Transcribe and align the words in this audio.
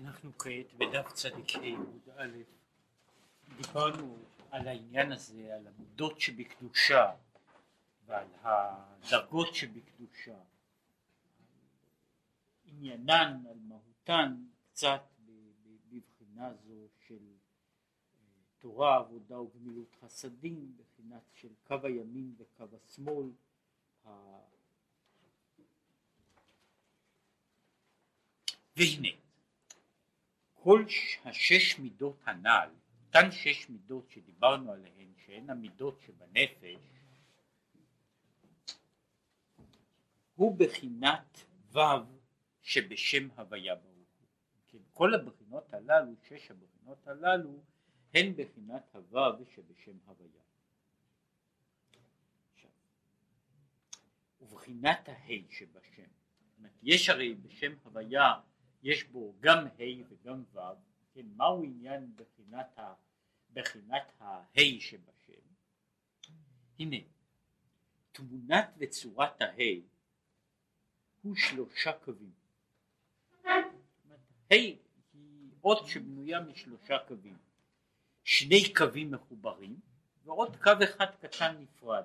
אנחנו 0.00 0.38
כעת 0.38 0.74
בדף 0.78 1.12
צדיק 1.12 1.56
ה' 1.56 1.60
עמוד 1.60 2.08
א', 2.16 2.36
דיברנו 3.56 4.18
על 4.50 4.68
העניין 4.68 5.12
הזה, 5.12 5.54
על 5.54 5.66
המידות 5.66 6.20
שבקדושה 6.20 7.12
ועל 8.06 8.26
הדרגות 8.42 9.54
שבקדושה, 9.54 10.38
עניינן, 12.64 13.42
על 13.50 13.58
מהותן, 13.68 14.44
קצת 14.72 15.02
בבחינה 15.90 16.54
זו 16.54 16.88
של 17.06 17.14
אה, 17.14 17.38
תורה, 18.58 18.96
עבודה 18.96 19.40
וגמילות 19.40 19.96
חסדים, 20.00 20.76
בחינת 20.76 21.22
של 21.34 21.52
קו 21.66 21.76
הימין 21.82 22.34
וקו 22.38 22.64
השמאל, 22.84 23.30
והנה 28.76 29.08
כל 30.62 30.84
השש 31.24 31.78
מידות 31.78 32.20
הנ"ל, 32.24 32.68
אותן 33.06 33.32
שש 33.32 33.68
מידות 33.68 34.10
שדיברנו 34.10 34.72
עליהן, 34.72 35.08
שהן 35.26 35.50
המידות 35.50 36.00
שבנפש, 36.00 36.78
הוא 40.34 40.58
בחינת 40.58 41.44
ו' 41.72 41.78
שבשם 42.62 43.28
הוויה 43.36 43.74
ברוך 43.74 44.08
הוא. 44.20 44.28
כן, 44.68 44.78
כל 44.92 45.14
הבחינות 45.14 45.74
הללו, 45.74 46.12
שש 46.28 46.50
הבחינות 46.50 47.06
הללו, 47.06 47.62
הן 48.14 48.32
בחינת 48.36 48.94
הו' 48.94 49.44
שבשם 49.54 49.96
הוויה. 50.06 50.42
ובחינת 54.40 55.08
הה' 55.08 55.50
שבשם. 55.50 56.08
יש 56.82 57.08
הרי 57.08 57.34
בשם 57.34 57.72
הוויה 57.84 58.40
יש 58.82 59.04
בו 59.04 59.34
גם 59.40 59.66
ה' 59.66 60.08
וגם 60.08 60.44
ו', 60.52 60.58
כן, 61.12 61.26
מהו 61.36 61.64
עניין 61.64 62.12
בחינת, 62.16 62.78
ה, 62.78 62.94
בחינת 63.52 64.12
הה' 64.18 64.80
שבשם? 64.80 65.42
הנה, 66.78 66.96
תמונת 68.12 68.74
וצורת 68.78 69.40
הה' 69.40 69.80
הוא 71.22 71.36
שלושה 71.36 71.92
קווים. 71.92 72.32
ה' 73.44 74.50
היא 74.50 74.78
אות 75.64 75.86
שבנויה 75.86 76.40
משלושה 76.40 76.98
קווים. 77.08 77.38
שני 78.24 78.74
קווים 78.74 79.10
מחוברים 79.10 79.80
ועוד 80.24 80.56
קו 80.56 80.70
אחד 80.84 81.06
קטן 81.20 81.56
נפרד. 81.60 82.04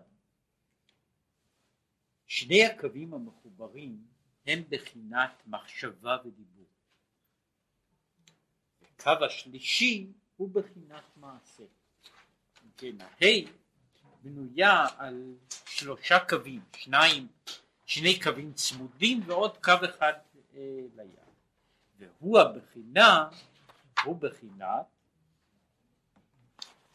שני 2.26 2.66
הקווים 2.66 3.14
המחוברים 3.14 4.08
הם 4.48 4.64
בחינת 4.70 5.44
מחשבה 5.48 6.18
ודיבור. 6.26 6.66
הקו 8.82 9.26
השלישי 9.26 10.08
הוא 10.38 10.50
בחינת 10.50 11.04
מעשה. 11.18 11.64
כן, 12.78 12.96
הה' 13.02 13.50
בנויה 14.24 14.86
על 14.98 15.36
שלושה 15.66 16.20
קווים, 16.30 16.62
שניים, 16.78 17.28
שני 17.86 18.20
קווים 18.20 18.54
צמודים 18.54 19.22
ועוד 19.26 19.58
קו 19.58 19.74
אחד 19.90 20.14
אה, 20.56 20.82
לים. 20.96 21.10
והוא 21.98 22.40
הבחינה, 22.40 23.30
הוא 24.04 24.20
בחינת, 24.20 24.86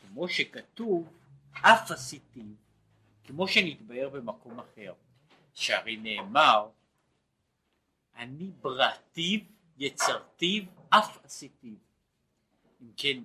כמו 0.01 0.29
שכתוב, 0.29 1.12
אף 1.53 1.91
עשיתי, 1.91 2.45
כמו 3.25 3.48
שנתבהר 3.48 4.09
במקום 4.09 4.61
אחר, 4.61 4.95
שהרי 5.55 5.97
נאמר, 5.97 6.69
אני 8.16 8.50
בראתיו, 8.61 9.41
יצרתיו, 9.78 10.62
אף 10.89 11.25
עשיתיו. 11.25 11.75
אם 12.83 12.91
כן, 12.97 13.22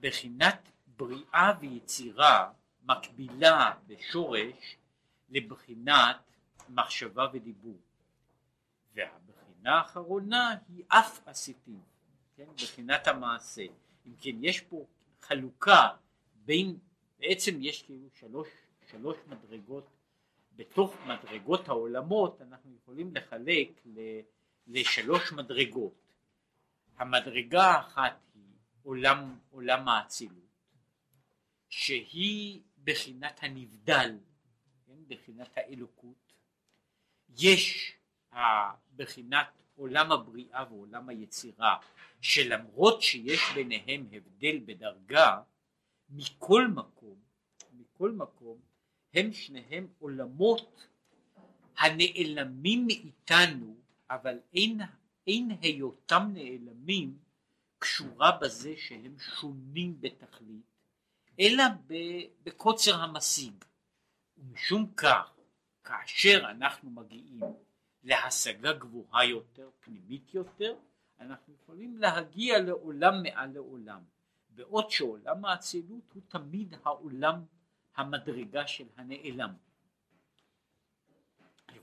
בחינת 0.00 0.68
בריאה 0.86 1.52
ויצירה 1.60 2.52
מקבילה 2.82 3.74
בשורש 3.86 4.76
לבחינת 5.28 6.16
מחשבה 6.68 7.26
ודיבור. 7.32 7.78
והבחינה 8.94 9.78
האחרונה 9.78 10.56
היא 10.68 10.84
אף 10.88 11.28
עשיתים, 11.28 11.80
כן, 12.36 12.46
בחינת 12.62 13.06
המעשה. 13.06 13.62
אם 14.06 14.12
כן, 14.20 14.44
יש 14.44 14.60
פה 14.60 14.86
חלוקה 15.20 15.88
בין, 16.34 16.78
בעצם 17.18 17.62
יש 17.62 17.82
כאילו 17.82 18.08
שלוש, 18.14 18.48
שלוש 18.90 19.16
מדרגות, 19.28 19.90
בתוך 20.58 20.96
מדרגות 21.06 21.68
העולמות 21.68 22.40
אנחנו 22.42 22.74
יכולים 22.74 23.14
לחלק 23.14 23.68
לשלוש 24.66 25.32
מדרגות. 25.32 26.12
המדרגה 26.96 27.64
האחת 27.64 28.20
עולם, 28.82 29.38
עולם 29.50 29.88
האצילות, 29.88 30.48
שהיא 31.68 32.60
בחינת 32.84 33.38
הנבדל, 33.42 34.18
כן, 34.86 34.92
בחינת 35.08 35.48
האלוקות, 35.56 36.32
יש 37.38 37.92
בחינת 38.96 39.48
עולם 39.76 40.12
הבריאה 40.12 40.64
ועולם 40.70 41.08
היצירה, 41.08 41.76
שלמרות 42.20 43.02
שיש 43.02 43.40
ביניהם 43.54 44.08
הבדל 44.12 44.58
בדרגה, 44.64 45.40
מכל 46.10 46.68
מקום, 46.68 47.16
מכל 47.72 48.12
מקום, 48.12 48.58
הם 49.14 49.32
שניהם 49.32 49.86
עולמות 49.98 50.86
הנעלמים 51.78 52.86
מאיתנו, 52.86 53.76
אבל 54.10 54.38
אין, 54.54 54.80
אין 55.26 55.50
היותם 55.60 56.30
נעלמים 56.32 57.18
קשורה 57.78 58.38
בזה 58.40 58.74
שהם 58.76 59.16
שונים 59.18 60.00
בתכלית, 60.00 60.66
אלא 61.40 61.64
בקוצר 62.42 62.94
המשיג. 62.94 63.64
ומשום 64.38 64.92
כך, 64.96 65.32
כאשר 65.84 66.46
אנחנו 66.50 66.90
מגיעים 66.90 67.40
להשגה 68.04 68.72
גבוהה 68.72 69.24
יותר, 69.24 69.70
פנימית 69.80 70.34
יותר, 70.34 70.74
אנחנו 71.20 71.54
יכולים 71.54 71.98
להגיע 71.98 72.58
לעולם 72.58 73.22
מעל 73.22 73.50
לעולם. 73.52 74.00
בעוד 74.50 74.90
שעולם 74.90 75.44
האצילות 75.44 76.12
הוא 76.14 76.22
תמיד 76.28 76.74
העולם 76.84 77.44
המדרגה 77.98 78.66
של 78.66 78.86
הנעלם. 78.96 79.54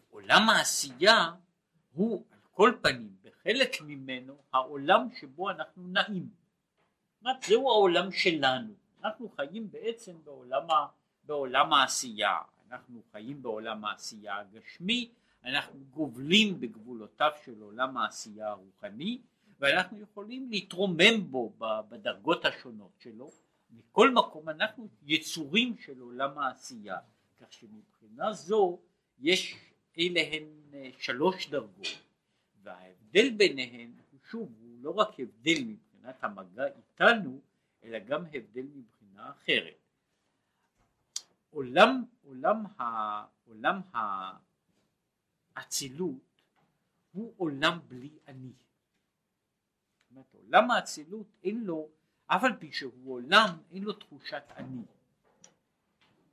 עולם 0.09 0.49
העשייה 0.49 1.31
הוא 1.93 2.25
על 2.31 2.39
כל 2.51 2.71
פנים 2.81 3.15
חלק 3.45 3.81
ממנו 3.81 4.37
העולם 4.53 5.07
שבו 5.19 5.49
אנחנו 5.49 5.87
נעים. 5.87 6.29
זאת 7.21 7.43
זהו 7.47 7.69
העולם 7.69 8.11
שלנו, 8.11 8.73
אנחנו 9.03 9.29
חיים 9.29 9.71
בעצם 9.71 10.15
בעולם, 10.23 10.71
ה, 10.71 10.87
בעולם 11.23 11.73
העשייה, 11.73 12.37
אנחנו 12.71 13.01
חיים 13.11 13.41
בעולם 13.41 13.85
העשייה 13.85 14.39
הגשמי, 14.39 15.11
אנחנו 15.43 15.79
גובלים 15.91 16.59
בגבולותיו 16.59 17.31
של 17.45 17.61
עולם 17.61 17.97
העשייה 17.97 18.49
הרוחני 18.49 19.21
ואנחנו 19.59 19.99
יכולים 19.99 20.49
להתרומם 20.49 21.31
בו 21.31 21.53
בדרגות 21.89 22.45
השונות 22.45 22.91
שלו, 22.99 23.31
מכל 23.75 24.11
מקום 24.13 24.49
אנחנו 24.49 24.87
יצורים 25.03 25.77
של 25.77 25.99
עולם 25.99 26.37
העשייה, 26.37 26.97
כך 27.41 27.53
שמבחינה 27.53 28.33
זו 28.33 28.79
יש 29.19 29.55
אלה 29.99 30.21
הן 30.31 30.43
אה, 30.73 30.89
שלוש 30.99 31.49
דרגות 31.49 31.87
וההבדל 32.63 33.29
ביניהן 33.37 33.91
הוא 34.11 34.19
שוב 34.29 34.51
הוא 34.61 34.77
לא 34.81 34.91
רק 34.91 35.19
הבדל 35.19 35.63
מבחינת 35.65 36.23
המגע 36.23 36.65
איתנו 36.65 37.39
אלא 37.83 37.99
גם 37.99 38.25
הבדל 38.33 38.65
מבחינה 38.75 39.31
אחרת. 39.31 39.77
עולם, 41.49 42.03
עולם, 42.23 42.65
ה, 42.79 42.83
עולם 43.47 43.81
האצילות 45.55 46.41
הוא 47.11 47.33
עולם 47.37 47.79
בלי 47.87 48.09
אני. 48.27 48.51
אומרת, 50.11 50.33
עולם 50.33 50.71
האצילות 50.71 51.27
אין 51.43 51.63
לו, 51.63 51.89
אף 52.27 52.43
על 52.43 52.55
פי 52.59 52.71
שהוא 52.71 53.13
עולם, 53.13 53.49
אין 53.71 53.83
לו 53.83 53.93
תחושת 53.93 54.43
אני. 54.55 54.85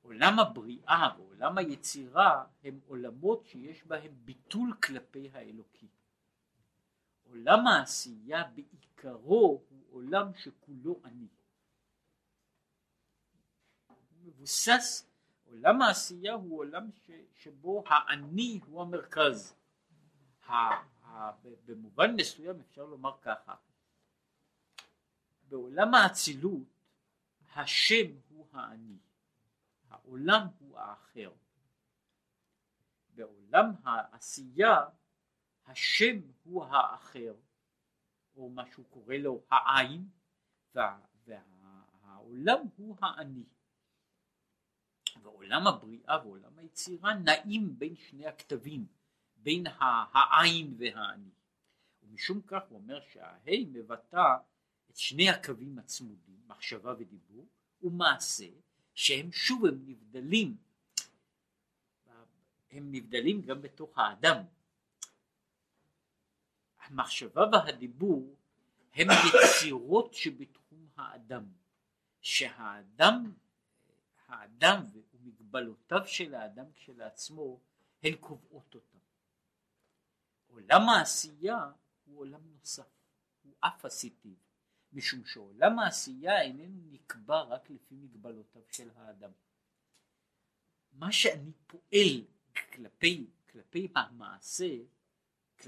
עולם 0.03 0.39
הבריאה 0.39 1.09
ועולם 1.19 1.59
היצירה 1.59 2.45
הם 2.65 2.81
עולמות 2.87 3.47
שיש 3.47 3.85
בהם 3.85 4.13
ביטול 4.25 4.77
כלפי 4.83 5.31
האלוקי. 5.35 5.89
עולם 7.29 7.67
העשייה 7.67 8.45
בעיקרו 8.45 9.63
הוא 9.69 9.85
עולם 9.91 10.35
שכולו 10.35 11.01
אני. 11.05 11.29
מבוסס, 14.23 15.07
עולם 15.45 15.83
העשייה 15.83 16.33
הוא 16.33 16.59
עולם 16.59 16.91
ש, 16.93 17.11
שבו 17.35 17.85
האני 17.87 18.61
הוא 18.67 18.83
המרכז. 18.83 19.55
ה, 20.47 20.53
ה, 21.05 21.31
במובן 21.67 22.15
מסוים 22.15 22.61
אפשר 22.61 22.85
לומר 22.85 23.13
ככה, 23.23 23.55
בעולם 25.53 25.95
האצילות 25.95 26.69
השם 27.55 28.07
הוא 28.29 28.47
האני, 28.53 28.99
העולם 29.89 30.47
הוא 30.59 30.79
האחר. 30.79 31.33
בעולם 33.15 33.71
העשייה 33.85 34.77
השם 35.67 36.21
הוא 36.43 36.65
האחר 36.65 37.35
או 38.37 38.51
מה 38.51 38.67
שהוא 38.67 38.87
קורא 38.91 39.15
לו 39.15 39.43
העין, 39.51 40.09
וה, 40.75 41.01
והעולם 41.25 42.67
הוא 42.77 42.97
האני. 43.01 43.45
ועולם 45.23 45.67
הבריאה 45.67 46.27
ועולם 46.27 46.59
היצירה 46.59 47.15
נעים 47.15 47.79
בין 47.79 47.97
שני 47.97 48.27
הכתבים, 48.27 48.87
בין 49.37 49.65
העין 50.13 50.75
והאני. 50.79 51.31
ומשום 52.03 52.41
כך 52.43 52.63
הוא 52.69 52.79
אומר 52.79 53.01
שההי 53.01 53.65
מבטא 53.73 54.37
את 54.93 54.97
שני 54.97 55.31
הקווים 55.31 55.79
הצמודים, 55.79 56.41
מחשבה 56.47 56.95
ודיבור, 56.99 57.47
ומעשה, 57.83 58.49
שהם 58.95 59.33
שוב 59.33 59.67
הם 59.67 59.85
נבדלים, 59.87 60.57
הם 62.71 62.93
נבדלים 62.93 63.43
גם 63.43 63.63
בתוך 63.63 63.99
האדם. 63.99 64.45
המחשבה 66.83 67.43
והדיבור 67.53 68.37
הם 68.95 69.07
יצירות 69.29 70.15
שבתחום 70.15 70.89
האדם, 70.97 71.45
שהאדם, 72.21 73.33
האדם 74.27 74.83
ומגבלותיו 75.13 76.07
של 76.07 76.35
האדם 76.35 76.73
כשלעצמו 76.75 77.61
הן 78.03 78.17
קובעות 78.17 78.75
אותם. 78.75 78.99
עולם 80.47 80.89
העשייה 80.89 81.71
הוא 82.05 82.21
עולם 82.21 82.41
נוסף, 82.53 82.89
הוא 83.43 83.55
אף 83.61 83.85
הסיטיב, 83.85 84.37
משום 84.93 85.25
שעולם 85.25 85.79
העשייה 85.79 86.43
איננו 86.43 86.81
נקבע 86.91 87.41
רק 87.41 87.71
לפי 87.71 87.95
מגבלותיו 87.95 88.63
של 88.69 88.91
האדם. 88.97 89.31
מה 90.93 91.13
שאני 91.13 91.53
פועל 91.67 92.25
כלפי, 92.73 93.27
כלפי 93.51 93.89
המעשה, 93.97 94.77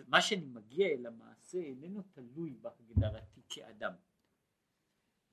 מה 0.08 0.22
שאני 0.22 0.46
מגיע 0.46 0.86
אל 0.86 1.06
המעשה 1.06 1.58
איננו 1.58 2.02
תלוי 2.02 2.54
בהגדרתי 2.60 3.40
כאדם. 3.48 3.92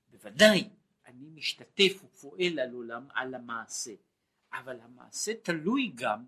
בוודאי 0.07 0.69
אני 1.05 1.29
משתתף 1.29 2.03
ופועל 2.03 2.59
על 2.59 2.73
עולם, 2.73 3.07
על 3.13 3.35
המעשה, 3.35 3.91
אבל 4.53 4.79
המעשה 4.79 5.31
תלוי 5.43 5.91
גם 5.95 6.25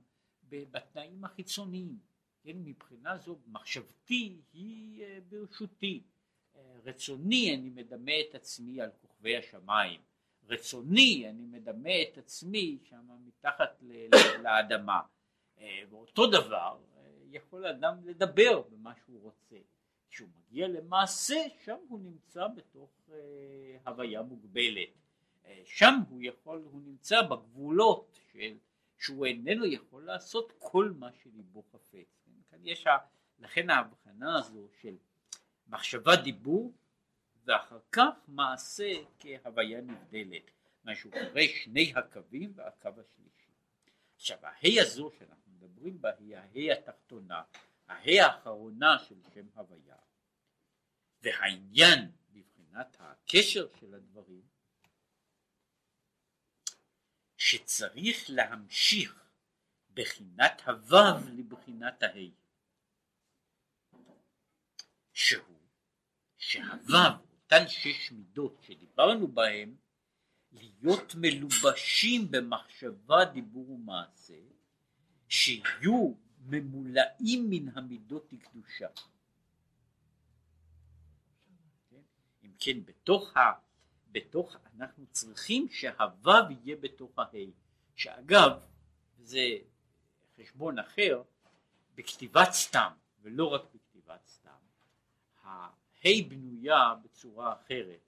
בתנאים 0.50 1.26
החיצוניים. 1.26 2.00
כן, 2.42 2.58
מבחינה 2.64 3.18
זו 3.18 3.40
מחשבתי 3.48 4.42
היא 4.54 5.04
אה, 5.04 5.20
ברשותי, 5.30 6.04
רצוני 6.86 7.56
אני 7.56 7.70
מדמה 7.70 8.12
את 8.30 8.36
עצמי 8.36 8.82
על 8.82 8.90
כוכבי 9.02 9.38
השמיים, 9.38 10.02
רצוני 10.50 11.30
אני 11.30 11.46
מדמה 11.46 12.02
את 12.02 12.18
עצמי 12.18 12.78
שם 12.90 13.08
מתחת 13.26 13.84
לאדמה, 14.44 15.02
אה, 15.60 15.82
ואותו 15.90 16.28
דבר 16.28 16.78
יכול 17.32 17.66
אדם 17.66 17.98
לדבר 18.06 18.62
במה 18.62 18.94
שהוא 19.06 19.22
רוצה, 19.22 19.56
כשהוא 20.10 20.30
מגיע 20.38 20.68
למעשה 20.68 21.36
שם 21.64 21.78
הוא 21.88 22.00
נמצא 22.00 22.48
בתוך 22.48 23.10
הוויה 23.86 24.22
מוגבלת, 24.22 24.90
שם 25.66 25.94
הוא 26.10 26.20
יכול, 26.24 26.64
הוא 26.72 26.82
נמצא 26.86 27.22
בגבולות 27.22 28.20
של 28.32 28.58
שהוא 28.98 29.26
איננו 29.26 29.66
יכול 29.66 30.06
לעשות 30.06 30.54
כל 30.60 30.94
מה 31.00 31.10
שליבו 31.24 31.64
חפץ. 31.72 32.24
יש, 32.64 32.86
לכן 33.40 33.70
ההבחנה 33.70 34.38
הזו 34.38 34.68
של 34.82 34.96
מחשבה 35.68 36.16
דיבור 36.16 36.74
ואחר 37.46 37.80
כך 37.92 38.14
מעשה 38.28 38.94
כהוויה 39.20 39.82
נבדלת, 39.82 40.52
מה 40.84 40.96
שהוא 40.96 41.12
קורא 41.12 41.42
שני 41.64 41.94
הקווים 41.96 42.54
והקו 42.56 42.90
השלישי. 42.90 43.52
עכשיו 44.16 44.38
ההי 44.46 44.82
הזו 44.82 45.12
שאנחנו 45.20 45.52
מדברים 45.52 46.02
בה 46.02 46.10
היא 46.20 46.38
ההי 46.38 46.72
התחתונה, 46.72 47.44
ההי 47.88 48.20
האחרונה 48.20 49.00
של 49.00 49.22
שם 49.34 49.48
הוויה, 49.54 49.98
והעניין 51.22 52.12
מבחינת 52.34 52.98
הקשר 53.00 53.68
של 53.80 53.94
הדברים 53.94 54.42
שצריך 57.38 58.26
להמשיך 58.30 59.24
בחינת 59.94 60.62
הוו 60.66 61.30
לבחינת 61.34 62.04
ההי. 62.04 62.32
שהוא 65.14 65.53
שהוו, 66.48 66.98
אותן 67.44 67.68
שש 67.68 68.12
מידות 68.12 68.58
שדיברנו 68.62 69.28
בהן, 69.28 69.76
להיות 70.52 71.16
מלובשים 71.16 72.32
במחשבה, 72.32 73.26
דיבור 73.26 73.70
ומעשה, 73.70 74.40
שיהיו 75.28 76.14
ממולאים 76.40 77.50
מן 77.50 77.78
המידות 77.78 78.28
לקדושה. 78.32 78.88
כן? 81.90 82.02
אם 82.44 82.52
כן, 82.60 82.86
בתוך, 82.86 83.38
ה, 83.38 83.52
בתוך, 84.12 84.56
אנחנו 84.76 85.06
צריכים 85.12 85.68
שהוו 85.70 86.32
יהיה 86.50 86.76
בתוך 86.76 87.20
ההי, 87.20 87.52
שאגב, 87.96 88.52
זה 89.18 89.58
חשבון 90.38 90.80
אחר, 90.80 91.24
בכתיבת 91.96 92.52
סתם, 92.52 92.92
ולא 93.22 93.54
רק 93.54 93.62
בכתיבת 93.74 94.28
סתם. 94.28 94.64
הה' 96.06 96.24
בנויה 96.30 96.94
בצורה 97.04 97.54
אחרת, 97.54 98.00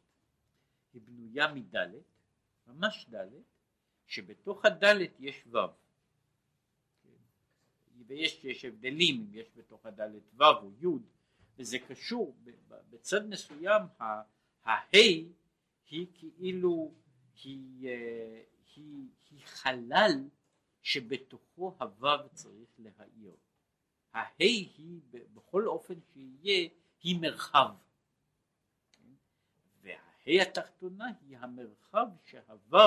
היא 0.93 1.01
בנויה 1.01 1.53
מדלת, 1.53 2.03
ממש 2.67 3.05
דלת, 3.09 3.43
שבתוך 4.07 4.65
הדלת 4.65 5.19
יש 5.19 5.43
ו', 5.47 5.57
ויש 8.07 8.43
יש 8.43 8.65
הבדלים 8.65 9.15
אם 9.21 9.33
יש 9.33 9.47
בתוך 9.55 9.85
הדלת 9.85 10.23
ו' 10.33 10.43
או 10.43 10.71
י', 10.81 10.99
וזה 11.57 11.79
קשור, 11.79 12.35
בצד 12.89 13.29
מסוים 13.29 13.81
הה' 13.99 14.85
היא 15.89 16.07
כאילו, 16.13 16.93
היא, 17.43 17.89
אה, 17.89 18.43
היא, 18.75 19.07
היא 19.29 19.41
חלל 19.45 20.29
שבתוכו 20.81 21.77
הו' 21.79 22.29
צריך 22.33 22.69
להאיר. 22.79 23.35
הה' 24.13 24.27
היא 24.37 25.01
בכל 25.33 25.67
אופן 25.67 25.93
שיהיה 26.13 26.69
היא 27.01 27.21
מרחב. 27.21 27.75
וההי 30.25 30.41
התחתונה 30.41 31.05
היא 31.21 31.37
המרחב 31.37 32.07
שהוו 32.23 32.79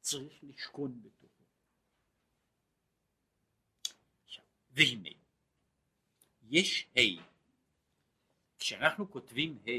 צריך 0.00 0.44
לשכון 0.44 1.02
בתוכו. 1.02 1.44
והנה, 4.70 5.08
יש 6.42 6.88
ה', 6.96 7.22
כשאנחנו 8.58 9.10
כותבים 9.10 9.58
ה', 9.66 9.70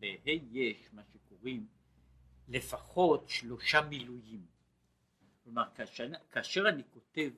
לה' 0.00 0.30
יש 0.52 0.92
מה 0.92 1.02
שקוראים 1.12 1.66
לפחות 2.48 3.28
שלושה 3.28 3.80
מילואים. 3.80 4.46
כלומר, 5.44 5.74
כאשר, 5.74 6.08
כאשר 6.30 6.68
אני 6.68 6.82
כותב 6.90 7.30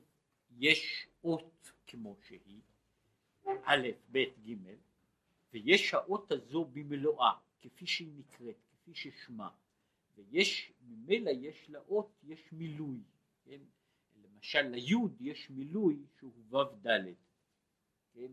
יש 0.51 1.07
אות 1.25 1.73
כמו 1.87 2.17
שהיא, 2.29 2.61
א', 3.65 3.89
ב', 4.13 4.19
ג', 4.19 4.55
ויש 5.53 5.95
האות 5.95 6.33
הזו 6.33 6.65
במלואה, 6.65 7.33
כפי 7.61 7.87
שהיא 7.87 8.13
נקראת, 8.17 8.70
כפי 8.95 9.11
ששמה, 9.11 9.49
ויש, 10.15 10.73
ממילא 10.81 11.31
יש 11.31 11.71
לאות, 11.71 12.13
יש 12.23 12.53
מילוי, 12.53 13.03
כן? 13.45 13.61
למשל 14.23 14.63
ליוד 14.63 15.17
יש 15.21 15.51
מילוי 15.51 16.07
שהוא 16.19 16.33
ו' 16.51 16.87
ד', 16.87 17.15
כן? 18.13 18.33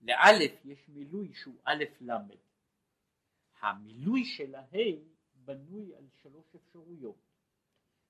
לאלף 0.00 0.64
יש 0.64 0.88
מילוי 0.88 1.34
שהוא 1.34 1.58
א' 1.64 1.84
ל'. 2.00 2.12
המילוי 3.60 4.24
של 4.24 4.54
הה' 4.54 4.96
בנוי 5.34 5.94
על 5.94 6.08
שלוש 6.22 6.54
אפשרויות, 6.54 7.18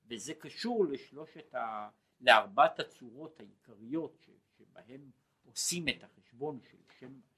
וזה 0.07 0.35
קשור 0.35 0.87
לשלושת 0.87 1.55
ה... 1.55 1.91
לארבעת 2.21 2.81
הצורות 2.81 3.41
העיקריות 3.41 4.27
שבהן 4.59 5.11
עושים 5.45 5.89
את 5.89 6.05
החשבון 6.05 6.61
של 6.71 6.79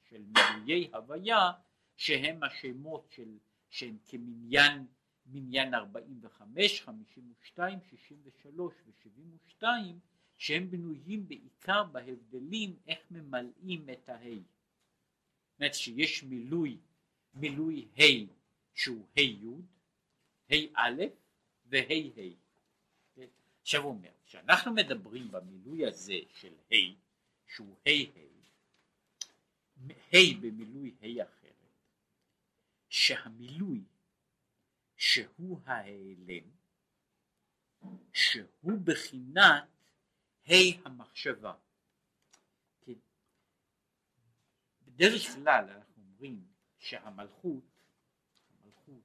של 0.09 0.25
מילויי 0.25 0.91
הוויה 0.95 1.53
שהם 1.97 2.43
השמות 2.43 3.07
של, 3.11 3.39
שהם 3.71 3.97
כמניין 4.07 4.87
מניין 5.27 5.75
45, 5.75 6.83
52, 6.83 7.79
63 7.91 8.75
ו-72 8.87 9.65
שהם 10.37 10.71
בנויים 10.71 11.29
בעיקר 11.29 11.85
בהבדלים 11.85 12.77
איך 12.87 12.99
ממלאים 13.11 13.91
את 13.93 14.09
הה'. 14.09 14.23
זאת 14.25 15.61
אומרת 15.61 15.75
שיש 15.75 16.23
מילוי, 16.23 16.79
מילוי 17.35 17.89
ה' 17.99 18.03
שהוא 18.75 19.07
ה' 19.17 19.21
י', 19.21 19.47
ה' 20.51 20.55
א' 20.75 21.03
וה' 21.67 22.11
ה'. 22.17 22.47
עכשיו 23.63 23.83
הוא 23.83 23.91
אומר, 23.91 24.11
כשאנחנו 24.27 24.75
מדברים 24.75 25.31
במילוי 25.31 25.87
הזה 25.87 26.19
של 26.35 26.53
ה' 26.73 26.75
שהוא 27.47 27.77
ה' 27.87 27.91
ה' 27.91 28.37
ה' 30.13 30.41
במילוי 30.41 30.95
ה' 31.03 31.25
שהמילוי 32.97 33.85
שהוא 34.97 35.61
ההיעלם, 35.65 36.51
שהוא 38.13 38.79
בחינת 38.85 39.65
ה' 40.49 40.85
המחשבה. 40.85 41.55
כן. 42.81 42.99
בדרך 44.83 45.23
כלל 45.35 45.71
אנחנו 45.71 46.03
אומרים 46.03 46.47
שהמלכות, 46.79 47.65
המלכות, 48.51 49.05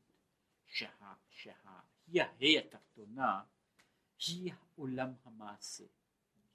שה, 0.66 1.14
שה, 1.30 1.80
היא 2.08 2.22
ההא 2.22 2.60
התחתונה, 2.66 3.44
היא 4.28 4.54
עולם 4.76 5.14
המעשה, 5.24 5.86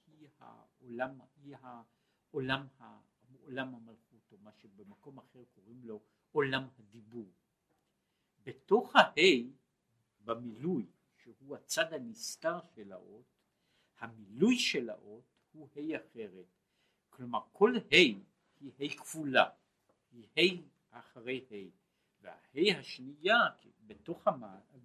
היא 0.06 0.28
העולם, 0.38 1.20
היא 1.36 1.56
העולם, 1.56 2.66
עולם 3.42 3.74
המלכות, 3.74 4.32
או 4.32 4.38
מה 4.38 4.52
שבמקום 4.52 5.18
אחר 5.18 5.44
קוראים 5.54 5.84
לו 5.84 6.02
עולם 6.32 6.68
הדיבור. 6.78 7.32
בתוך 8.44 8.96
ההא, 8.96 9.50
במילוי, 10.20 10.86
שהוא 11.16 11.56
הצד 11.56 11.92
הנסתר 11.92 12.58
של 12.74 12.92
האות, 12.92 13.24
המילוי 13.98 14.58
של 14.58 14.90
האות 14.90 15.24
הוא 15.52 15.68
ה' 15.76 15.96
אחרת. 15.96 16.46
כלומר 17.10 17.40
כל 17.52 17.76
ה' 17.76 17.96
היא 18.60 18.72
ה' 18.80 18.96
כפולה, 18.98 19.50
היא 20.10 20.28
ה' 20.36 20.98
אחרי 20.98 21.46
ה', 21.50 21.70
והה' 22.20 22.78
השנייה 22.78 23.38
בתוך, 23.86 24.28
המ... 24.28 24.42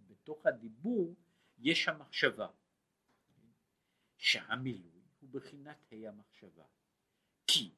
בתוך 0.08 0.46
הדיבור 0.46 1.16
יש 1.58 1.88
המחשבה, 1.88 2.48
שהמילוי 4.18 5.02
הוא 5.20 5.30
בחינת 5.30 5.78
ה' 5.92 6.10
המחשבה. 6.10 6.66
כי 7.48 7.72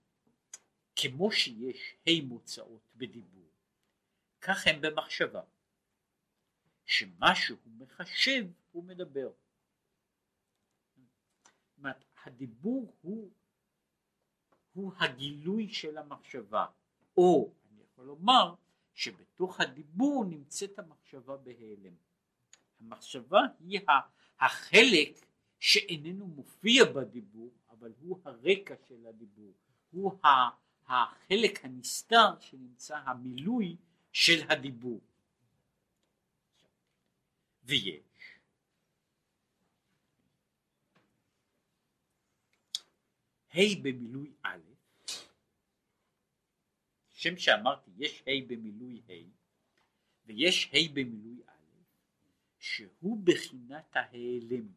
כמו 0.95 1.31
שיש 1.31 1.95
ה' 2.07 2.23
מוצאות 2.23 2.91
בדיבור, 2.95 3.52
כך 4.43 4.67
הם 4.67 4.81
במחשבה. 4.81 5.41
שמשהו 6.85 7.57
מחשב 7.65 8.45
הוא 8.71 8.83
מדבר. 8.83 9.31
אומרת, 11.77 12.05
הדיבור 12.23 12.95
הוא, 13.01 13.31
הוא 14.73 14.93
הגילוי 14.99 15.69
של 15.73 15.97
המחשבה, 15.97 16.65
או 17.17 17.53
אני 17.69 17.81
יכול 17.81 18.05
לומר 18.05 18.55
שבתוך 18.93 19.59
הדיבור 19.59 20.25
נמצאת 20.25 20.79
המחשבה 20.79 21.37
בהיעלם. 21.37 21.95
המחשבה 22.79 23.41
היא 23.59 23.79
החלק 24.39 25.25
שאיננו 25.59 26.27
מופיע 26.27 26.83
בדיבור, 26.85 27.51
אבל 27.69 27.93
הוא 27.99 28.19
הרקע 28.25 28.75
של 28.87 29.05
הדיבור, 29.05 29.53
הוא 29.91 30.19
החלק 30.87 31.65
הנסתר 31.65 32.39
שנמצא 32.39 32.97
המילוי 32.97 33.77
של 34.13 34.51
הדיבור. 34.51 35.01
ויש 37.63 38.03
ה' 43.53 43.81
במילוי 43.81 44.31
א', 44.43 44.57
שם 47.11 47.37
שאמרתי 47.37 47.91
יש 47.97 48.21
ה' 48.21 48.47
במילוי 48.47 49.01
ה' 49.09 49.13
ויש 50.25 50.69
ה' 50.73 50.93
במילוי 50.93 51.41
א', 51.47 51.83
שהוא 52.59 53.17
בחינת 53.23 53.95
ההיעלם, 53.95 54.67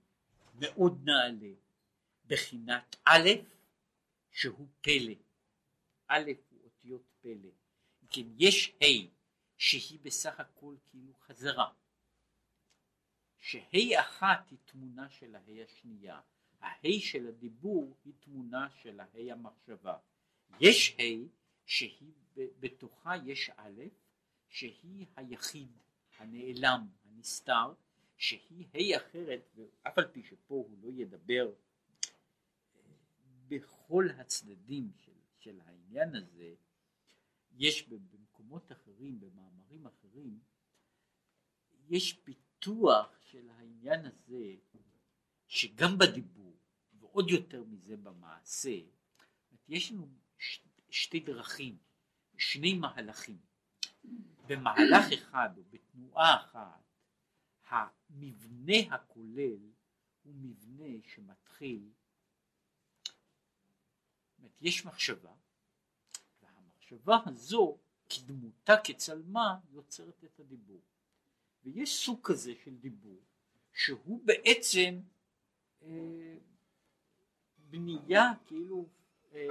מאוד 0.60 1.00
נעלה, 1.04 1.52
בחינת 2.26 2.96
א', 3.04 3.28
שהוא 4.30 4.68
פלא, 4.80 5.14
א' 6.08 6.30
הוא 6.50 6.60
אותיות 6.64 7.02
פלא, 7.20 7.50
כן 8.10 8.26
יש 8.38 8.72
ה' 8.82 9.15
שהיא 9.56 9.98
בסך 10.02 10.40
הכל 10.40 10.76
כאילו 10.90 11.14
חזרה, 11.14 11.72
שה' 13.38 14.00
אחת 14.00 14.50
היא 14.50 14.58
תמונה 14.64 15.10
של 15.10 15.34
ה' 15.34 15.62
השנייה, 15.64 16.20
הה' 16.60 17.00
של 17.00 17.26
הדיבור 17.28 17.96
היא 18.04 18.12
תמונה 18.20 18.70
של 18.70 19.00
הה' 19.00 19.32
המחשבה. 19.32 19.96
יש 20.60 20.96
ה' 20.98 21.28
שהיא 21.66 22.12
בתוכה 22.36 23.16
יש 23.26 23.50
א' 23.56 23.82
שהיא 24.48 25.06
היחיד, 25.16 25.68
הנעלם, 26.18 26.88
הנסתר, 27.04 27.72
שהיא 28.16 28.66
ה' 28.74 28.96
אחרת, 28.96 29.50
ואף 29.56 29.98
על 29.98 30.08
פי 30.12 30.22
שפה 30.22 30.54
הוא 30.54 30.78
לא 30.82 30.90
ידבר 30.92 31.52
אה, 31.52 32.80
בכל 33.48 34.08
הצדדים 34.16 34.90
של, 35.04 35.12
של 35.38 35.60
העניין 35.60 36.14
הזה, 36.14 36.54
יש 37.58 37.88
במקומות 38.46 38.72
אחרים, 38.72 39.20
במאמרים 39.20 39.86
אחרים, 39.86 40.40
יש 41.88 42.12
פיתוח 42.12 43.18
של 43.20 43.50
העניין 43.50 44.04
הזה 44.04 44.54
שגם 45.46 45.98
בדיבור 45.98 46.56
ועוד 46.98 47.30
יותר 47.30 47.64
מזה 47.64 47.96
במעשה 47.96 48.78
יש 49.68 49.92
לנו 49.92 50.08
שתי 50.90 51.20
דרכים, 51.20 51.78
שני 52.38 52.74
מהלכים. 52.74 53.38
במהלך 54.46 55.12
אחד 55.14 55.48
או 55.58 55.62
בתנועה 55.70 56.36
אחת 56.36 56.84
המבנה 57.68 58.94
הכולל 58.94 59.72
הוא 60.22 60.34
מבנה 60.34 61.08
שמתחיל, 61.14 61.90
אומרת, 64.38 64.62
יש 64.62 64.84
מחשבה 64.86 65.34
והמחשבה 66.42 67.18
הזו 67.26 67.78
כדמותה 68.08 68.76
כצלמה 68.84 69.56
יוצרת 69.72 70.24
את 70.24 70.40
הדיבור 70.40 70.80
ויש 71.64 72.04
סוג 72.04 72.18
כזה 72.22 72.52
של 72.64 72.74
דיבור 72.74 73.18
שהוא 73.72 74.20
בעצם 74.24 75.00
אה, 75.82 75.88
בנייה 77.70 78.32
כאילו 78.46 78.86
אה, 79.34 79.46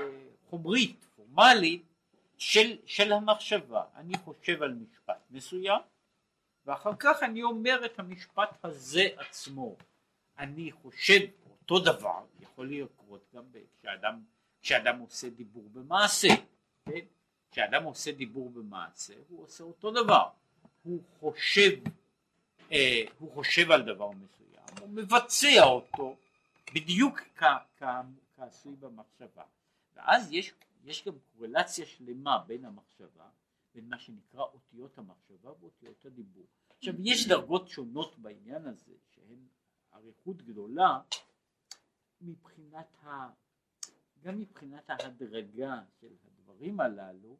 חומרית, 0.49 1.05
פורמלית 1.15 1.83
של, 2.37 2.77
של 2.85 3.11
המחשבה. 3.11 3.83
אני 3.95 4.17
חושב 4.17 4.63
על 4.63 4.73
משפט 4.73 5.21
מסוים 5.31 5.81
ואחר 6.65 6.95
כך 6.99 7.23
אני 7.23 7.43
אומר 7.43 7.85
את 7.85 7.99
המשפט 7.99 8.49
הזה 8.63 9.07
עצמו. 9.17 9.75
אני 10.37 10.71
חושב 10.71 11.19
אותו 11.49 11.79
דבר, 11.79 12.25
יכול 12.39 12.71
לקרות 12.71 13.25
גם 13.35 13.43
כשאדם, 13.79 14.23
כשאדם 14.61 14.99
עושה 14.99 15.29
דיבור 15.29 15.69
במעשה, 15.73 16.27
כן? 16.85 17.05
כשאדם 17.55 17.83
עושה 17.83 18.11
דיבור 18.11 18.49
במעשה 18.49 19.13
הוא 19.29 19.43
עושה 19.43 19.63
אותו 19.63 19.91
דבר, 19.91 20.29
הוא 20.83 21.03
חושב 21.19 21.71
אה, 22.71 23.03
הוא 23.19 23.31
חושב 23.31 23.71
על 23.71 23.81
דבר 23.81 24.11
מסוים, 24.11 24.63
הוא 24.81 24.89
מבצע 24.89 25.63
אותו 25.63 26.17
בדיוק 26.73 27.19
כעשוי 28.35 28.75
במחשבה. 28.75 29.43
ואז 29.95 30.31
יש, 30.31 30.53
יש 30.83 31.05
גם 31.07 31.13
קורלציה 31.33 31.85
שלמה 31.85 32.43
בין 32.47 32.65
המחשבה, 32.65 33.29
בין 33.75 33.89
מה 33.89 33.99
שנקרא 33.99 34.41
אותיות 34.41 34.97
המחשבה 34.97 35.51
ואותיות 35.59 36.05
הדיבור. 36.05 36.45
עכשיו 36.77 36.93
יש 36.99 37.27
דרגות 37.27 37.67
שונות 37.69 38.19
בעניין 38.19 38.67
הזה, 38.67 38.93
שהן 39.15 39.47
אריכות 39.93 40.41
גדולה 40.41 40.99
מבחינת 42.21 42.95
ה... 43.03 43.29
גם 44.23 44.39
מבחינת 44.39 44.89
ההדרגה 44.89 45.79
של 46.01 46.13
הדברים 46.55 46.79
הללו 46.79 47.37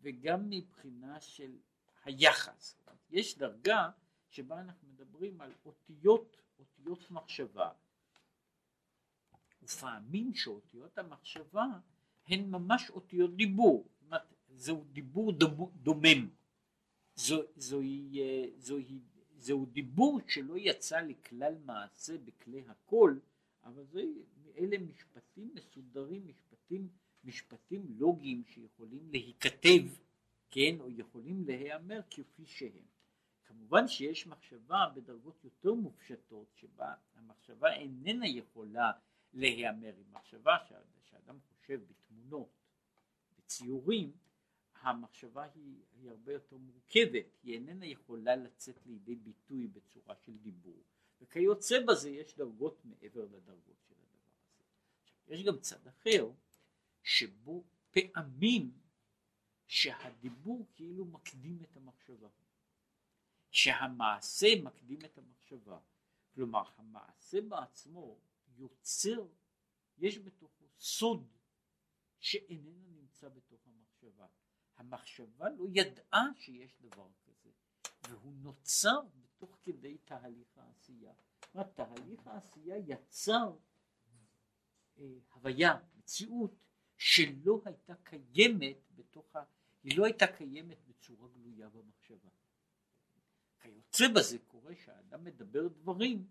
וגם 0.00 0.50
מבחינה 0.50 1.20
של 1.20 1.58
היחס. 2.04 2.76
יש 3.10 3.38
דרגה 3.38 3.90
שבה 4.28 4.60
אנחנו 4.60 4.88
מדברים 4.88 5.40
על 5.40 5.52
אותיות, 5.64 6.36
אותיות 6.58 7.10
מחשבה. 7.10 7.70
ופעמים 9.62 10.34
שאותיות 10.34 10.98
המחשבה 10.98 11.66
הן 12.26 12.50
ממש 12.50 12.90
אותיות 12.90 13.36
דיבור, 13.36 13.88
זאת 13.92 14.02
אומרת 14.02 14.34
זהו 14.48 14.84
דיבור 14.92 15.32
דומם, 15.74 16.28
זו, 17.16 17.42
זוהי, 17.56 18.20
זוהי, 18.58 19.00
זהו 19.36 19.66
דיבור 19.66 20.20
שלא 20.28 20.54
יצא 20.58 21.00
לכלל 21.00 21.54
מעשה 21.64 22.18
בכלי 22.18 22.64
הכל, 22.68 23.18
אבל 23.64 23.84
זה, 23.84 24.02
אלה 24.56 24.78
משפטים 24.78 25.50
מסודרים, 25.54 26.28
משפטים, 26.28 26.88
משפטים 27.24 27.86
לוגיים 27.98 28.44
שיכולים 28.44 29.10
להיכתב, 29.10 29.98
כן, 30.50 30.76
או 30.80 30.90
יכולים 30.90 31.44
להיאמר 31.46 32.00
כפי 32.10 32.46
שהם. 32.46 32.84
כמובן 33.44 33.88
שיש 33.88 34.26
מחשבה 34.26 34.86
בדרגות 34.94 35.44
יותר 35.44 35.74
מופשטות 35.74 36.46
שבה 36.54 36.94
המחשבה 37.14 37.74
איננה 37.74 38.28
יכולה 38.28 38.92
להיאמר, 39.32 39.92
היא 39.96 40.06
מחשבה 40.12 40.56
שאדם 41.02 41.38
חושב 41.40 41.80
בתמונות, 41.86 42.48
בציורים, 43.38 44.12
המחשבה 44.80 45.46
היא, 45.54 45.82
היא 45.92 46.10
הרבה 46.10 46.32
יותר 46.32 46.56
מורכבת, 46.56 47.26
היא 47.42 47.54
איננה 47.54 47.86
יכולה 47.86 48.36
לצאת 48.36 48.86
לידי 48.86 49.14
ביטוי 49.14 49.66
בצורה 49.66 50.14
של 50.16 50.36
דיבור, 50.38 50.82
וכיוצא 51.20 51.80
בזה 51.86 52.10
יש 52.10 52.36
דרגות 52.36 52.84
מעבר 52.84 53.24
לדרגות 53.24 53.76
של 53.88 53.94
הדבר 53.94 54.30
הזה. 54.46 55.34
יש 55.34 55.42
גם 55.42 55.58
צד 55.58 55.86
אחר 55.86 56.30
שבו 57.04 57.64
פעמים 57.90 58.72
שהדיבור 59.66 60.66
כאילו 60.74 61.04
מקדים 61.04 61.62
את 61.62 61.76
המחשבה. 61.76 62.28
שהמעשה 63.50 64.46
מקדים 64.62 64.98
את 65.04 65.18
המחשבה. 65.18 65.78
כלומר 66.34 66.62
המעשה 66.76 67.40
בעצמו 67.40 68.18
יוצר, 68.56 69.26
יש 69.98 70.18
בתוכו 70.18 70.64
סוד 70.78 71.28
שאיננו 72.18 72.90
נמצא 72.90 73.28
בתוך 73.28 73.60
המחשבה. 73.66 74.26
המחשבה 74.76 75.48
לא 75.50 75.64
ידעה 75.70 76.24
שיש 76.38 76.76
דבר 76.80 77.08
כזה, 77.24 77.50
והוא 78.08 78.32
נוצר 78.34 79.00
בתוך 79.16 79.58
כדי 79.62 79.98
תהליך 79.98 80.58
העשייה. 80.58 81.12
תהליך 81.74 82.26
העשייה 82.26 82.76
יצר 82.76 83.56
אה, 84.98 85.04
הוויה, 85.32 85.74
מציאות, 85.96 86.54
שלא 87.04 87.60
הייתה 87.64 87.94
קיימת 87.94 88.76
בתוך 88.96 89.36
ה... 89.36 89.44
היא 89.82 89.98
לא 89.98 90.04
הייתה 90.04 90.26
קיימת 90.26 90.76
בצורה 90.88 91.28
גלויה 91.28 91.68
במחשבה. 91.68 92.28
כיוצא 93.60 94.08
בזה 94.08 94.38
קורה 94.38 94.74
שהאדם 94.84 95.24
מדבר 95.24 95.68
דברים, 95.68 96.26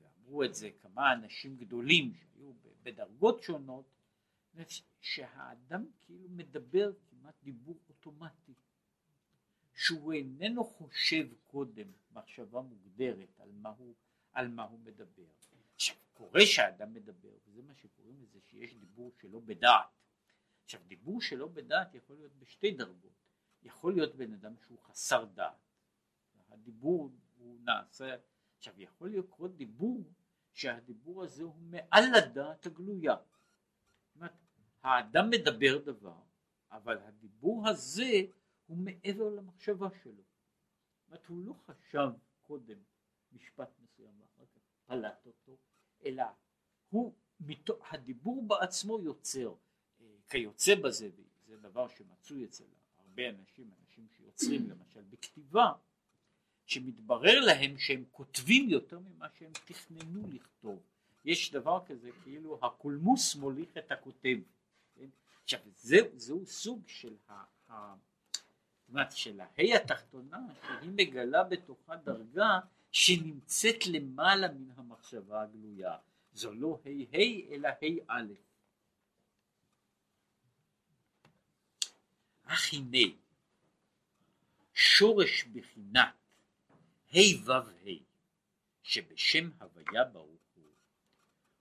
ואמרו 0.00 0.44
את 0.44 0.54
זה 0.54 0.70
כמה 0.82 1.12
אנשים 1.12 1.56
גדולים 1.56 2.14
שהיו 2.14 2.52
בדרגות 2.82 3.42
שונות, 3.42 3.84
שהאדם 5.00 5.86
כאילו 6.00 6.28
מדבר 6.28 6.92
כמעט 7.10 7.34
דיבור 7.42 7.78
אוטומטי, 7.88 8.54
שהוא 9.74 10.12
איננו 10.12 10.64
חושב 10.64 11.28
קודם 11.46 11.92
מחשבה 12.12 12.60
מוגדרת 12.60 13.40
על 13.40 13.52
מה 13.52 13.68
הוא, 13.68 13.94
על 14.32 14.48
מה 14.48 14.62
הוא 14.62 14.78
מדבר. 14.78 15.24
קורה 16.24 16.46
שהאדם 16.46 16.92
מדבר, 16.92 17.36
וזה 17.46 17.62
מה 17.62 17.74
שקוראים 17.74 18.22
לזה 18.22 18.40
שיש 18.40 18.74
דיבור 18.74 19.12
שלא 19.20 19.40
בדעת. 19.40 19.86
עכשיו 20.64 20.80
דיבור 20.86 21.20
שלא 21.20 21.48
בדעת 21.48 21.94
יכול 21.94 22.16
להיות 22.16 22.32
בשתי 22.32 22.70
דרגות, 22.70 23.12
יכול 23.62 23.94
להיות 23.94 24.16
בן 24.16 24.32
אדם 24.32 24.56
שהוא 24.56 24.78
חסר 24.78 25.24
דעת, 25.24 25.64
הדיבור 26.48 27.10
הוא 27.36 27.60
נעשה, 27.60 28.16
עכשיו 28.56 28.80
יכול 28.80 29.22
כל 29.28 29.48
דיבור 29.52 30.04
שהדיבור 30.52 31.24
הזה 31.24 31.42
הוא 31.42 31.54
מעל 31.54 32.04
לדעת 32.16 32.66
הגלויה. 32.66 33.16
זאת 33.16 34.16
אומרת, 34.16 34.32
האדם 34.82 35.30
מדבר 35.30 35.78
דבר, 35.78 36.22
אבל 36.70 36.98
הדיבור 36.98 37.68
הזה 37.68 38.10
הוא 38.66 38.76
מעבר 38.76 39.28
למחשבה 39.28 39.88
שלו. 40.02 40.22
זאת 40.22 41.08
אומרת, 41.08 41.26
הוא 41.26 41.46
לא 41.46 41.52
חשב 41.52 42.08
קודם 42.42 42.78
משפט 43.32 43.78
מסוים 43.78 44.20
ואחר 44.20 44.46
כך 44.46 44.62
פלט 44.86 45.26
אותו, 45.26 45.56
אלא 46.04 46.24
הוא, 46.90 47.12
הדיבור 47.90 48.46
בעצמו 48.46 48.98
יוצר, 48.98 49.54
אה, 50.00 50.06
כיוצא 50.28 50.74
בזה, 50.74 51.10
זה 51.46 51.56
דבר 51.56 51.88
שמצוי 51.88 52.44
אצל 52.44 52.64
הרבה 52.98 53.28
אנשים, 53.28 53.70
אנשים 53.80 54.06
שיוצרים 54.16 54.66
למשל 54.70 55.02
בכתיבה, 55.10 55.72
שמתברר 56.66 57.40
להם 57.40 57.78
שהם 57.78 58.04
כותבים 58.10 58.68
יותר 58.68 58.98
ממה 58.98 59.26
שהם 59.38 59.52
תכננו 59.64 60.28
לכתוב. 60.32 60.78
יש 61.24 61.52
דבר 61.52 61.84
כזה 61.86 62.10
כאילו 62.22 62.58
הקולמוס 62.62 63.34
מוליך 63.34 63.76
את 63.78 63.92
הכותב. 63.92 64.38
כן? 64.94 65.08
עכשיו 65.42 65.60
זה, 65.76 65.96
זהו 66.16 66.46
סוג 66.46 66.82
של 66.86 67.16
ה... 67.28 67.44
ה 67.68 67.94
זאת 68.84 68.88
אומרת 68.88 69.12
של 69.12 69.40
ההי 69.40 69.74
התחתונה 69.74 70.38
שהיא 70.62 70.90
מגלה 70.94 71.44
בתוכה 71.44 71.96
דרגה 71.96 72.60
שנמצאת 72.94 73.86
למעלה 73.86 74.48
מן 74.48 74.70
המחשבה 74.76 75.42
הגלויה. 75.42 75.96
זו 76.32 76.52
לא 76.52 76.78
ה' 76.84 77.16
ה' 77.16 77.54
אלא 77.54 77.68
ה' 77.68 78.04
א'. 78.08 78.32
אך 82.44 82.72
הנה 82.72 83.14
שורש 84.74 85.44
בחינת 85.44 86.14
ה' 87.12 87.44
ו' 87.44 87.52
ה' 87.52 88.04
שבשם 88.82 89.50
הוויה 89.60 90.04
ברוך 90.04 90.42
הוא, 90.54 90.72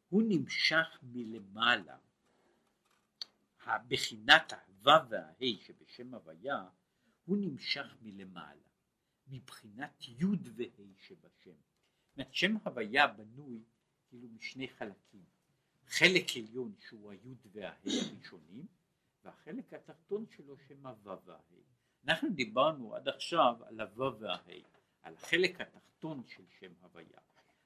הוא 0.09 0.23
נמשך 0.27 0.99
מלמעלה, 1.03 1.97
בחינת 3.87 4.53
הו' 4.53 5.09
והה' 5.09 5.63
שבשם 5.65 6.13
הוויה, 6.13 6.63
הוא 7.25 7.37
נמשך 7.37 7.95
מלמעלה, 8.01 8.62
מבחינת 9.33 10.03
י' 10.07 10.25
וה' 10.55 10.93
שבשם. 10.97 11.55
זאת 12.17 12.33
שם 12.33 12.55
הוויה 12.63 13.07
בנוי 13.07 13.63
כאילו 14.09 14.27
משני 14.27 14.67
חלקים, 14.67 15.25
חלק 15.87 16.25
עליון 16.35 16.73
שהוא 16.79 17.11
הי' 17.11 17.35
והה' 17.51 17.75
הראשונים, 17.85 18.65
והחלק 19.23 19.73
התחתון 19.73 20.25
שלו 20.35 20.57
שם 20.67 20.85
הו' 20.85 21.17
והה'. 21.25 21.39
אנחנו 22.05 22.29
דיברנו 22.29 22.95
עד 22.95 23.07
עכשיו 23.07 23.55
על 23.65 23.81
הו' 23.81 24.19
והה'. 24.19 24.73
על 25.03 25.13
החלק 25.13 25.61
התחתון 25.61 26.23
של 26.27 26.43
שם 26.59 26.73
הוויה. 26.81 27.19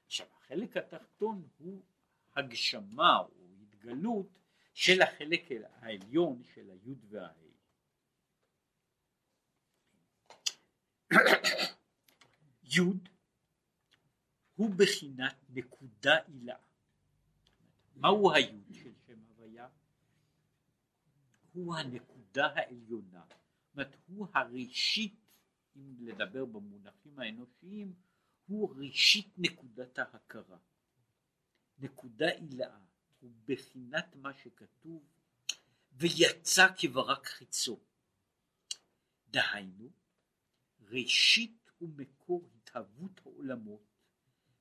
עכשיו 0.06 0.26
החלק 0.36 0.76
התחתון 0.76 1.48
הוא 1.58 1.82
הגשמה 2.36 3.18
או 3.18 3.48
התגלות 3.62 4.38
של 4.74 5.02
החלק 5.02 5.48
העליון 5.80 6.42
של 6.54 6.70
היוד 6.70 7.04
והה. 7.10 7.48
יוד 12.70 13.08
הוא 14.56 14.74
בחינת 14.76 15.36
נקודה 15.48 16.18
עילה. 16.18 16.56
מהו 17.96 18.32
היוד 18.32 18.64
של 18.72 18.92
שם 19.06 19.18
הוויה? 19.28 19.68
הוא 21.52 21.76
הנקודה 21.76 22.46
העליונה, 22.46 23.24
זאת 23.28 23.72
אומרת 23.72 23.96
הוא 24.06 24.26
הראשית 24.34 25.14
אם 25.76 25.96
לדבר 26.00 26.44
במונחים 26.44 27.18
האנושיים, 27.18 27.94
הוא 28.46 28.74
ראשית 28.76 29.28
נקודת 29.38 29.98
ההכרה. 29.98 30.58
נקודה 31.78 32.28
עילאה, 32.28 32.78
הוא 33.20 33.30
בחינת 33.44 34.16
מה 34.16 34.34
שכתוב, 34.34 35.02
ויצא 35.92 36.66
כברק 36.78 37.26
חיצו. 37.26 37.80
דהיינו, 39.30 39.90
ראשית 40.80 41.70
ומקור 41.80 42.48
התהוות 42.68 43.20
העולמות 43.24 43.80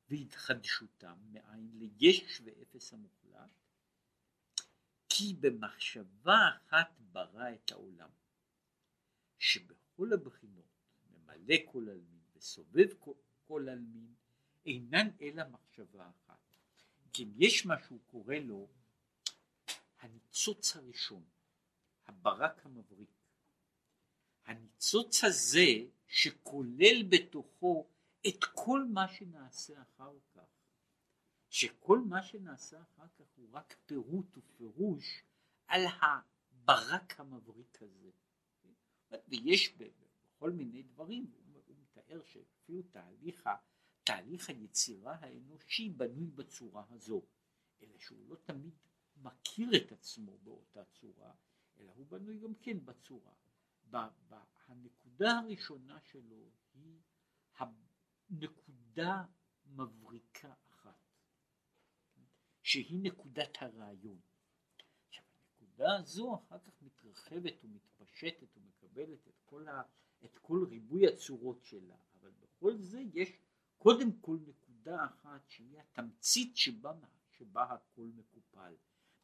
והתחדשותם 0.09 1.17
מאין 1.31 1.69
ליש 1.73 2.41
ואפס 2.43 2.93
המוחלט, 2.93 3.49
כי 5.09 5.33
במחשבה 5.39 6.49
אחת 6.57 6.99
ברא 7.11 7.53
את 7.53 7.71
העולם, 7.71 8.09
שבכל 9.39 10.13
הבחינות 10.13 10.65
מלא 11.25 11.55
כל 11.65 11.89
עלמין 11.89 12.21
וסובב 12.35 12.87
כל, 13.47 13.69
עלמין 13.69 14.13
אינן 14.65 15.09
אלא 15.21 15.43
מחשבה 15.51 16.09
אחת. 16.09 16.39
כן, 17.13 17.27
יש 17.35 17.65
מה 17.65 17.75
שהוא 17.83 17.99
קורא 18.07 18.35
לו 18.35 18.67
הניצוץ 19.99 20.75
הראשון, 20.75 21.23
הברק 22.07 22.65
המבריק. 22.65 23.09
הניצוץ 24.45 25.23
הזה 25.23 25.85
שכולל 26.07 27.03
בתוכו 27.09 27.87
את 28.27 28.43
כל 28.53 28.85
מה 28.85 29.07
שנעשה 29.07 29.81
אחר 29.81 30.17
כך, 30.33 30.47
שכל 31.49 31.99
מה 31.99 32.23
שנעשה 32.23 32.81
אחר 32.81 33.07
כך 33.15 33.25
הוא 33.35 33.49
רק 33.51 33.77
פירוט 33.85 34.37
ופירוש 34.37 35.23
על 35.67 35.81
הברק 36.01 37.19
המבריק 37.19 37.81
הזה. 37.81 38.11
ויש 39.27 39.77
כל 40.39 40.51
מיני 40.51 40.83
דברים, 40.83 41.31
הוא 41.65 41.75
מתאר 41.77 42.23
שאפילו 42.23 42.81
תהליך, 42.81 43.49
תהליך 44.03 44.49
היצירה 44.49 45.15
האנושי 45.15 45.89
בנוי 45.89 46.31
בצורה 46.31 46.85
הזו, 46.89 47.21
אלא 47.81 47.97
שהוא 47.97 48.29
לא 48.29 48.35
תמיד 48.35 48.73
מכיר 49.17 49.69
את 49.77 49.91
עצמו 49.91 50.37
באותה 50.37 50.85
צורה, 50.85 51.33
אלא 51.79 51.91
הוא 51.91 52.05
בנוי 52.07 52.39
גם 52.39 52.53
כן 52.55 52.85
בצורה. 52.85 53.33
הנקודה 54.67 55.31
הראשונה 55.31 55.99
שלו 56.01 56.51
היא 56.73 56.99
הנקודה 58.29 59.23
מבריקה 59.65 60.53
אחת, 60.69 60.99
שהיא 62.63 62.99
נקודת 63.03 63.57
הרעיון. 63.61 64.19
עכשיו 65.07 65.23
הנקודה 65.59 65.95
הזו 65.95 66.35
אחר 66.35 66.59
כך 66.59 66.81
מתרחבת 66.81 67.53
ומתפשטת 67.63 68.57
ומקבלת 68.57 69.27
את 69.27 69.41
כל 69.45 69.67
ה... 69.67 69.81
את 70.25 70.37
כל 70.37 70.65
ריבוי 70.69 71.07
הצורות 71.07 71.63
שלה, 71.63 71.95
אבל 72.19 72.31
בכל 72.31 72.77
זה 72.77 73.01
יש 73.13 73.29
קודם 73.77 74.11
כל 74.21 74.37
נקודה 74.47 75.05
אחת 75.05 75.49
שהיא 75.49 75.79
התמצית 75.79 76.57
שבה, 76.57 76.93
שבה 77.31 77.63
הכל 77.63 78.09
מקופל. 78.15 78.75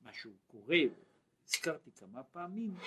מה 0.01 0.13
שהוא 0.13 0.37
קורא, 0.47 0.75
הזכרתי 1.45 1.91
כמה 1.91 2.23
פעמים, 2.23 2.77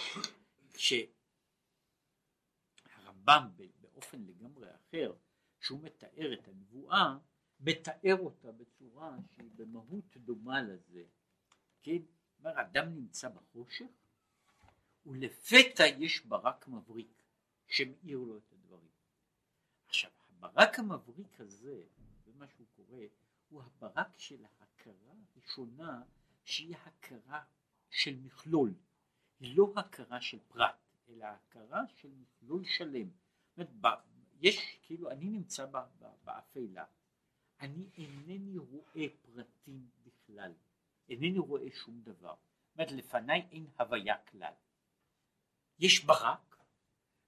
שהרמב"ם 2.87 3.48
באופן 3.81 4.22
לגמרי 4.22 4.74
אחר, 4.74 5.12
שהוא 5.66 5.81
מתאר 5.83 6.33
את 6.33 6.48
הנבואה, 6.48 7.18
מתאר 7.61 8.16
אותה 8.18 8.52
בצורה 8.52 9.16
שהיא 9.35 9.50
במהות 9.57 10.16
דומה 10.16 10.62
לזה. 10.62 11.05
כן? 11.83 12.02
אומר, 12.38 12.61
אדם 12.61 12.94
נמצא 12.94 13.29
בחושך, 13.29 13.87
ולפתע 15.07 15.87
יש 15.87 16.20
ברק 16.20 16.68
מבריק. 16.68 17.22
שמאיר 17.66 18.18
לו 18.18 18.38
את 18.38 18.52
הדברים. 18.52 18.90
עכשיו 19.87 20.11
הברק 20.29 20.79
המבריק 20.79 21.40
הזה, 21.40 21.83
זה 22.24 22.33
מה 22.38 22.46
שהוא 22.48 22.66
קורא, 22.76 23.02
הוא 23.48 23.62
הברק 23.62 24.18
של 24.18 24.44
ההכרה 24.44 25.14
הראשונה 25.35 26.02
שהיא 26.44 26.76
הכרה 26.76 27.44
של 27.90 28.16
מכלול, 28.16 28.74
היא 29.40 29.57
לא 29.57 29.72
הכרה 29.76 30.20
של 30.20 30.38
פרט, 30.48 30.76
אלא 31.09 31.24
הכרה 31.24 31.83
של 31.88 32.11
מכלול 32.14 32.64
שלם. 32.64 33.09
זאת 33.09 33.59
אומרת, 33.59 33.70
יש 34.40 34.79
כאילו 34.83 35.11
אני 35.11 35.31
נמצא 35.31 35.66
באפלה, 36.25 36.85
אני 37.61 37.90
אינני 37.96 38.59
רואה 38.59 39.07
פרטים 39.22 39.88
בכלל, 40.05 40.53
אינני 41.09 41.38
רואה 41.38 41.70
שום 41.75 42.01
דבר. 42.03 42.35
זאת 42.35 42.79
אומרת 42.79 42.92
לפניי 42.92 43.46
אין 43.53 43.66
הוויה 43.79 44.18
כלל. 44.18 44.53
יש 45.79 46.05
ברק 46.05 46.57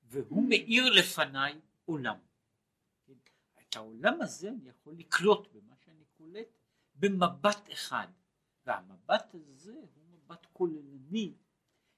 והוא 0.02 0.48
מאיר 0.48 0.84
לפניי 0.90 1.60
עולם. 1.84 2.18
את 3.60 3.76
העולם 3.76 4.20
הזה 4.22 4.48
אני 4.48 4.68
יכול 4.68 4.94
לקלוט 4.94 5.48
במה 5.52 5.76
שאני 5.76 6.04
קולט 6.16 6.48
במבט 6.94 7.72
אחד, 7.72 8.08
והמבט 8.66 9.34
הזה 9.34 9.72
הוא 9.72 10.04
מבט 10.10 10.46
כוללני 10.52 11.34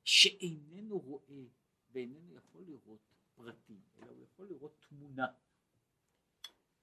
שאיננו 0.04 0.98
רואה 0.98 1.44
ואיננו 1.90 2.34
יכול 2.36 2.62
לראות 2.66 3.09
פרטים, 3.44 3.82
אלא 3.98 4.10
הוא 4.10 4.24
יכול 4.24 4.48
לראות 4.48 4.86
תמונה. 4.88 5.26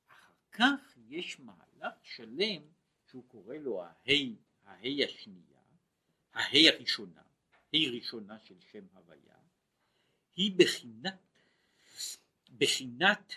אחר 0.07 0.33
כך 0.51 0.97
יש 1.07 1.39
מהלך 1.39 1.93
שלם 2.03 2.61
שהוא 3.05 3.27
קורא 3.27 3.55
לו 3.55 3.83
ההי, 3.83 4.35
ההי 4.63 5.05
השנייה, 5.05 5.61
ההי 6.33 6.69
הראשונה, 6.69 7.21
ה' 7.73 7.91
ראשונה 7.95 8.39
של 8.39 8.61
שם 8.71 8.85
הוויה, 8.93 9.37
היא 10.35 10.59
בחינת, 10.59 11.37
בחינת 12.57 13.33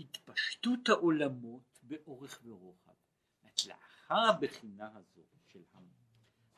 התפשטות 0.00 0.88
העולמות 0.88 1.80
באורך 1.82 2.40
ורוחב. 2.44 2.92
לאחר 3.66 4.30
הבחינה 4.30 4.96
הזו 4.96 5.22
של 5.52 5.62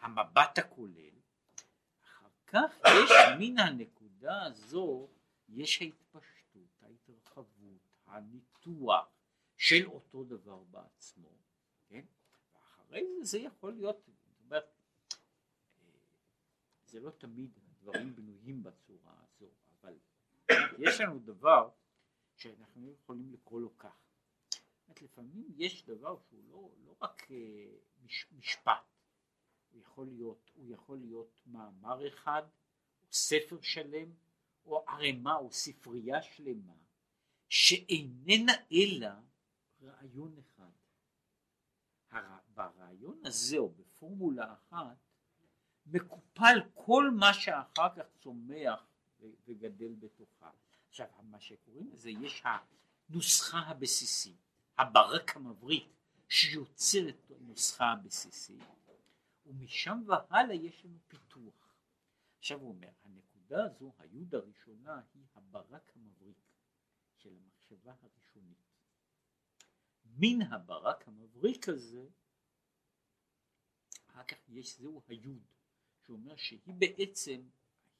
המבט 0.00 0.58
הכולל, 0.58 1.14
כך 2.46 2.78
יש 2.87 3.11
מן 3.38 3.59
הנקודה 3.59 4.42
הזו, 4.42 5.09
יש 5.48 5.83
ההתפשטות, 5.83 6.83
ההתרחבות, 6.83 7.96
הניתוח 8.07 9.09
של 9.57 9.87
אותו 9.87 10.24
דבר 10.24 10.62
בעצמו, 10.70 11.33
כן? 11.88 12.04
ואחרי 12.54 13.04
זה 13.18 13.24
זה 13.24 13.38
יכול 13.38 13.72
להיות, 13.72 13.96
זאת 14.07 14.40
אומרת, 14.44 14.64
אה, 15.83 15.88
זה 16.87 17.00
לא 17.00 17.11
תמיד 17.11 17.59
דברים 17.80 18.16
בנויים 18.16 18.62
בצורה 18.62 19.12
הזו, 19.22 19.50
אבל 19.80 19.98
יש 20.78 21.00
לנו 21.00 21.18
דבר 21.18 21.70
שאנחנו 22.37 22.90
יכולים 22.90 23.33
לקרוא 23.33 23.61
לו 23.61 23.78
כך. 23.78 24.04
לפעמים 25.02 25.46
יש 25.57 25.85
דבר 25.85 26.18
שהוא 26.28 26.44
לא, 26.48 26.70
לא 26.87 26.94
רק 27.00 27.30
אה, 27.30 27.66
מש, 28.04 28.26
משפט, 28.33 28.93
הוא 29.74 29.82
יכול 29.82 30.06
להיות, 30.06 30.50
הוא 30.54 30.66
יכול 30.68 30.98
להיות 30.98 31.30
מאמר 31.46 32.08
אחד, 32.08 32.42
או 33.02 33.12
ספר 33.12 33.60
שלם, 33.60 34.12
או 34.66 34.84
ערימה 34.88 35.37
או 35.37 35.52
ספרייה 35.52 36.22
שלמה, 36.22 36.72
שאיננה 37.48 38.52
אלא 38.72 39.08
רעיון 39.82 40.37
אחד. 40.38 40.70
ברעיון 42.54 43.26
הזה 43.26 43.58
או 43.58 43.68
בפורמולה 43.68 44.52
אחת 44.52 44.96
מקופל 45.87 46.58
כל 46.74 47.10
מה 47.10 47.34
שאחר 47.34 47.94
כך 47.96 48.04
צומח 48.18 48.87
וגדל 49.46 49.94
בתוכה. 49.94 50.50
עכשיו 50.88 51.06
מה 51.22 51.40
שקוראים 51.40 51.90
לזה 51.92 52.10
יש 52.10 52.42
הנוסחה 53.08 53.58
הבסיסית, 53.58 54.37
הברק 54.78 55.37
המבריק 55.37 55.88
שיוצר 56.28 57.08
את 57.08 57.30
הנוסחה 57.30 57.92
הבסיסית 57.92 58.62
ומשם 59.46 60.02
והלאה 60.07 60.54
יש 60.54 60.85
לנו 60.85 60.98
פיתוח. 61.09 61.74
עכשיו 62.38 62.61
הוא 62.61 62.68
אומר 62.68 62.90
הנקודה 63.04 63.64
הזו 63.64 63.92
היוד 63.98 64.35
הראשונה 64.35 65.00
היא 65.14 65.24
הברק 65.35 65.92
המבריק 65.96 66.38
של 67.16 67.37
המחשבה 67.37 67.94
הראשונית. 68.02 68.59
מן 70.04 70.42
הברק 70.42 71.09
המבריק 71.09 71.68
הזה 71.68 72.09
אחר 74.07 74.24
כך 74.24 74.48
יש 74.48 74.78
זהו 74.78 75.02
היוד 75.09 75.42
שאומר 76.07 76.37
שהיא 76.37 76.74
בעצם 76.78 77.48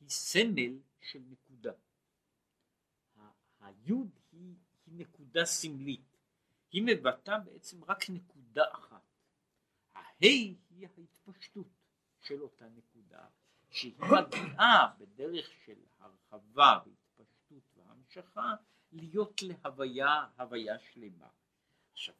היא 0.01 0.09
סמל 0.09 0.79
של 1.01 1.19
נקודה. 1.19 1.73
היוד 3.61 4.11
היא, 4.33 4.57
היא 4.87 4.95
נקודה 4.95 5.45
סמלית, 5.45 6.17
היא 6.71 6.83
מבטאה 6.87 7.39
בעצם 7.39 7.85
רק 7.85 8.11
נקודה 8.11 8.63
אחת. 8.73 9.04
ההי 10.23 10.57
היא 10.71 10.89
ההתפשטות 10.97 11.67
של 12.21 12.43
אותה 12.43 12.69
נקודה, 12.69 13.27
שהיא 13.71 13.95
מגיעה 13.99 14.95
בדרך 14.99 15.51
של 15.65 15.85
הרחבה 15.99 16.79
והתפשטות 16.87 17.63
והמשכה 17.77 18.55
להיות 18.93 19.43
להוויה, 19.43 20.27
הוויה 20.37 20.79
שלמה. 20.79 21.29
עכשיו, 21.93 22.15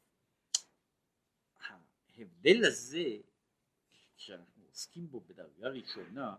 ההבדל 1.59 2.65
הזה, 2.65 3.19
שאנחנו 4.17 4.65
עוסקים 4.65 5.11
בו 5.11 5.21
בדרגה 5.21 5.69
ראשונה, 5.69 6.37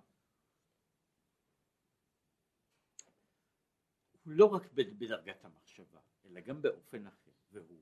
הוא 4.23 4.33
לא 4.33 4.45
רק 4.45 4.71
בדרגת 4.73 5.45
המחשבה, 5.45 5.99
אלא 6.25 6.41
גם 6.41 6.61
באופן 6.61 7.07
אחר, 7.07 7.31
והוא 7.51 7.81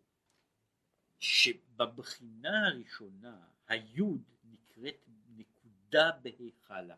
שבבחינה 1.23 2.67
הראשונה 2.67 3.47
היוד 3.67 4.21
נקראת 4.43 5.07
נקודה 5.27 6.11
בהיכלה, 6.21 6.95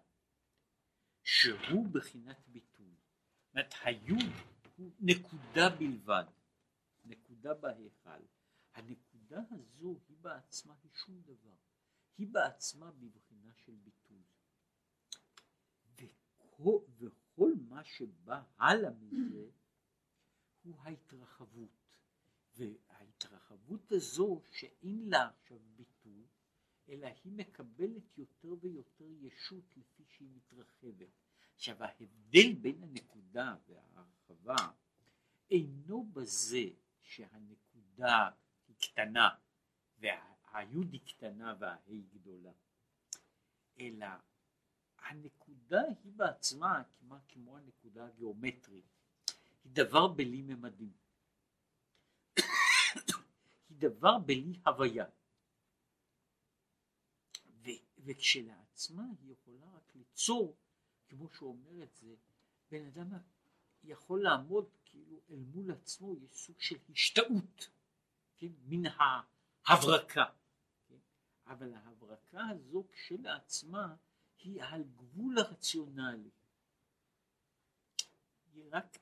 שהוא 1.24 1.88
בחינת 1.92 2.48
ביטוי. 2.48 2.96
זאת 2.96 3.52
אומרת, 3.54 3.74
היוד 3.84 4.32
הוא 4.78 4.92
נקודה 5.00 5.70
בלבד, 5.70 6.24
נקודה 7.06 7.54
בהיכל. 7.54 8.24
הנקודה 8.74 9.42
הזו 9.52 10.00
היא 10.08 10.18
בעצמה 10.22 10.74
היא 10.84 10.92
שום 10.94 11.22
דבר, 11.22 11.56
היא 12.18 12.28
בעצמה 12.28 12.92
בבחינה 12.92 13.54
של 13.54 13.76
ביטוי. 13.84 14.24
וכל, 15.96 16.80
כל 17.36 17.52
מה 17.70 17.84
שבא 17.84 18.44
הלאה 18.58 18.92
מזה 18.92 19.50
הוא 20.64 20.76
ההתרחבות. 20.82 21.86
וההתרחבות 23.32 23.92
הזו 23.92 24.42
שאין 24.52 25.10
לה 25.10 25.30
עכשיו 25.42 25.58
ביטוי, 25.76 26.26
אלא 26.90 27.08
היא 27.24 27.34
מקבלת 27.34 28.18
יותר 28.18 28.56
ויותר 28.62 29.06
ישות 29.22 29.64
לפי 29.78 30.04
שהיא 30.10 30.30
מתרחבת. 30.36 31.10
עכשיו 31.56 31.84
ההבדל 31.84 32.54
בין 32.62 32.84
הנקודה 32.84 33.56
וההרחבה 33.68 34.72
אינו 35.52 36.06
בזה 36.14 36.70
שהנקודה 37.02 38.30
היא 38.68 38.76
קטנה 38.80 39.30
והיוד 40.00 40.94
היא 40.94 41.02
קטנה 41.08 41.56
וההי 41.60 42.04
גדולה, 42.14 42.52
אלא 43.80 44.08
הנקודה 45.00 45.82
היא 46.04 46.14
בעצמה 46.16 46.84
כמעט 47.00 47.22
כמו 47.28 47.58
הנקודה 47.58 48.06
הגיאומטרית, 48.06 48.86
היא 49.64 49.72
דבר 49.72 50.08
בלי 50.08 50.42
ממדים, 50.42 50.92
היא 53.76 53.90
דבר 53.90 54.18
בלי 54.18 54.60
הוויה, 54.66 55.06
ו, 57.64 57.70
וכשלעצמה 57.98 59.04
היא 59.22 59.32
יכולה 59.32 59.66
רק 59.76 59.96
ליצור, 59.96 60.56
כמו 61.10 61.30
שהוא 61.30 61.50
אומר 61.50 61.84
את 61.84 61.96
זה, 61.96 62.16
בן 62.72 62.86
אדם 62.86 63.08
יכול 63.84 64.24
לעמוד 64.24 64.70
כאילו 64.86 65.20
אל 65.30 65.40
מול 65.40 65.72
עצמו, 65.72 66.16
יש 66.18 66.32
סוג 66.34 66.56
של 66.60 66.76
השתאות, 66.90 67.70
כן, 68.38 68.52
מן 68.66 68.92
ההברקה, 69.66 70.26
כן? 70.88 70.98
אבל 71.48 71.74
ההברקה 71.74 72.48
הזו 72.50 72.84
כשלעצמה 72.92 73.96
היא 74.40 74.64
על 74.64 74.84
גבול 74.84 75.38
הרציונלי. 75.38 76.30
היא 78.54 78.64
רק 78.72 78.98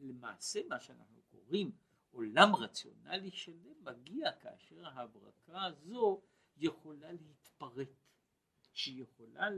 למעשה 0.00 0.60
מה 0.68 0.80
שאנחנו 0.80 1.22
קוראים 1.30 1.72
עולם 2.18 2.56
רציונלי 2.56 3.30
שלם 3.30 3.84
מגיע 3.84 4.32
כאשר 4.32 4.86
ההברקה 4.86 5.64
הזו 5.64 6.20
יכולה 6.56 7.12
להתפרט, 7.12 7.88
שהיא 8.72 9.02
יכולה 9.02 9.50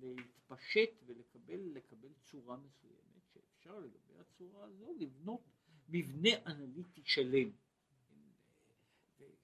להתפשט 0.00 0.90
ולקבל 1.06 2.12
צורה 2.22 2.56
מסוימת, 2.56 3.22
שאפשר 3.32 3.78
לגבי 3.78 4.18
הצורה 4.20 4.64
הזו 4.64 4.92
לבנות 4.98 5.40
מבנה 5.88 6.30
אנליטי 6.46 7.02
שלם. 7.04 7.50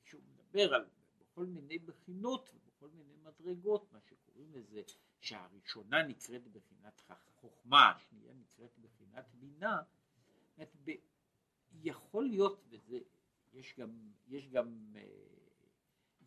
כשהוא 0.05 0.23
מדבר 0.23 0.75
על 0.75 0.85
בכל 1.21 1.47
מיני 1.47 1.79
בחינות 1.79 2.51
ובכל 2.55 2.89
מיני 2.89 3.15
מדרגות, 3.17 3.93
מה 3.93 4.01
שקוראים 4.01 4.53
לזה 4.53 4.83
שהראשונה 5.21 6.03
נקראת 6.03 6.49
בחינת 6.49 7.01
חוכמה, 7.41 7.91
השנייה 7.91 8.35
נקראת 8.35 8.79
בחינת 8.79 9.25
בינה, 9.35 9.83
יכול 11.83 12.25
להיות, 12.25 12.65
וזה, 12.69 12.99
יש 13.53 13.75
גם, 13.79 14.13
יש 14.29 14.49
גם, 14.49 14.97
אה, 14.97 15.03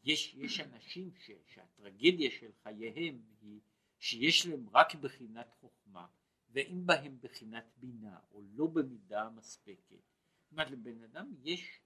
יש, 0.04 0.34
יש 0.34 0.60
אנשים 0.60 1.12
ש, 1.16 1.32
שהטרגדיה 1.46 2.32
של 2.32 2.52
חייהם 2.64 3.22
היא 3.42 3.62
שיש 4.00 4.46
להם 4.46 4.70
רק 4.70 4.96
בחינת 4.96 5.52
חוכמה 5.60 6.08
ואין 6.50 6.86
בהם 6.86 7.18
בחינת 7.22 7.66
בינה 7.78 8.20
או 8.32 8.42
לא 8.42 8.68
במידה 8.68 9.30
מספקת. 9.30 10.04
זאת 10.44 10.52
אומרת 10.52 10.72
לבן 10.72 11.04
אדם 11.04 11.34
יש, 11.44 11.80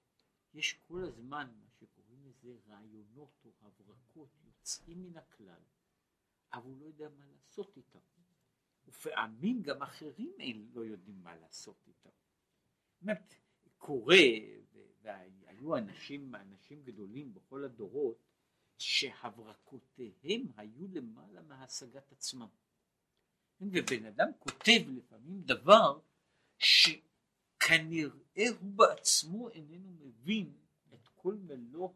יש 0.54 0.74
כל 0.74 1.04
הזמן 1.04 1.52
מה 1.60 1.70
שקוראים 1.80 2.26
לזה 2.26 2.58
רעיונות 2.68 3.46
או 3.46 3.52
הברקות 3.62 4.30
יוצאים 4.44 5.04
מן 5.04 5.18
הכלל 5.18 5.62
אבל 6.54 6.66
הוא 6.66 6.80
לא 6.80 6.86
יודע 6.86 7.10
מה 7.10 7.26
לעשות 7.26 7.78
איתם. 7.78 8.00
ופעמים 8.86 9.62
גם 9.62 9.82
אחרים 9.82 10.34
אין, 10.40 10.70
לא 10.74 10.82
יודעים 10.82 11.24
מה 11.24 11.36
לעשות 11.36 11.88
איתם. 11.88 12.10
זאת 12.10 13.02
אומרת, 13.02 13.34
קורה, 13.80 14.16
והיו 15.02 15.78
אנשים, 15.78 16.36
אנשים 16.36 16.84
גדולים 16.84 17.34
בכל 17.34 17.64
הדורות, 17.64 18.18
שהברקותיהם 18.78 20.42
היו 20.58 20.88
למעלה 20.94 21.42
מהשגת 21.42 22.12
עצמם. 22.12 22.48
ובן 23.62 24.06
אדם 24.06 24.28
כותב 24.40 24.82
לפעמים 24.88 25.42
דבר 25.42 26.00
שכנראה 26.58 28.10
הוא 28.60 28.72
בעצמו 28.76 29.50
איננו 29.50 29.92
מבין 30.00 30.54
את 30.94 31.08
כל 31.16 31.36
מלוא, 31.36 31.90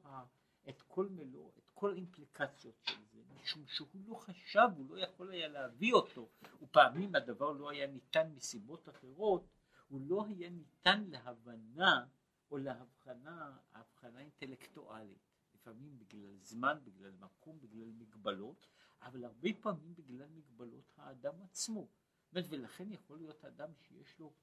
את 0.70 0.82
כל 0.82 1.08
מלוא, 1.10 1.50
את 1.58 1.70
כל 1.74 1.92
האימפליקציות 1.92 2.76
של 2.84 2.98
זה, 3.12 3.20
משום 3.42 3.66
שהוא 3.68 3.88
לא 4.08 4.16
חשב, 4.16 4.68
הוא 4.78 4.96
לא 4.96 5.02
יכול 5.02 5.32
היה 5.32 5.48
להביא 5.48 5.94
אותו, 5.94 6.30
ופעמים 6.62 7.16
הדבר 7.16 7.52
לא 7.52 7.70
היה 7.70 7.88
ניתן 7.88 8.30
מסיבות 8.36 8.90
אחרות, 8.90 9.48
הוא 9.94 10.02
לא 10.02 10.26
היה 10.26 10.50
ניתן 10.50 11.04
להבנה 11.04 12.06
או 12.52 12.58
להבחנה, 12.58 13.58
הבחנה 13.74 14.20
אינטלקטואלית. 14.20 15.20
לפעמים 15.54 16.00
בגלל 16.00 16.38
זמן, 16.38 16.80
בגלל 16.84 17.12
מקום, 17.12 17.60
בגלל 17.62 17.92
מגבלות, 17.92 18.68
אבל 19.02 19.26
הרבה 19.26 19.50
פעמים 19.62 19.96
בגלל 19.96 20.28
מגבלות 20.30 20.94
האדם 20.98 21.42
עצמו. 21.42 21.88
ולכן 22.34 22.92
יכול 22.92 23.18
להיות 23.18 23.46
אדם 23.46 23.70
שיש 23.76 24.20
לו, 24.20 24.34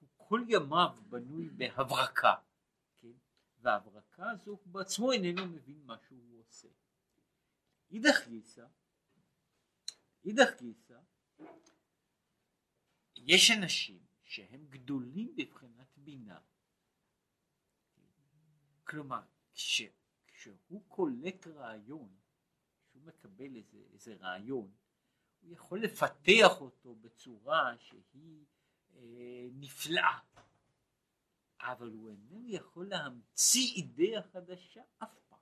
הוא 0.00 0.08
כל 0.16 0.40
ימיו 0.48 0.96
בנוי 1.08 1.48
בהברקה, 1.48 2.34
כן? 2.98 3.12
וההברקה 3.60 4.30
הזו 4.30 4.58
בעצמו 4.66 5.12
איננו 5.12 5.46
מבין 5.46 5.82
מה 5.84 5.98
שהוא 5.98 6.40
עושה. 6.40 6.68
אידך 7.90 8.28
גיסא, 8.28 8.66
אידך 10.24 10.50
גיסא, 10.58 10.98
יש 13.16 13.50
אנשים 13.50 13.98
שהם 14.22 14.66
גדולים 14.70 15.36
בבחינת 15.36 15.98
בינה. 15.98 16.38
כלומר, 18.84 19.22
כש, 19.54 19.82
כשהוא 20.26 20.82
קולט 20.88 21.46
רעיון, 21.46 22.16
כשהוא 22.88 23.02
מקבל 23.02 23.56
איזה, 23.56 23.78
איזה 23.92 24.14
רעיון, 24.14 24.72
הוא 25.40 25.52
יכול 25.52 25.82
לפתח 25.82 26.60
אותו 26.60 26.94
בצורה 26.94 27.74
שהיא 27.78 28.44
אה, 28.94 29.48
נפלאה, 29.52 30.18
אבל 31.60 31.90
הוא 31.90 32.10
איננו 32.10 32.48
יכול 32.48 32.88
להמציא 32.88 33.74
אידאה 33.76 34.22
חדשה 34.22 34.82
אף 34.98 35.18
פעם, 35.28 35.38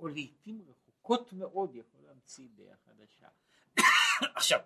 או 0.00 0.08
לעיתים 0.08 0.62
רחוקות 0.68 1.32
מאוד 1.32 1.74
יכול 1.74 2.00
להמציא 2.02 2.44
אידאה 2.44 2.76
חדשה. 2.76 3.28
עכשיו, 4.36 4.60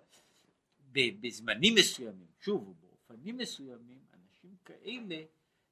בזמנים 0.91 1.75
מסוימים, 1.75 2.27
שוב, 2.39 2.67
ובאופנים 2.67 3.37
מסוימים, 3.37 4.05
אנשים 4.13 4.55
כאלה 4.65 5.23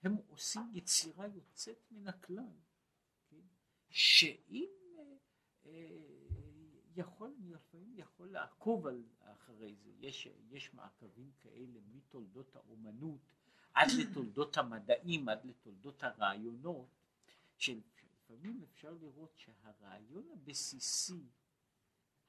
הם 0.04 0.18
עושים 0.28 0.62
יצירה 0.74 1.28
יוצאת 1.28 1.86
מן 1.92 2.08
הכלל, 2.08 2.56
כן? 3.30 3.42
שאם 3.90 4.70
אה, 4.98 5.04
אה, 5.66 6.08
יכול, 6.96 7.34
לפעמים 7.40 7.94
יכול 7.98 8.32
לעקוב 8.32 8.88
על, 8.88 9.04
אחרי 9.20 9.76
זה, 9.76 9.90
יש, 10.00 10.28
יש 10.50 10.74
מעקבים 10.74 11.32
כאלה 11.42 11.80
מתולדות 11.94 12.56
האומנות 12.56 13.22
עד 13.74 13.88
לתולדות 14.00 14.58
המדעים, 14.58 15.30
עד 15.30 15.46
לתולדות 15.46 16.04
הרעיונות, 16.04 16.90
שלפעמים 17.58 18.64
אפשר 18.64 18.94
לראות 18.94 19.34
שהרעיון 19.38 20.30
הבסיסי, 20.32 21.24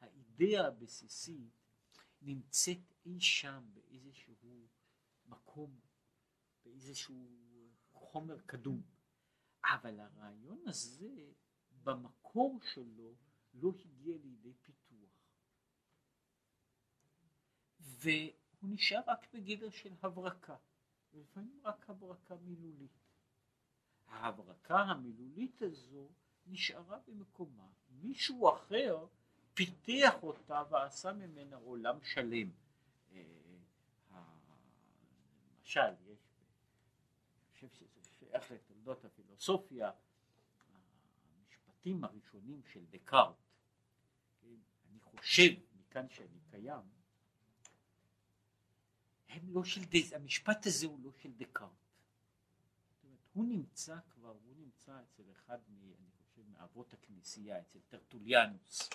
האידאה 0.01 0.67
הבסיסית, 0.67 1.68
נמצאת 2.23 2.95
אי 3.07 3.21
שם 3.21 3.65
באיזשהו 3.75 4.69
מקום, 5.27 5.81
באיזשהו 6.65 7.29
חומר 7.93 8.41
קדום. 8.41 8.83
אבל 9.65 10.01
הרעיון 10.01 10.69
הזה 10.69 11.33
במקור 11.83 12.61
שלו 12.73 13.15
לא 13.55 13.73
הגיע 13.85 14.17
לידי 14.19 14.55
פיתוח. 14.63 15.11
והוא 17.81 18.71
נשאר 18.71 19.01
רק 19.07 19.35
בגדר 19.35 19.71
של 19.71 19.95
הברקה, 20.03 20.57
ולפעמים 21.13 21.61
רק 21.65 21.91
הברקה 21.91 22.37
מילולית. 22.37 22.99
ההברקה 24.07 24.79
המילולית 24.81 25.63
הזו 25.63 26.09
נשארה 26.47 26.99
במקומה. 27.07 27.69
מישהו 27.89 28.55
אחר 28.55 29.07
פיתח 29.59 30.23
אותה 30.23 30.63
ועשה 30.71 31.13
ממנה 31.13 31.57
עולם 31.57 31.99
שלם. 32.03 32.51
אה, 33.13 33.23
למשל, 35.59 35.81
יש, 36.07 36.19
אני 37.39 37.53
חושב 37.53 37.69
שזה 37.69 38.01
שייך 38.19 38.51
לתולדות 38.51 39.05
הפילוסופיה, 39.05 39.91
המשפטים 41.41 42.05
הראשונים 42.05 42.63
של 42.73 42.85
דקארט, 42.91 43.37
כן, 44.41 44.57
אני 44.91 45.01
חושב 45.01 45.51
מכאן 45.79 46.09
שאני 46.09 46.39
קיים, 46.51 46.89
הם 49.29 49.49
לא 49.49 49.65
של, 49.65 49.81
המשפט 50.13 50.67
הזה 50.67 50.87
הוא 50.87 51.01
לא 51.01 51.11
של 51.13 51.33
דקארט. 51.33 51.71
הוא 53.33 53.45
נמצא 53.45 53.97
כבר, 54.11 54.37
הוא 54.45 54.55
נמצא 54.57 55.03
אצל 55.03 55.23
אחד, 55.33 55.59
מ, 55.69 55.83
אני 55.83 56.11
חושב, 56.11 56.43
מאבות 56.51 56.93
הכנסייה, 56.93 57.61
אצל 57.61 57.79
טרטוליאנוס. 57.89 58.91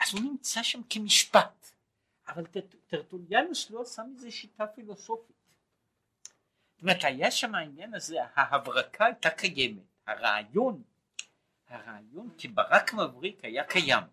אז 0.00 0.12
הוא 0.12 0.20
נמצא 0.20 0.62
שם 0.62 0.80
כמשפט, 0.90 1.70
אבל 2.28 2.46
טרטוליאנוס 2.86 3.70
לא 3.70 3.82
עשה 3.82 4.02
מזה 4.02 4.30
שיטה 4.30 4.66
פילוסופית. 4.66 5.36
זאת 6.74 6.82
אומרת 6.82 7.04
היה 7.04 7.30
שם 7.30 7.54
העניין 7.54 7.94
הזה, 7.94 8.16
ההברקה 8.34 9.04
הייתה 9.04 9.30
קיימת, 9.30 9.82
הרעיון, 10.06 10.82
הרעיון 11.68 12.30
כברק 12.38 12.94
מבריק 12.94 13.44
היה 13.44 13.64
קיים, 13.64 14.04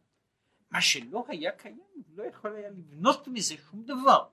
מה 0.72 0.82
שלא 0.82 1.26
היה 1.28 1.52
קיים 1.52 2.04
לא 2.16 2.24
יכול 2.24 2.56
היה 2.56 2.70
לבנות 2.70 3.28
מזה 3.28 3.56
שום 3.70 3.84
דבר, 3.84 4.30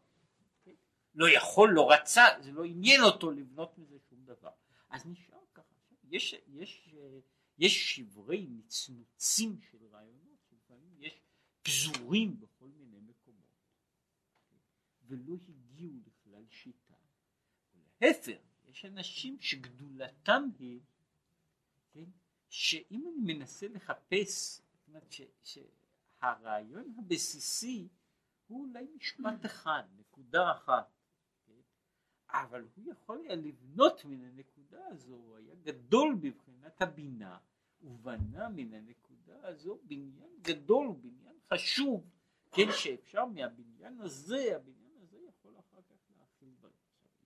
לא 1.15 1.29
יכול, 1.29 1.71
לא 1.71 1.91
רצה, 1.91 2.25
זה 2.41 2.53
לא 2.53 2.65
עניין 2.65 3.03
אותו 3.03 3.31
לבנות 3.31 3.79
מזה 3.79 3.97
שום 4.11 4.25
דבר, 4.25 4.51
אז 4.91 5.07
נשאר 5.07 5.39
ככה, 5.55 5.75
יש, 6.11 6.35
יש, 6.49 6.95
יש 7.59 7.97
שברי 7.97 8.47
נצנוצים 8.51 9.61
של 9.71 9.82
פזורים 11.63 12.41
בכל 12.41 12.69
מיני 12.69 13.01
מקומות 13.01 13.43
ולא 15.07 15.37
הגיעו 15.49 15.93
לכלל 16.07 16.45
שיטה. 16.51 16.95
להפך, 18.01 18.39
יש 18.65 18.85
אנשים 18.85 19.41
שגדולתם 19.41 20.43
היא, 20.59 20.81
כן, 21.93 22.11
שאם 22.49 23.05
אני 23.07 23.35
מנסה 23.35 23.69
לחפש, 23.69 24.61
זאת 24.73 24.89
אומרת 24.89 25.13
ש, 25.13 25.21
שהרעיון 25.43 26.95
הבסיסי 26.99 27.89
הוא 28.47 28.67
אולי 28.67 28.87
משפט 28.97 29.47
אחד, 29.47 29.83
נקודה 29.97 30.53
אחת, 30.53 30.91
כן, 31.47 31.61
אבל 32.29 32.65
הוא 32.75 32.93
יכול 32.93 33.21
היה 33.21 33.37
לבנות 33.37 34.05
מן 34.05 34.25
הנקודה 34.25 34.87
הזו, 34.87 35.15
הוא 35.15 35.37
היה 35.37 35.55
גדול 35.55 36.15
בבחינת 36.21 36.83
הבינה, 36.83 37.39
ובנה 37.83 38.49
מן 38.49 38.75
הנקודה 38.75 39.49
הזו 39.49 39.79
בניין 39.85 40.31
גדול, 40.43 40.93
בניין 41.01 41.32
חשוב, 41.53 42.11
כן, 42.53 42.67
שאפשר 42.79 43.25
מהבניין 43.25 44.01
הזה, 44.01 44.57
הבניין 44.57 44.93
הזה 45.03 45.19
יכול 45.29 45.55
אחר 45.59 45.83
כך 45.83 45.97
להכיל 46.19 46.49
דברים. 46.59 46.77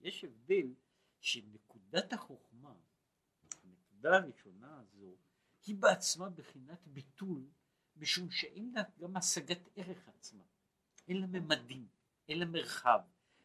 יש 0.01 0.23
הבדל 0.23 0.73
שנקודת 1.19 2.13
החוכמה, 2.13 2.73
הנקודה 3.63 4.17
הראשונה 4.17 4.79
הזו, 4.79 5.15
היא 5.65 5.75
בעצמה 5.75 6.29
בחינת 6.29 6.87
ביטול, 6.87 7.47
משום 7.95 8.31
שאין 8.31 8.71
לה 8.75 8.81
גם 8.99 9.17
השגת 9.17 9.69
ערך 9.75 10.07
עצמה, 10.07 10.43
אין 11.07 11.17
לה 11.21 11.27
ממדים, 11.27 11.87
אין 12.29 12.39
לה 12.39 12.45
מרחב. 12.45 12.99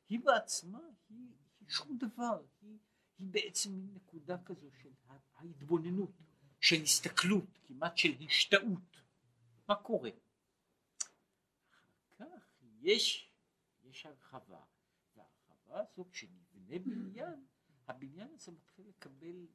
היא 0.08 0.20
בעצמה, 0.24 0.80
היא, 1.08 1.28
היא 1.60 1.68
שום 1.68 1.98
דבר, 1.98 2.42
היא, 2.60 2.78
היא 3.18 3.26
בעצם 3.30 3.72
מין 3.72 3.94
נקודה 3.94 4.36
כזו 4.44 4.70
של 4.82 4.90
ההתבוננות, 5.34 6.12
של 6.60 6.82
הסתכלות, 6.82 7.58
כמעט 7.64 7.96
של 7.96 8.12
השתאות. 8.20 9.02
מה 9.68 9.74
קורה? 9.74 10.10
יש, 12.82 13.32
יש 13.82 14.06
הרחבה, 14.06 14.64
וההרחבה 15.16 15.80
הזו 15.80 16.04
כשנבנה 16.10 16.78
בניין, 16.78 17.46
הבניין 17.86 18.34
הזה 18.34 18.52
מתחיל 18.52 18.88
לקבל 18.88 19.46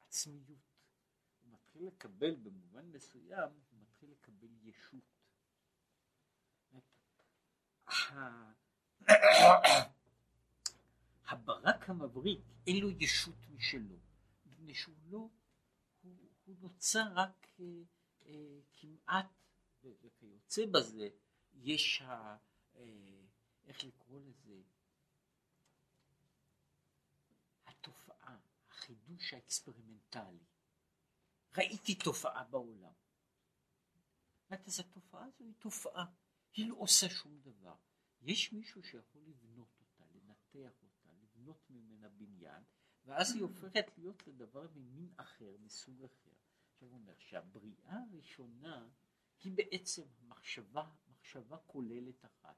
עצמיות, 0.00 0.58
הוא 1.40 1.52
מתחיל 1.52 1.86
לקבל 1.86 2.34
במובן 2.34 2.92
מסוים, 2.92 3.50
הוא 3.70 3.80
מתחיל 3.80 4.10
לקבל 4.10 4.48
ישות. 4.62 5.04
הברק 11.26 11.90
המבריק 11.90 12.40
אין 12.66 12.76
לו 12.76 12.90
ישות 12.90 13.48
משלו, 13.50 13.96
מפני 14.46 14.74
שהוא 14.74 14.94
לא, 15.04 15.28
הוא, 16.02 16.16
הוא 16.44 16.56
נוצר 16.60 17.12
רק 17.14 17.46
אה, 17.60 17.64
אה, 18.26 18.60
כמעט, 18.72 19.26
וכיוצא 19.84 20.66
בזה, 20.66 21.08
יש, 21.62 22.02
ה, 22.02 22.36
אה, 22.76 23.26
איך 23.64 23.84
לקרוא 23.84 24.20
לזה, 24.20 24.62
התופעה, 27.66 28.38
החידוש 28.68 29.34
האקספרימנטלי. 29.34 30.44
ראיתי 31.56 31.94
תופעה 31.94 32.44
בעולם. 32.44 32.92
אז 34.50 34.80
התופעה 34.80 35.24
הזו 35.24 35.44
היא 35.44 35.54
תופעה, 35.58 36.06
היא 36.54 36.68
לא 36.68 36.74
עושה 36.74 37.08
שום 37.08 37.40
דבר. 37.40 37.76
יש 38.22 38.52
מישהו 38.52 38.82
שיכול 38.82 39.22
לבנות 39.26 39.80
אותה, 39.80 40.04
לנתח 40.14 40.82
אותה, 40.82 41.08
לבנות 41.22 41.70
ממנה 41.70 42.08
בניין, 42.08 42.62
ואז 43.04 43.34
היא 43.34 43.42
הופכת 43.42 43.98
להיות 43.98 44.26
לדבר 44.26 44.66
ממין 44.74 45.12
אחר, 45.16 45.56
מסוג 45.60 46.04
אחר. 46.04 46.30
עכשיו 46.72 46.88
הוא 46.88 46.98
אומר 46.98 47.18
שהבריאה 47.18 47.98
הראשונה 48.10 48.88
היא 49.44 49.52
בעצם 49.52 50.02
מחשבה, 50.20 50.90
מחשבה 51.20 51.56
כוללת 51.66 52.24
אחת, 52.24 52.56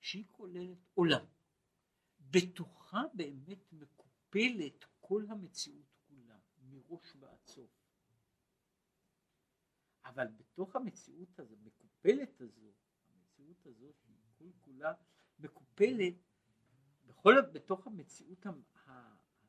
שהיא 0.00 0.24
כוללת 0.32 0.78
עולם. 0.94 1.24
בתוכה 2.20 3.02
באמת 3.14 3.72
מקופלת 3.72 4.84
כל 5.00 5.24
המציאות 5.28 5.94
כולה, 6.08 6.38
מראש 6.58 7.16
ועד 7.20 7.44
סוף. 7.44 7.70
אבל 10.04 10.26
בתוך 10.26 10.76
המציאות 10.76 11.38
הזו, 11.38 11.56
מקופלת 11.56 12.40
הזו, 12.40 12.72
המציאות 13.08 13.66
הזאת 13.66 13.96
היא 14.06 14.16
כל 14.38 14.50
כולה 14.60 14.92
מקופלת 15.38 16.14
בכל, 17.06 17.32
בתוך 17.52 17.86
המציאות, 17.86 18.46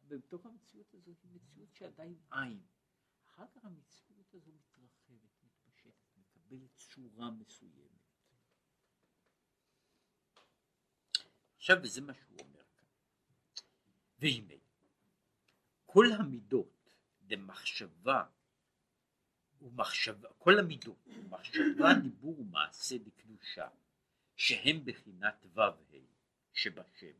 בתוך 0.07 0.45
המציאות 0.45 0.93
הזו 0.93 1.11
היא 1.23 1.31
מציאות 1.31 1.73
שעדיין 1.73 2.17
אין. 2.33 2.61
אחר 3.27 3.47
כך 3.47 3.65
המציאות 3.65 4.33
הזו 4.33 4.51
מתרחבת, 4.51 5.43
מתפשטת, 5.43 6.17
מקבלת 6.17 6.75
צורה 6.75 7.31
מסוימת. 7.31 7.98
עכשיו, 11.59 11.77
וזה 11.83 12.01
מה 12.01 12.13
שהוא 12.13 12.39
אומר 12.39 12.63
כאן. 12.75 12.87
והנה, 14.19 14.53
כל 15.85 16.05
המידות 16.19 16.95
דמחשבה 17.21 18.23
ומחשבה, 19.61 20.29
כל 20.37 20.59
המידות, 20.59 21.07
מחשבה, 21.29 21.93
דיבור 22.03 22.39
ומעשה 22.39 22.97
דקדושה, 22.97 23.69
שהם 24.35 24.85
בחינת 24.85 25.45
ו"ה 25.53 25.71
שבשם, 26.53 27.15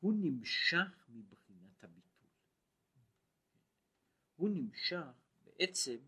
הוא 0.00 0.14
נמשך 0.16 1.06
מבחינת 1.08 1.84
הביטול. 1.84 2.30
הוא 4.36 4.50
נמשך 4.50 5.06
בעצם 5.44 5.98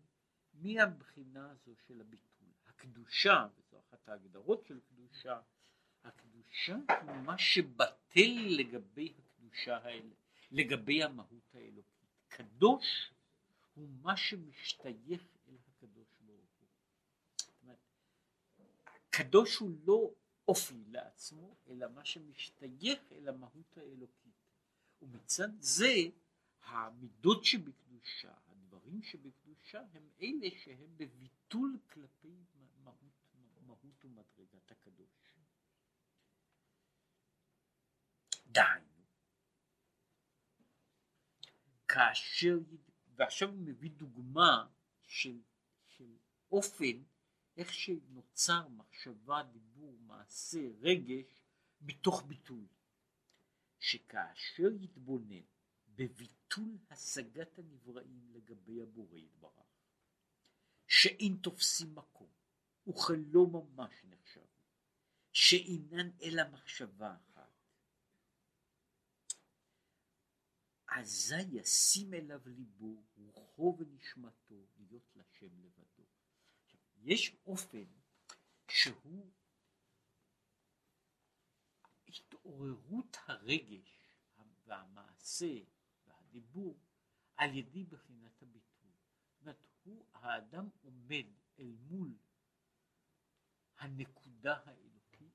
מהבחינה 0.53 1.51
הזו 1.51 1.75
של 1.87 2.01
הביטול. 2.01 2.49
הקדושה, 2.65 3.47
וזו 3.55 3.79
אחת 3.79 4.09
ההגדרות 4.09 4.65
של 4.65 4.79
קדושה, 4.79 5.41
הקדושה 6.05 6.75
היא 6.87 7.21
מה 7.25 7.37
שבטל 7.37 8.47
לגבי 8.47 9.13
הקדושה 9.19 9.77
האלה, 9.77 10.13
לגבי 10.51 11.03
המהות 11.03 11.55
האלוקית. 11.55 11.95
קדוש 12.27 13.13
הוא 13.73 13.89
מה 14.01 14.17
שמשתייך 14.17 15.37
אל 15.47 15.57
הקדוש 15.67 16.07
ברוך 16.19 16.49
הוא. 16.59 17.73
קדוש 19.09 19.57
הוא 19.57 19.71
לא 19.83 20.11
אופי 20.47 20.83
לעצמו, 20.87 21.55
אלא 21.67 21.87
מה 21.87 22.05
שמשתייך 22.05 22.99
אל 23.11 23.27
המהות 23.27 23.77
האלוקית. 23.77 24.35
ומצד 25.01 25.49
זה 25.59 25.93
המידות 26.63 27.45
שבקדושה, 27.45 28.33
הדברים 28.47 29.01
שבקדושה, 29.01 29.81
הם 29.93 30.09
אלה 30.21 30.47
שהם 30.63 30.97
בביטול 30.97 31.79
כלפי 31.89 32.35
מהות, 32.83 33.27
מהות 33.65 34.05
ומדרגת 34.05 34.71
הקדוש. 34.71 35.09
דהיינו, 38.55 39.03
כאשר 41.87 42.57
ועכשיו 43.15 43.49
הוא 43.49 43.57
מביא 43.57 43.91
דוגמה 43.91 44.67
של, 45.01 45.41
של 45.87 46.17
אופן 46.51 47.03
איך 47.57 47.73
שנוצר 47.73 48.67
מחשבה, 48.67 49.43
דיבור, 49.43 49.97
מעשה, 49.99 50.59
רגש 50.81 51.41
מתוך 51.81 52.23
ביטול. 52.27 52.65
שכאשר 53.79 54.71
יתבונן 54.81 55.45
בביטול 55.87 56.77
השגת 56.89 57.59
הנבראים 57.59 58.31
לגבי 58.33 58.81
הבורא 58.81 59.17
יתברך, 59.17 59.51
שאין 60.87 61.37
תופסים 61.41 61.95
מקום, 61.95 62.29
וכלא 62.87 63.47
ממש 63.51 63.93
נחשב, 64.03 64.45
שאינן 65.31 66.09
אלא 66.21 66.43
מחשבה 66.51 67.15
אחת, 67.15 67.54
אזי 70.95 71.41
ישים 71.51 72.13
אליו 72.13 72.41
ליבו, 72.45 73.03
רוחו 73.17 73.77
ונשמתו, 73.79 74.67
להיות 74.77 75.15
לשם 75.15 75.59
לבדו. 75.59 76.03
עכשיו, 76.63 76.79
יש 76.97 77.35
אופן 77.45 77.85
שהוא 78.67 79.31
התעוררות 82.07 83.17
הרגש 83.25 84.15
והמעשה 84.65 85.55
והדיבור 86.07 86.79
על 87.37 87.55
ידי 87.55 87.83
בחינת 87.83 88.41
הביטוי. 88.41 88.91
זאת 89.31 89.41
אומרת, 89.41 89.63
הוא, 89.83 90.05
האדם 90.13 90.69
עומד 90.81 91.25
אל 91.59 91.75
מול 91.79 92.17
הנקודה 93.77 94.57
האלוקית, 94.65 95.33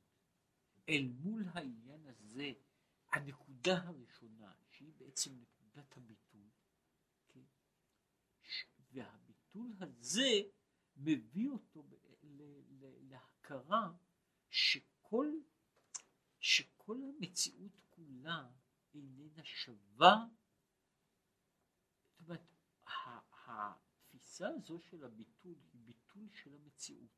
אל 0.88 1.08
מול 1.08 1.44
העניין 1.52 2.06
הזה, 2.06 2.52
הנקודה 3.12 3.78
הראשונה, 3.78 4.52
שהיא 4.70 4.92
בעצם 4.96 5.42
נקודת 5.80 5.96
הביטול, 5.96 6.48
כן? 7.28 7.44
והביטול 8.92 9.72
הזה 9.80 10.42
מביא 10.96 11.48
אותו 11.48 11.84
להכרה 13.00 13.92
שכל, 14.50 15.32
שכל 16.40 16.96
המציאות 17.02 17.80
כולה 17.90 18.50
איננה 18.94 19.44
שווה, 19.44 20.26
זאת 22.18 22.28
אומרת, 22.28 22.40
התפיסה 23.46 24.48
הזו 24.48 24.80
של 24.80 25.04
הביטול 25.04 25.58
היא 25.72 25.80
ביטול 25.84 26.28
של 26.32 26.54
המציאות, 26.54 27.10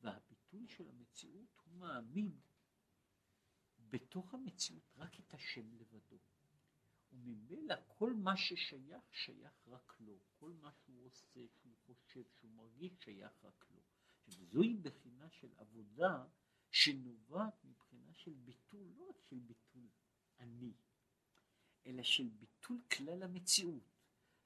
והביטול 0.00 0.66
של 0.66 0.88
המציאות 0.88 1.60
הוא 1.64 1.74
מעמיד 1.74 2.40
בתוך 3.78 4.34
המציאות 4.34 4.92
רק 4.96 5.20
את 5.20 5.34
השם 5.34 5.74
לבדו. 5.74 6.18
וממילא 7.16 7.74
כל 7.88 8.12
מה 8.12 8.36
ששייך, 8.36 9.04
שייך 9.12 9.52
רק 9.66 9.96
לו. 10.00 10.18
כל 10.38 10.52
מה 10.52 10.72
שהוא 10.72 11.06
עושה, 11.06 11.40
שהוא 11.60 11.74
חושב, 11.86 12.22
שהוא 12.38 12.50
מרגיש, 12.50 12.92
שייך 13.04 13.44
רק 13.44 13.66
לו. 13.70 13.82
זוהי 14.26 14.74
בחינה 14.74 15.30
של 15.30 15.48
עבודה 15.56 16.24
שנובעת 16.70 17.64
מבחינה 17.64 18.14
של 18.14 18.32
ביטול, 18.32 18.86
לא 18.96 19.08
רק 19.08 19.22
של 19.30 19.38
ביטול 19.38 19.88
אני, 20.40 20.72
אלא 21.86 22.02
של 22.02 22.28
ביטול 22.28 22.80
כלל 22.96 23.22
המציאות. 23.22 23.82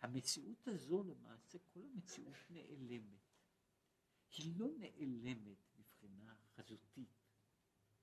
המציאות 0.01 0.69
הזו 0.69 1.03
למעשה, 1.03 1.59
כל 1.73 1.81
המציאות 1.83 2.37
נעלמת. 2.51 3.21
היא 4.37 4.53
לא 4.57 4.67
נעלמת 4.79 5.59
בבחינה 5.77 6.35
חזותית, 6.55 7.09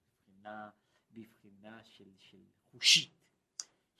בבחינה, 0.06 0.70
בבחינה 1.12 1.84
של, 1.84 2.12
של 2.18 2.46
חושית. 2.72 3.27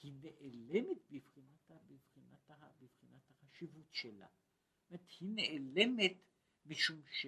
היא 0.02 0.14
נעלמת 0.22 0.98
בבחינת, 1.10 1.72
בבחינת, 1.88 2.52
בבחינת 2.82 3.30
החשיבות 3.30 3.94
שלה. 3.94 4.28
זאת 4.28 4.92
אומרת, 4.92 5.10
היא 5.20 5.30
נעלמת 5.30 6.18
משום 6.66 7.02
ש, 7.12 7.26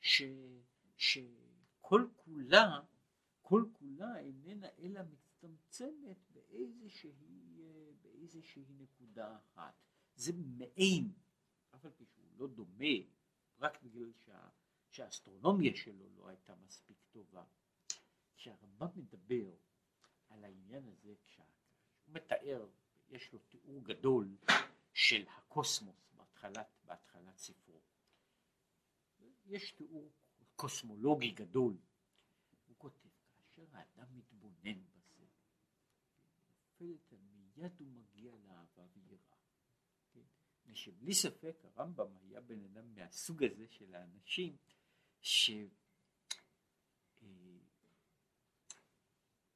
ש, 0.00 0.22
שכל 0.96 2.06
כולה, 2.16 2.80
כל 3.42 3.64
כולה 3.72 4.18
איננה 4.18 4.68
אלא 4.78 5.00
מצטמצמת 5.02 6.18
באיזושהי, 6.32 7.12
באיזושהי 8.02 8.64
נקודה 8.78 9.36
אחת. 9.36 9.74
זה 10.14 10.32
מעין, 10.36 11.12
אף 11.74 11.84
על 11.84 11.90
פי 11.90 12.04
שהוא 12.06 12.30
לא 12.36 12.46
דומה, 12.46 12.94
רק 13.58 13.82
בגלל 13.82 14.12
שה, 14.12 14.48
שהאסטרונומיה 14.90 15.76
שלו 15.76 16.08
לא 16.16 16.28
הייתה 16.28 16.54
מספיק 16.54 16.96
טובה. 17.10 17.44
כשהרמב"ם 18.36 18.86
מדבר 18.96 19.54
על 20.28 20.44
העניין 20.44 20.88
הזה, 20.88 21.14
כשה, 21.24 21.44
מתאר, 22.12 22.68
יש 23.08 23.32
לו 23.32 23.38
תיאור 23.38 23.84
גדול 23.84 24.36
של 24.92 25.26
הקוסמוס 25.28 26.10
בהתחלת, 26.16 26.66
בהתחלת 26.84 27.36
ספרו. 27.36 27.80
יש 29.44 29.72
תיאור 29.72 30.10
קוסמולוגי 30.56 31.30
גדול, 31.30 31.76
הוא 32.66 32.76
כותב, 32.78 33.08
כאשר 33.36 33.64
האדם 33.72 34.16
מתבונן 34.16 34.84
בזה, 34.92 35.26
נופלת 36.48 37.12
מיד 37.56 37.72
הוא 37.78 37.88
מגיע 37.88 38.32
לאהבה 38.44 38.82
ויראה. 38.92 39.36
כן? 40.12 40.74
שבלי 40.74 41.14
ספק 41.14 41.64
הרמב"ם 41.64 42.16
היה 42.22 42.40
בן 42.40 42.64
אדם 42.64 42.94
מהסוג 42.94 43.44
הזה 43.44 43.68
של 43.68 43.94
האנשים 43.94 44.56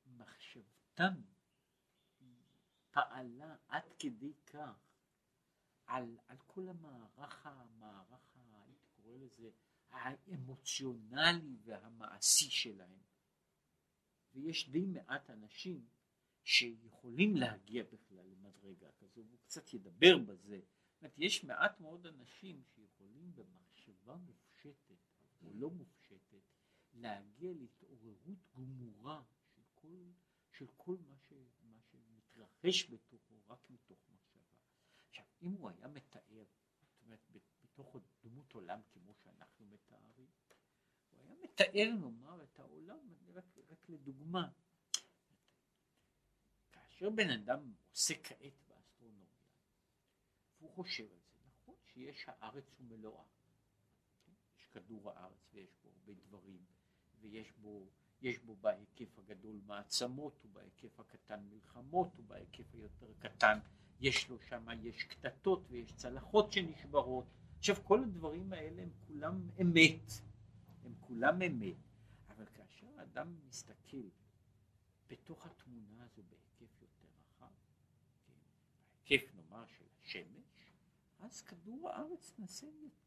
שמחשבתם 0.06 1.12
פעלה 2.96 3.56
עד 3.68 3.92
כדי 3.98 4.32
כך 4.46 4.96
על, 5.86 6.18
על 6.26 6.36
כל 6.46 6.68
המערך, 6.68 7.46
המערך, 7.46 8.36
הייתי 8.66 8.86
קורא 8.86 9.16
לזה, 9.16 9.50
האמוציונלי 9.90 11.56
והמעשי 11.64 12.50
שלהם. 12.50 13.02
ויש 14.34 14.68
די 14.68 14.86
מעט 14.86 15.30
אנשים 15.30 15.86
שיכולים 16.44 17.36
להגיע 17.36 17.84
בכלל 17.84 18.26
למדרגה 18.26 18.92
כזו, 18.92 19.24
והוא 19.26 19.38
קצת 19.40 19.74
ידבר 19.74 20.18
בזה. 20.18 20.60
זאת 20.60 21.02
אומרת, 21.02 21.14
יש 21.18 21.44
מעט 21.44 21.80
מאוד 21.80 22.06
אנשים 22.06 22.62
שיכולים 22.74 23.34
במחשבה 23.34 24.16
מופשטת 24.16 24.98
או 25.42 25.52
לא 25.54 25.70
מופשטת 25.70 26.42
להגיע 26.92 27.52
להתעוררות 27.52 28.38
גמורה 28.56 29.22
של 29.54 29.62
כל, 29.74 30.04
של 30.50 30.66
כל 30.76 30.96
מה, 31.08 31.16
שמתרחש 32.72 32.90
בתוכו 32.90 33.34
רק 33.48 33.70
מתוך 33.70 33.98
מחשבה. 34.14 34.56
עכשיו, 35.08 35.24
אם 35.42 35.52
הוא 35.52 35.70
היה 35.70 35.88
מתאר, 35.88 36.44
זאת 36.80 37.00
אומרת, 37.04 37.20
בתוך 37.64 37.96
דמות 38.24 38.52
עולם 38.52 38.80
כמו 38.92 39.14
שאנחנו 39.14 39.66
מתארים, 39.66 40.30
הוא 41.10 41.20
היה 41.20 41.34
מתאר, 41.42 41.90
נאמר, 42.00 42.42
את 42.42 42.58
העולם, 42.58 42.98
רק, 43.34 43.44
רק 43.68 43.88
לדוגמה, 43.88 44.50
כאשר 46.72 47.10
בן 47.10 47.30
אדם 47.30 47.72
עוסק 47.90 48.18
כעת 48.22 48.62
באסטרונומיה, 48.68 49.26
והוא 50.58 50.70
חושב 50.70 51.12
על 51.12 51.20
זה, 51.20 51.38
נכון 51.46 51.74
שיש 51.86 52.24
הארץ 52.28 52.64
ומלואה, 52.80 53.24
כן? 54.24 54.32
יש 54.58 54.66
כדור 54.66 55.10
הארץ 55.10 55.48
ויש 55.52 55.70
בו 55.82 55.88
הרבה 55.88 56.12
דברים, 56.12 56.64
ויש 57.20 57.52
בו, 57.52 57.90
יש 58.22 58.38
בו 58.38 58.56
בהיקף 58.60 59.18
הגדול 59.18 59.60
מעצמות, 59.66 60.44
ובהיקף 60.44 61.00
הקטן 61.00 61.40
מלחמות, 61.50 62.08
ובהיקף 62.16 62.74
היותר 62.74 63.12
קטן 63.18 63.58
יש 64.00 64.28
לו 64.28 64.38
שם, 64.40 64.66
יש 64.82 65.04
קטטות 65.04 65.66
ויש 65.68 65.92
צלחות 65.92 66.52
שנשברות. 66.52 67.24
עכשיו 67.58 67.76
כל 67.84 68.02
הדברים 68.02 68.52
האלה 68.52 68.82
הם 68.82 68.90
כולם 69.06 69.48
אמת, 69.62 70.12
הם 70.84 70.94
כולם 71.00 71.42
אמת, 71.42 71.76
אבל 72.28 72.44
כאשר 72.54 72.86
האדם 72.98 73.34
מסתכל 73.48 74.08
בתוך 75.08 75.46
התמונה 75.46 76.04
הזו 76.04 76.22
בהיקף 76.30 76.82
יותר 76.82 77.08
רחב, 77.20 77.52
כן, 78.26 78.34
בהיקף 79.08 79.34
נאמר 79.34 79.66
של 79.66 79.84
השמש, 80.00 80.72
אז 81.18 81.42
כדור 81.42 81.90
הארץ 81.90 82.34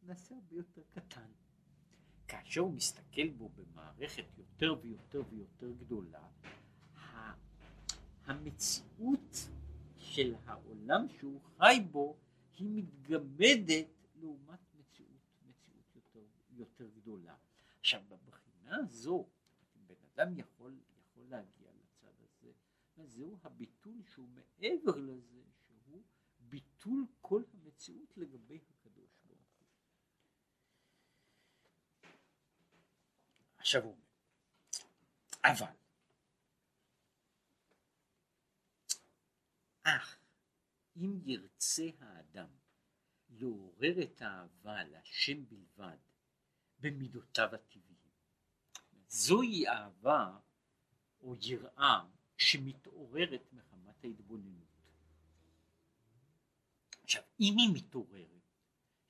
נעשה 0.01 0.35
הרבה 0.35 0.55
יותר 0.55 0.81
קטן. 0.91 1.31
כאשר 2.29 2.61
הוא 2.61 2.73
מסתכל 2.73 3.29
בו 3.29 3.49
במערכת 3.49 4.25
יותר 4.37 4.75
ויותר 4.81 5.21
ויותר 5.29 5.71
גדולה, 5.71 6.27
המציאות 8.25 9.49
של 9.97 10.35
העולם 10.45 11.09
שהוא 11.09 11.41
חי 11.41 11.79
בו 11.91 12.17
היא 12.57 12.67
מתגמדת 12.69 13.87
לעומת 14.15 14.59
מציאות, 14.73 15.21
מציאות 15.45 15.95
יותר, 15.95 16.25
יותר 16.49 16.89
גדולה. 16.89 17.35
עכשיו 17.79 18.01
בבחינה 18.09 18.77
הזו, 18.77 19.27
בן 19.87 19.95
אדם 20.13 20.37
יכול, 20.37 20.79
יכול 20.99 21.23
להגיע 21.29 21.71
לצד 21.71 22.13
הזה, 22.21 22.51
זהו 23.05 23.37
הביטול 23.43 24.03
שהוא 24.05 24.27
מעבר 24.29 24.97
לזה, 24.97 25.41
שהוא 25.67 26.03
ביטול 26.39 27.05
כל 27.21 27.43
המציאות 27.53 28.17
לגבי 28.17 28.59
הקדוש 28.69 29.09
ברוך 29.25 29.39
הוא. 29.57 29.67
עכשיו 33.69 33.83
הוא 33.83 33.97
אבל 35.43 35.73
אך 39.83 40.17
אם 40.97 41.19
ירצה 41.25 41.89
האדם 41.99 42.47
לעורר 43.29 44.03
את 44.03 44.21
האהבה 44.21 44.83
להשם 44.83 45.45
בלבד 45.45 45.97
במידותיו 46.79 47.55
הטבעיים, 47.55 48.11
זוהי 49.07 49.67
אהבה 49.67 50.37
או 51.21 51.35
יראה 51.41 52.05
שמתעוררת 52.37 53.53
מחמת 53.53 54.03
ההתבוננות. 54.03 54.81
עכשיו, 57.03 57.23
אם 57.39 57.53
היא 57.57 57.69
מתעוררת, 57.73 58.53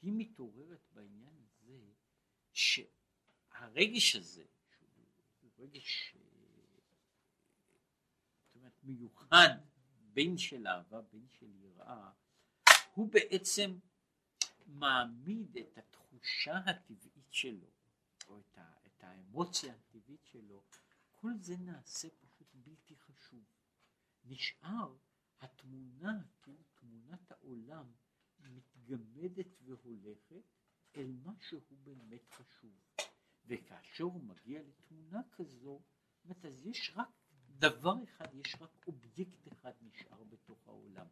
היא 0.02 0.14
מתעוררת 0.16 0.82
בעניין 0.94 1.36
הזה 1.44 1.80
שהרגש 3.60 4.16
הזה, 4.16 4.44
שהוא 5.40 5.52
רגש 5.58 6.16
אה, 6.16 6.22
אומרת, 8.56 8.84
מיוחד 8.84 9.50
בין 10.14 10.38
של 10.38 10.68
אהבה 10.68 11.02
בין 11.02 11.28
של 11.28 11.56
יראה 11.56 12.10
הוא 12.94 13.12
בעצם 13.12 13.78
מעמיד 14.66 15.58
את 15.58 15.78
התחושה 15.78 16.58
הטבעית 16.58 17.32
שלו 17.32 17.68
או 18.28 18.40
את, 18.40 18.58
ה, 18.58 18.74
את 18.88 19.04
האמוציה 19.04 19.74
הטבעית 19.74 20.26
שלו. 20.26 20.64
כל 21.16 21.32
זה 21.40 21.58
נעשה 21.58 22.08
פשוט 22.10 22.48
בלתי 22.54 22.96
חשוב. 22.96 23.44
נשאר 24.26 24.96
התמונה 25.42 26.22
כאילו 26.44 26.64
תמונת 26.76 27.32
העולם 27.32 27.92
מתגמדת 28.40 29.48
והולכת 29.62 30.44
אל 30.96 31.12
מה 31.24 31.34
שהוא 31.42 31.62
באמת 31.84 32.30
חשוב 32.32 32.72
וכאשר 33.50 34.04
הוא 34.04 34.24
מגיע 34.24 34.62
לתמונה 34.62 35.22
כזו 35.32 35.82
אז 36.44 36.66
יש 36.66 36.92
רק 36.96 37.08
דבר 37.60 38.04
אחד, 38.04 38.28
יש 38.34 38.56
רק 38.62 38.88
אובייקט 38.88 39.48
אחד 39.48 39.72
נשאר 39.82 40.24
בתוך 40.24 40.68
העולם. 40.68 41.06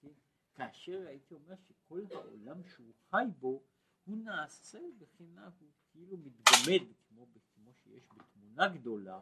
כן? 0.00 0.12
כאשר 0.54 1.06
הייתי 1.06 1.34
אומר 1.34 1.54
שכל 1.56 2.00
העולם 2.10 2.64
שהוא 2.64 2.94
חי 3.10 3.24
בו, 3.38 3.62
הוא 4.04 4.16
נעשה 4.16 4.78
בחינה, 4.98 5.50
הוא 5.60 5.68
כאילו 5.92 6.16
מתגמד, 6.16 6.92
כמו, 7.08 7.26
כמו 7.54 7.72
שיש 7.74 8.08
בתמונה 8.14 8.68
גדולה, 8.68 9.20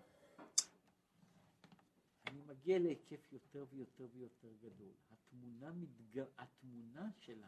אני 2.27 2.41
מגיע 2.47 2.79
להיקף 2.79 3.33
יותר 3.33 3.65
ויותר 3.71 4.07
ויותר 4.13 4.53
גדול. 4.61 4.93
התמונה, 5.11 5.73
מתג... 5.73 6.25
התמונה 6.39 7.11
של 7.19 7.43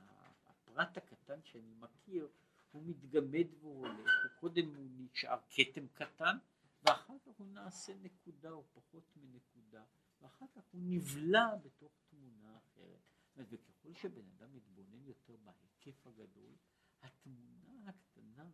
הפרט 0.46 0.96
הקטן 0.96 1.40
שאני 1.44 1.74
מכיר, 1.74 2.28
הוא 2.70 2.82
מתגמד 2.86 3.46
והולך, 3.60 4.10
וקודם 4.26 4.74
הוא 4.74 4.88
נשאר 4.96 5.38
כתם 5.50 5.86
קטן, 5.88 6.36
ואחר 6.82 7.14
כך 7.26 7.32
הוא 7.36 7.46
נעשה 7.46 7.94
נקודה 7.94 8.50
או 8.50 8.64
פחות 8.74 9.16
מנקודה, 9.16 9.84
ואחר 10.20 10.46
כך 10.54 10.62
הוא 10.72 10.80
נבלע 10.84 11.56
בתוך 11.56 11.92
תמונה 12.10 12.56
אחרת. 12.56 13.00
וככל 13.36 13.94
שבן 13.94 14.28
אדם 14.36 14.52
מתבונן 14.52 15.04
יותר 15.06 15.36
בהיקף 15.36 16.06
הגדול, 16.06 16.54
התמונה 17.02 17.90
הקטנה 17.90 18.50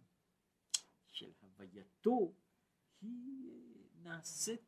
של 1.10 1.32
הווייתו 1.40 2.34
היא 3.00 3.88
נעשית, 4.02 4.60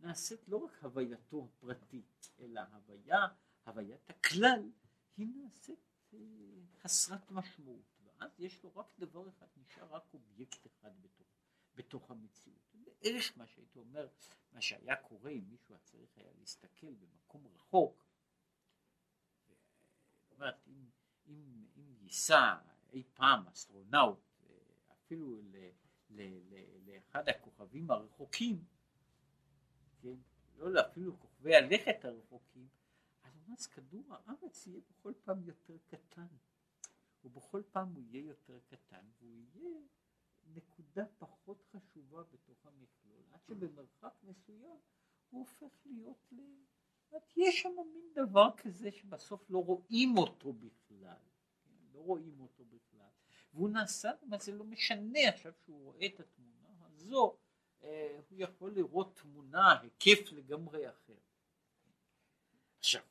נעשית 0.00 0.48
לא 0.48 0.56
רק 0.56 0.84
הווייתו 0.84 1.44
הפרטית, 1.44 2.30
אלא 2.38 2.60
הוויה, 2.60 3.26
הוויית 3.66 4.10
הכלל, 4.10 4.70
היא 5.16 5.26
נעשית 5.34 5.78
אה, 6.12 6.18
חסרת 6.82 7.30
משמעות. 7.30 7.99
ואז 8.20 8.40
יש 8.40 8.62
לו 8.64 8.76
רק 8.76 8.86
דבר 8.98 9.28
אחד, 9.28 9.46
נשאר 9.56 9.94
רק 9.94 10.14
אובייקט 10.14 10.66
אחד 10.66 11.02
בתוך, 11.02 11.28
בתוך 11.74 12.10
המציאות. 12.10 12.74
בערך 12.74 13.32
מה 13.36 13.46
שהייתי 13.46 13.78
אומר, 13.78 14.08
מה 14.52 14.60
שהיה 14.60 14.96
קורה 14.96 15.30
אם 15.30 15.44
מישהו 15.48 15.74
היה 15.74 15.78
צריך 15.84 16.16
היה 16.16 16.32
להסתכל 16.38 16.94
במקום 16.94 17.46
רחוק, 17.46 18.04
זאת 20.20 20.32
אומרת, 20.32 20.66
אם, 20.66 20.90
אם, 21.26 21.66
אם 21.76 21.94
ייסע 22.00 22.56
אי 22.92 23.04
פעם 23.14 23.48
אסטרונאוט 23.48 24.30
אפילו 24.92 25.42
ל, 25.42 25.56
ל, 26.10 26.20
ל, 26.20 26.54
לאחד 26.86 27.28
הכוכבים 27.28 27.90
הרחוקים, 27.90 28.64
כן, 30.02 30.16
לא 30.56 30.80
אפילו 30.80 31.20
כוכבי 31.20 31.56
הלכת 31.56 32.04
הרחוקים, 32.04 32.68
אז 33.52 33.66
כדור 33.66 34.04
הארץ 34.10 34.66
יהיה 34.66 34.80
בכל 34.90 35.12
פעם 35.24 35.44
יותר 35.44 35.76
קטן, 35.86 36.26
ובכל 37.24 37.62
פעם 37.70 37.88
הוא 37.94 38.02
יהיה 38.02 38.24
יותר 38.24 38.58
קטן, 38.66 39.06
והוא 39.18 39.38
יהיה 39.54 39.80
נקודה 40.54 41.04
פחות 41.18 41.62
חשובה 41.62 42.22
בתוך 42.22 42.66
המכלול, 42.66 43.22
עד 43.32 43.40
שבמרחק 43.46 44.14
מסוים 44.22 44.78
הוא 45.30 45.40
הופך 45.40 45.86
להיות 45.86 46.32
ל... 46.32 46.40
יש 47.36 47.60
שם 47.62 47.74
מין 47.92 48.12
דבר 48.14 48.48
כזה 48.56 48.92
שבסוף 48.92 49.50
לא 49.50 49.58
רואים 49.58 50.18
אותו 50.18 50.52
בכלל, 50.52 51.16
כן? 51.64 51.70
לא 51.92 52.00
רואים 52.00 52.40
אותו 52.40 52.64
בכלל, 52.64 53.08
והוא 53.54 53.68
נעשה, 53.68 54.10
מה 54.22 54.38
זה 54.38 54.52
לא 54.52 54.64
משנה 54.64 55.28
עכשיו 55.28 55.52
שהוא 55.64 55.84
רואה 55.84 56.06
את 56.06 56.20
התמונה 56.20 56.86
הזו, 56.86 57.36
אה, 57.82 58.20
הוא 58.28 58.38
יכול 58.40 58.72
לראות 58.72 59.16
תמונה, 59.16 59.80
היקף 59.80 60.32
לגמרי 60.32 60.88
אחר. 60.90 61.18
עכשיו, 62.78 63.02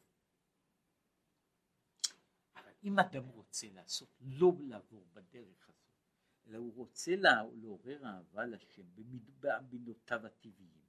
אם 2.84 3.00
אדם 3.00 3.26
רוצה 3.26 3.68
לעשות, 3.70 4.10
לא 4.22 4.54
לעבור 4.68 5.08
בדרך 5.14 5.70
הזו, 5.70 5.88
אלא 6.48 6.58
הוא 6.58 6.76
רוצה 6.76 7.12
לעורר 7.16 8.06
אהבה 8.06 8.46
לשם 8.46 8.96
במידותיו 9.40 10.26
הטבעיים, 10.26 10.80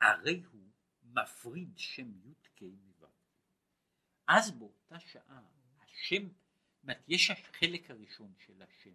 הרי 0.00 0.42
הוא 0.52 0.68
מפריד 1.02 1.78
שם 1.78 2.12
י"ק 2.28 2.62
מו"ק. 2.62 3.04
אז 4.26 4.50
באותה 4.50 5.00
שעה 5.00 5.42
השם, 5.78 6.28
יש 7.08 7.30
החלק 7.30 7.90
הראשון 7.90 8.34
של 8.38 8.62
השם 8.62 8.94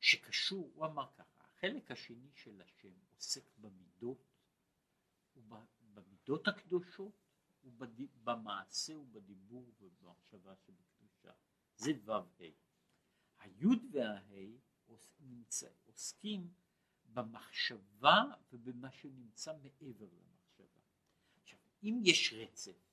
שקשור, 0.00 0.72
הוא 0.74 0.86
אמר 0.86 1.06
ככה, 1.16 1.44
החלק 1.44 1.90
השני 1.90 2.30
של 2.34 2.62
השם 2.62 2.92
עוסק 3.14 3.44
במידות, 3.58 4.24
במידות 5.94 6.48
הקדושות 6.48 7.29
ובמעשה 7.78 8.98
ובדיבור 8.98 9.72
ובמחשבה 9.78 10.56
שבקדושה, 10.56 11.32
זה 11.76 11.92
ו"ה. 12.04 12.20
היוד 13.38 13.82
והה 13.92 14.46
עוסקים 15.86 16.54
במחשבה 17.04 18.22
ובמה 18.52 18.90
שנמצא 18.90 19.52
מעבר 19.62 20.06
למחשבה. 20.12 20.80
עכשיו, 21.36 21.58
אם 21.82 22.00
יש 22.04 22.32
רצף 22.32 22.90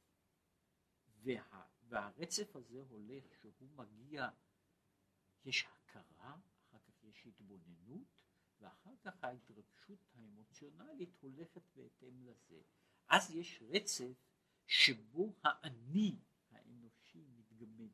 וה, 1.23 1.65
והרצף 1.87 2.55
הזה 2.55 2.81
הולך 2.89 3.23
שהוא 3.41 3.69
מגיע, 3.75 4.29
יש 5.45 5.65
הכרה, 5.65 6.37
אחר 6.69 6.77
כך 6.79 7.03
יש 7.03 7.27
התבוננות 7.27 8.07
ואחר 8.59 8.95
כך 9.01 9.23
ההתרגשות 9.23 9.99
האמוציונלית 10.15 11.17
הולכת 11.21 11.61
בהתאם 11.75 12.23
לזה. 12.23 12.61
אז 13.07 13.35
יש 13.35 13.63
רצף 13.69 14.26
שבו 14.67 15.33
האני 15.43 16.15
האנושי 16.51 17.25
מתגמד. 17.37 17.89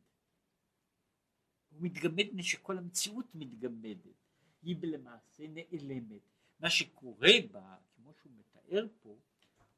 הוא 1.70 1.82
מתגמד 1.82 2.26
מפני 2.28 2.44
שכל 2.44 2.78
המציאות 2.78 3.36
מתגמדת. 3.36 4.24
היא 4.62 4.78
למעשה 4.82 5.48
נעלמת. 5.48 6.22
מה 6.60 6.70
שקורה 6.70 7.30
בה, 7.52 7.78
כמו 7.96 8.14
שהוא 8.14 8.32
מתאר 8.36 8.88
פה, 9.02 9.20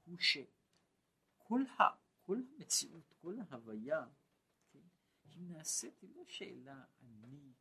הוא 0.06 0.18
שכל 0.20 1.62
ה, 1.80 1.84
כל 2.22 2.42
המציאות, 2.58 3.14
כל 3.22 3.36
ההוויה, 3.40 4.06
כן, 4.72 4.80
היא 5.24 5.42
נעשית, 5.42 6.02
היא 6.02 6.16
לא 6.16 6.24
שאלה 6.28 6.84
אני, 7.02 7.54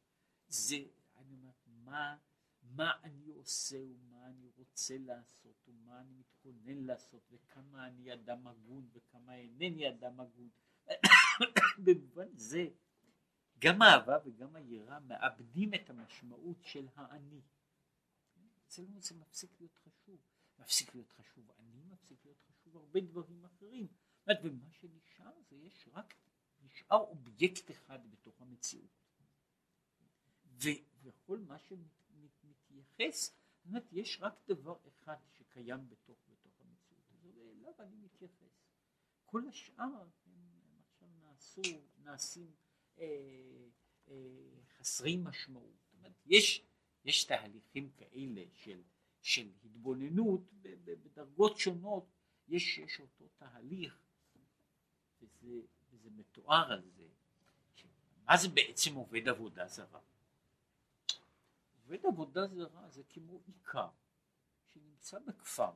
זה, 0.49 0.85
אני 1.17 1.35
אומר, 1.35 1.51
מה, 1.67 2.17
מה 2.65 2.93
אני 3.03 3.31
עושה 3.31 3.77
ומה 3.77 4.27
אני 4.27 4.49
רוצה 4.57 4.99
לעשות 4.99 5.69
ומה 5.69 6.01
אני 6.01 6.13
מתכונן 6.15 6.85
לעשות 6.85 7.23
וכמה 7.31 7.87
אני 7.87 8.15
אדם 8.15 8.47
הגון 8.47 8.89
וכמה 8.93 9.37
אינני 9.37 9.89
אדם 9.89 10.21
הגון. 10.21 10.51
במובן 11.85 12.37
זה 12.37 12.69
גם 13.59 13.83
האהבה 13.83 14.19
וגם 14.25 14.57
היראה 14.57 15.01
מאבדים 15.01 15.75
את 15.75 15.91
המשמעות 15.91 16.65
של 16.65 16.89
האני. 16.95 17.41
אצלנו 18.67 19.01
זה 19.01 19.15
מפסיק 19.15 19.51
להיות 19.61 19.79
חשוב. 19.79 20.21
מפסיק 20.59 20.95
להיות 20.95 21.13
חשוב 21.13 21.51
אני, 21.59 21.85
מפסיק 21.85 22.25
להיות 22.25 22.41
חשוב 22.41 22.77
הרבה 22.77 23.01
דברים 23.01 23.45
אחרים. 23.45 23.89
ומה 24.43 24.71
שנשאר 24.71 25.41
זה 25.49 25.57
יש 25.57 25.89
רק, 25.93 26.15
נשאר 26.61 26.97
אובייקט 26.99 27.71
אחד 27.71 28.11
בתוך 28.11 28.41
המציאות. 28.41 29.05
וכל 31.03 31.39
מה 31.39 31.59
שמתייחס, 31.59 33.37
זאת 33.57 33.67
אומרת, 33.67 33.93
יש 34.05 34.19
רק 34.21 34.35
דבר 34.49 34.77
אחד 34.89 35.17
שקיים 35.31 35.89
בתוך, 35.89 36.17
בתוך 36.29 36.53
המציאות 36.61 37.11
הזו, 37.11 37.29
ואליו 37.37 37.73
אני 37.79 37.97
מתייחס. 37.97 38.65
כל 39.25 39.49
השאר 39.49 39.85
הם 39.85 40.09
עכשיו 40.87 41.09
נעשו, 41.21 41.63
נעשים 42.05 42.55
אה, 42.99 43.05
אה, 44.09 44.15
חסרי 44.79 45.17
משמעות. 45.17 45.77
זאת 45.85 45.95
אומרת, 45.99 46.13
יש, 46.27 46.65
יש 47.05 47.25
תהליכים 47.25 47.91
כאלה 47.91 48.43
של, 48.53 48.83
של 49.23 49.51
התבוננות 49.65 50.53
בדרגות 50.63 51.59
שונות, 51.59 52.07
יש, 52.49 52.79
יש 52.79 53.01
אותו 53.01 53.29
תהליך, 53.37 53.99
וזה, 55.21 55.61
וזה 55.91 56.11
מתואר 56.11 56.73
על 56.73 56.83
זה, 56.97 57.09
מה 58.25 58.37
זה 58.37 58.49
בעצם 58.49 58.95
עובד 58.95 59.29
עבודה 59.29 59.69
זרה? 59.69 60.01
עובד 61.85 62.07
עבודה 62.07 62.47
זרה 62.47 62.89
זה 62.91 63.03
כמו 63.09 63.41
עיקר 63.47 63.91
שנמצא 64.73 65.19
בכפר, 65.19 65.73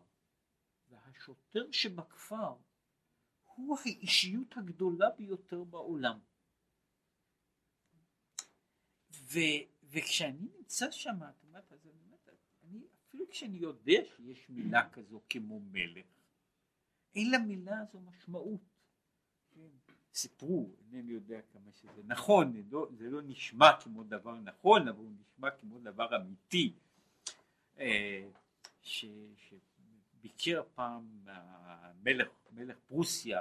והשוטר 0.89 1.73
שבכפר 1.73 2.57
הוא 3.45 3.79
האישיות 3.85 4.57
הגדולה 4.57 5.11
ביותר 5.11 5.65
בעולם. 5.65 6.19
ו, 9.11 9.39
וכשאני 9.83 10.49
נמצא 10.59 10.91
שם, 10.91 11.23
את 11.29 11.43
אומרת, 11.43 11.73
אז 11.73 11.87
אני 11.87 12.01
אומרת, 12.01 12.29
אני, 12.63 12.87
אפילו 13.09 13.29
כשאני 13.31 13.57
יודע 13.57 14.01
שיש 14.17 14.49
מילה 14.49 14.91
כזו 14.91 15.23
כמו 15.29 15.61
מלך, 15.61 16.07
אין 17.15 17.31
למילה 17.31 17.81
הזו 17.81 18.01
משמעות. 18.01 18.78
סיפרו, 20.19 20.71
אינני 20.81 21.13
יודע 21.13 21.41
כמה 21.53 21.73
שזה 21.73 22.03
נכון, 22.05 22.53
זה 22.53 22.63
לא, 22.71 22.89
זה 22.99 23.11
לא 23.11 23.23
נשמע 23.23 23.81
כמו 23.81 24.05
דבר 24.05 24.35
נכון, 24.35 24.89
אבל 24.89 24.99
הוא 24.99 25.13
נשמע 25.21 25.51
כמו 25.51 25.79
דבר 25.79 26.17
אמיתי, 26.17 26.73
אה, 27.79 28.29
ש, 28.83 29.05
שביקר 29.37 30.63
פעם 30.75 31.09
המלך, 31.27 32.29
מלך 32.53 32.77
פרוסיה, 32.87 33.41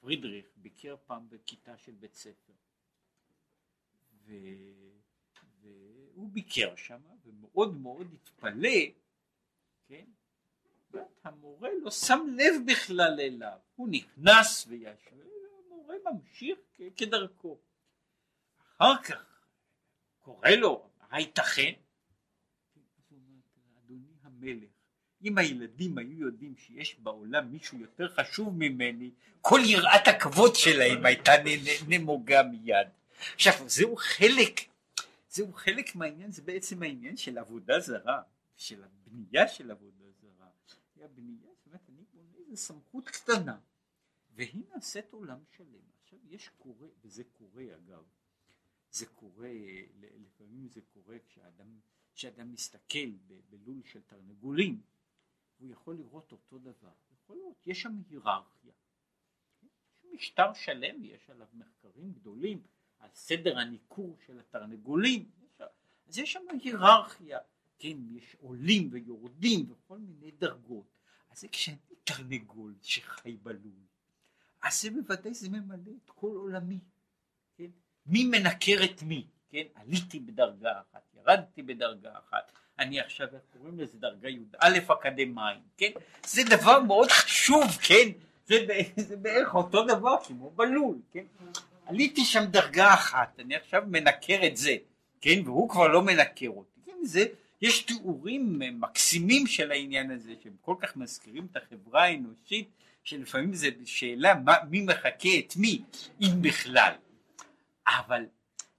פרידריך, 0.00 0.46
ביקר 0.56 0.96
פעם 1.06 1.28
בכיתה 1.28 1.76
של 1.76 1.92
בית 1.92 2.14
ספר. 2.14 2.52
ו... 4.26 4.32
והוא 5.60 6.30
ביקר 6.30 6.76
שם 6.76 7.00
ומאוד 7.24 7.80
מאוד 7.80 8.14
התפלא, 8.14 8.78
כן? 9.88 10.04
המורה 11.24 11.68
לא 11.82 11.90
שם 11.90 12.26
לב 12.36 12.54
בכלל 12.66 13.20
אליו, 13.20 13.58
הוא 13.76 13.88
נכנס 13.90 14.66
וישב, 14.68 15.30
המורה 15.90 16.12
ממשיך 16.12 16.58
כדרכו. 16.96 17.58
אחר 18.78 19.02
כך 19.02 19.24
קורא 20.18 20.48
לו, 20.48 20.90
מה 21.10 21.20
ייתכן? 21.20 21.72
אדוני 23.78 24.12
המלך, 24.22 24.70
אם 25.22 25.38
הילדים 25.38 25.98
היו 25.98 26.18
יודעים 26.18 26.56
שיש 26.56 26.98
בעולם 26.98 27.52
מישהו 27.52 27.78
יותר 27.78 28.08
חשוב 28.08 28.54
ממני, 28.56 29.10
כל 29.40 29.60
יראת 29.64 30.08
הכבוד 30.08 30.56
שלהם 30.56 31.06
הייתה 31.06 31.32
נמוגה 31.88 32.42
מיד. 32.42 32.88
עכשיו 33.34 33.52
זהו 33.66 33.96
חלק, 33.96 34.60
זהו 35.28 35.52
חלק 35.52 35.94
מהעניין, 35.94 36.32
זה 36.32 36.42
בעצם 36.42 36.82
העניין 36.82 37.16
של 37.16 37.38
עבודה 37.38 37.80
זרה, 37.80 38.22
של 38.56 38.82
הבנייה 38.84 39.48
של 39.48 39.70
עבודה 39.70 40.04
זרה. 40.20 40.46
הבנייה, 41.04 41.48
זאת 41.54 41.66
אומרת, 41.66 41.80
אני 41.88 42.04
בונה 42.12 42.38
איזה 42.38 42.56
סמכות 42.56 43.08
קטנה, 43.08 43.58
והיא 44.34 44.64
נעשית 44.74 45.12
עולם 45.12 45.44
שלם. 45.56 45.90
עכשיו 46.02 46.18
יש 46.24 46.48
קורה, 46.48 46.88
וזה 47.00 47.24
קורה 47.24 47.64
אגב, 47.76 48.04
זה 48.90 49.06
קורה, 49.06 49.50
לפעמים 50.00 50.68
זה 50.68 50.80
קורה 50.80 51.16
כשאדם, 51.26 51.80
כשאדם 52.14 52.52
מסתכל 52.52 53.10
בלול 53.50 53.82
של 53.84 54.02
תרנגולים, 54.02 54.82
הוא 55.58 55.68
יכול 55.68 55.96
לראות 55.96 56.32
אותו 56.32 56.58
דבר, 56.58 56.92
יכול 57.12 57.36
לראות, 57.36 57.66
יש 57.66 57.82
שם 57.82 58.02
היררכיה. 58.08 58.72
יש 59.62 60.04
משטר 60.12 60.52
שלם, 60.54 61.04
יש 61.04 61.30
עליו 61.30 61.46
מחקרים 61.52 62.12
גדולים, 62.12 62.62
על 62.98 63.10
סדר 63.14 63.58
הניכור 63.58 64.16
של 64.26 64.40
התרנגולים, 64.40 65.30
אז 66.06 66.18
יש 66.18 66.32
שם 66.32 66.42
היררכיה, 66.62 67.38
כן, 67.78 67.96
יש 68.10 68.34
עולים 68.34 68.88
ויורדים 68.92 69.70
וכל 69.70 69.98
מיני 69.98 70.30
דרגות, 70.30 70.98
אז 71.30 71.40
זה 71.40 71.48
כשאני 71.48 71.96
תרנגול 72.04 72.74
שחי 72.82 73.36
בלול, 73.36 73.86
אז 74.62 74.80
זה 74.82 74.90
בוודאי 74.90 75.34
זה 75.34 75.48
ממלא 75.48 75.92
את 76.04 76.10
כל 76.10 76.32
עולמי, 76.34 76.78
כן, 77.58 77.70
מי 78.06 78.24
מנקר 78.24 78.84
את 78.84 79.02
מי, 79.02 79.26
כן, 79.50 79.62
עליתי 79.74 80.20
בדרגה 80.20 80.72
אחת, 80.72 81.02
ירדתי 81.14 81.62
בדרגה 81.62 82.10
אחת, 82.18 82.52
אני 82.78 83.00
עכשיו, 83.00 83.26
איך 83.34 83.42
קוראים 83.52 83.78
לזה, 83.78 83.98
דרגה 83.98 84.28
י"א 84.28 84.78
אקדמאים, 84.92 85.60
כן, 85.76 85.90
זה 86.26 86.42
דבר 86.50 86.80
מאוד 86.80 87.10
חשוב, 87.10 87.64
כן, 87.82 88.08
זה, 88.46 88.66
זה 88.96 89.16
בערך 89.16 89.54
אותו 89.54 89.84
דבר 89.84 90.16
כמו 90.24 90.50
בלול, 90.50 90.98
כן, 91.12 91.24
עליתי 91.86 92.24
שם 92.24 92.44
דרגה 92.44 92.94
אחת, 92.94 93.40
אני 93.40 93.56
עכשיו 93.56 93.82
מנקר 93.86 94.46
את 94.46 94.56
זה, 94.56 94.76
כן, 95.20 95.40
והוא 95.44 95.68
כבר 95.68 95.88
לא 95.88 96.02
מנקר 96.02 96.48
אותי, 96.48 96.80
כן, 96.84 97.04
זה, 97.04 97.24
יש 97.62 97.82
תיאורים 97.82 98.58
מקסימים 98.80 99.46
של 99.46 99.70
העניין 99.70 100.10
הזה, 100.10 100.32
שהם 100.42 100.56
כל 100.60 100.74
כך 100.80 100.96
מזכירים 100.96 101.46
את 101.52 101.56
החברה 101.56 102.04
האנושית, 102.04 102.68
שלפעמים 103.02 103.54
זה 103.54 103.68
שאלה 103.84 104.34
מה, 104.34 104.54
מי 104.70 104.82
מחכה 104.82 105.28
את 105.38 105.56
מי, 105.56 105.84
אם 106.20 106.42
בכלל. 106.42 106.94
אבל, 107.86 108.26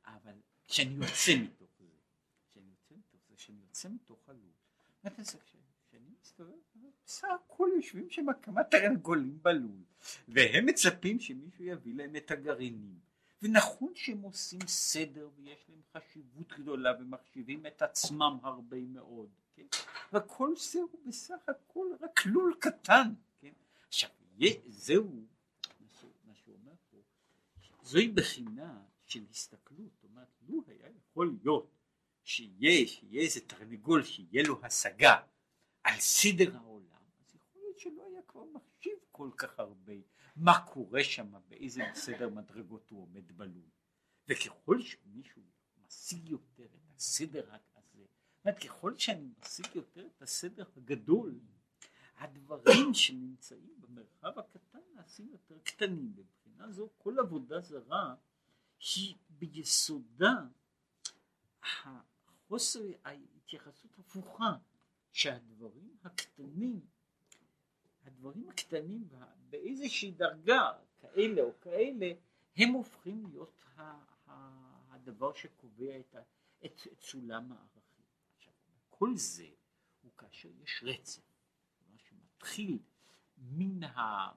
אבל 0.05 0.33
כשאני 0.67 0.95
יוצא 0.95 1.31
מתוך 1.35 1.69
זה, 1.79 1.85
כשאני 2.51 2.69
יוצא 2.69 2.95
מתוך 2.95 3.19
זה, 3.29 3.35
כשאני 3.35 3.57
יוצא 3.61 3.89
מתוך 3.89 4.29
הלול, 4.29 4.51
כשאני 5.85 6.09
מסתובב, 6.21 6.51
בסך 7.05 7.27
הכל 7.45 7.69
יושבים 7.75 8.09
שם 8.09 8.25
כמה 8.41 8.63
תרנגולים 8.63 9.39
בלול, 9.41 9.83
והם 10.27 10.65
מצפים 10.65 11.19
שמישהו 11.19 11.63
יביא 11.63 11.95
להם 11.95 12.15
את 12.15 12.31
הגרעינים. 12.31 12.99
ונכון 13.41 13.91
שהם 13.95 14.21
עושים 14.21 14.59
סדר 14.67 15.29
ויש 15.35 15.65
להם 15.69 15.81
חשיבות 15.93 16.53
גדולה 16.59 16.93
ומחשיבים 16.99 17.65
את 17.65 17.81
עצמם 17.81 18.37
הרבה 18.43 18.77
מאוד, 18.77 19.29
כן? 19.55 19.65
וכל 20.13 20.53
זה 20.57 20.79
הוא 20.79 20.99
בסך 21.05 21.49
הכל 21.49 21.87
רק 22.01 22.25
לול 22.25 22.55
קטן, 22.59 23.13
זהו 24.67 25.27
מה 26.23 26.35
שאומר 26.35 26.73
פה, 26.89 26.97
זוהי 27.83 28.07
בחינה 28.07 28.83
של 29.05 29.25
הסתכלות, 29.29 29.91
זאת 29.93 30.03
אומרת 30.03 30.27
לו 30.41 30.63
היה 30.67 30.89
יכול 30.89 31.37
להיות 31.41 31.77
שיהיה, 32.23 32.87
שיהיה 32.87 33.21
איזה 33.21 33.39
תרנגול 33.47 34.03
שיהיה 34.03 34.43
לו 34.47 34.65
השגה 34.65 35.19
על 35.83 35.99
סדר 35.99 36.57
העולם, 36.57 37.01
אז 37.19 37.35
יכול 37.35 37.61
להיות 37.61 37.79
שלא 37.79 38.03
היה 38.11 38.21
כבר 38.27 38.43
מחשיב 38.43 38.97
כל 39.11 39.29
כך 39.37 39.59
הרבה 39.59 39.93
מה 40.35 40.65
קורה 40.67 41.03
שם, 41.03 41.33
באיזה 41.49 41.81
סדר 41.93 42.29
מדרגות 42.29 42.89
הוא 42.89 43.01
עומד 43.03 43.31
בלול. 43.37 43.69
וככל 44.27 44.81
שמישהו 44.81 45.41
משיג 45.85 46.29
יותר 46.29 46.65
את 46.65 46.91
הסדר 46.95 47.53
הזה, 47.75 48.05
זאת 48.45 48.59
ככל 48.59 48.97
שאני 48.97 49.29
משיג 49.39 49.75
יותר 49.75 50.07
את 50.07 50.21
הסדר 50.21 50.65
הגדול, 50.77 51.39
הדברים 52.21 52.93
שנמצאים 52.93 53.75
במרחב 53.81 54.39
הקטן 54.39 54.79
נעשים 54.95 55.29
יותר 55.31 55.59
קטנים. 55.63 56.13
מבחינה 56.15 56.71
זו 56.71 56.89
כל 56.97 57.19
עבודה 57.19 57.61
זרה 57.61 58.15
היא 58.95 59.15
ביסודה 59.29 60.33
החוסר 61.63 62.83
ההתייחסות 63.03 63.99
הפוכה 63.99 64.53
שהדברים 65.11 65.95
הקטנים 66.03 66.81
הדברים 68.05 68.49
הקטנים 68.49 69.07
באיזושהי 69.49 70.11
דרגה 70.11 70.71
כאלה 71.01 71.41
או 71.41 71.59
כאלה 71.61 72.11
הם 72.57 72.69
הופכים 72.69 73.25
להיות 73.29 73.61
הדבר 74.89 75.33
שקובע 75.33 75.99
את, 75.99 76.15
את, 76.65 76.87
סולם 77.01 77.51
הערכים. 77.51 78.05
עכשיו 78.35 78.53
כל 78.89 79.15
זה 79.15 79.47
הוא 80.01 80.11
כאשר 80.17 80.49
יש 80.63 80.83
רצף, 80.83 81.21
מה 82.41 82.47
שמתחיל 82.47 82.79
מן, 83.37 83.83
ה, 83.83 84.31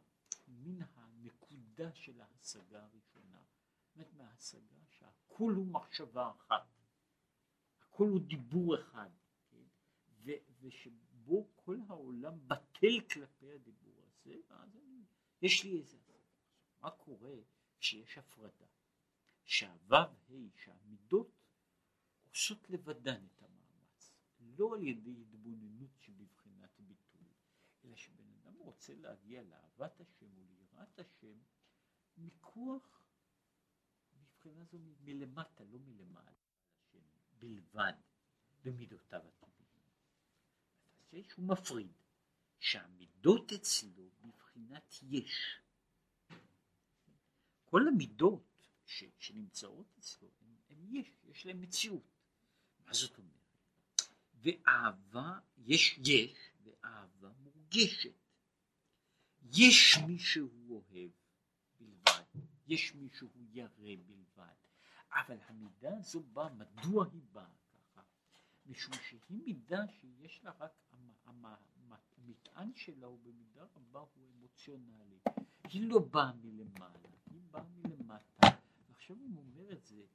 מן 0.48 0.78
הנקודה 0.94 1.94
של 1.94 2.20
ההשגה 2.20 2.84
הראשונה, 2.84 3.42
זאת 3.82 3.96
אומרת 3.96 4.12
מההשגה 4.14 4.76
שהכל 4.88 5.52
הוא 5.52 5.66
מחשבה 5.66 6.30
אחת, 6.30 6.66
הכל 7.80 8.08
הוא 8.08 8.20
דיבור 8.20 8.80
אחד, 8.80 9.10
כן? 9.50 9.64
ו, 10.24 10.30
ושבו 10.60 11.48
כל 11.56 11.78
העולם 11.88 12.48
בטל 12.48 13.00
כלפי 13.12 13.52
הדיבור 13.52 14.02
הזה, 14.06 14.36
ואז 14.48 14.76
אני, 14.76 15.04
יש 15.42 15.64
לי 15.64 15.78
איזה... 15.78 15.96
מה 16.80 16.90
קורה 16.90 17.34
כשיש 17.78 18.18
הפרדה? 18.18 18.66
שהו"ו 19.44 19.94
ה' 19.94 20.06
שהמידות 20.56 21.30
עושות 22.30 22.70
לבדן 22.70 23.26
את 23.26 23.42
המאמץ, 23.42 24.12
לא 24.40 24.74
על 24.74 24.82
ידי 24.82 25.20
התבוננות 25.20 25.90
שבבחינת 26.00 26.80
ביטוי, 26.80 27.28
אלא 27.84 27.96
שבן 27.96 28.30
אדם 28.30 28.53
רוצה 28.64 28.94
להגיע 28.94 29.42
לאהבת 29.42 30.00
השם 30.00 30.26
וליראת 30.34 30.98
השם 30.98 31.38
מכוח, 32.16 33.02
מבחינה 34.14 34.64
זו 34.64 34.78
מלמטה, 35.00 35.64
לא 35.64 35.78
מלמעלה, 35.78 36.32
השם 36.78 36.98
בלבד, 37.38 37.92
במידותיו 38.64 39.20
הטבעיים. 39.28 39.82
אז 41.12 41.18
שהוא 41.28 41.44
מפריד, 41.44 41.92
שהמידות 42.58 43.52
אצלו 43.52 44.10
בבחינת 44.20 44.94
יש. 45.02 45.60
כל 47.64 47.88
המידות 47.88 48.68
ש, 48.86 49.04
שנמצאות 49.18 49.98
אצלו 49.98 50.28
הם 50.68 50.96
יש, 50.96 51.08
יש 51.24 51.46
להם 51.46 51.60
מציאות. 51.60 52.02
מה 52.86 52.94
זאת 52.94 53.18
אומרת? 53.18 53.34
ואהבה, 54.34 55.38
יש 55.58 55.98
יש, 56.06 56.38
ואהבה 56.64 57.32
מורגשת. 57.38 58.23
יש 59.52 59.98
מי 60.06 60.18
שהוא 60.18 60.50
אוהב 60.70 61.10
בלבד, 61.80 62.24
יש 62.66 62.94
מי 62.94 63.08
שהוא 63.08 63.30
ירא 63.52 63.68
בלבד, 64.06 64.54
אבל 65.10 65.38
המידה 65.46 65.98
הזו 65.98 66.22
באה, 66.22 66.52
מדוע 66.52 67.06
היא 67.12 67.22
באה 67.32 67.50
ככה? 67.72 68.02
משום 68.66 68.94
שהיא 69.08 69.20
מידה 69.30 69.88
שיש 69.88 70.44
לה 70.44 70.52
רק, 70.58 70.72
המטען 72.16 72.74
שלה 72.74 73.06
הוא 73.06 73.18
במידה 73.22 73.64
רבה 73.76 74.00
הוא 74.00 74.30
אמוציונלי, 74.36 75.18
היא 75.64 75.88
לא 75.88 75.98
באה 75.98 76.32
מלמעלה, 76.32 77.08
היא 77.30 77.40
באה 77.50 77.62
מלמטה, 77.62 78.48
ועכשיו 78.88 79.16
הוא 79.16 79.38
אומר 79.38 79.72
את 79.72 79.84
זה, 79.84 80.06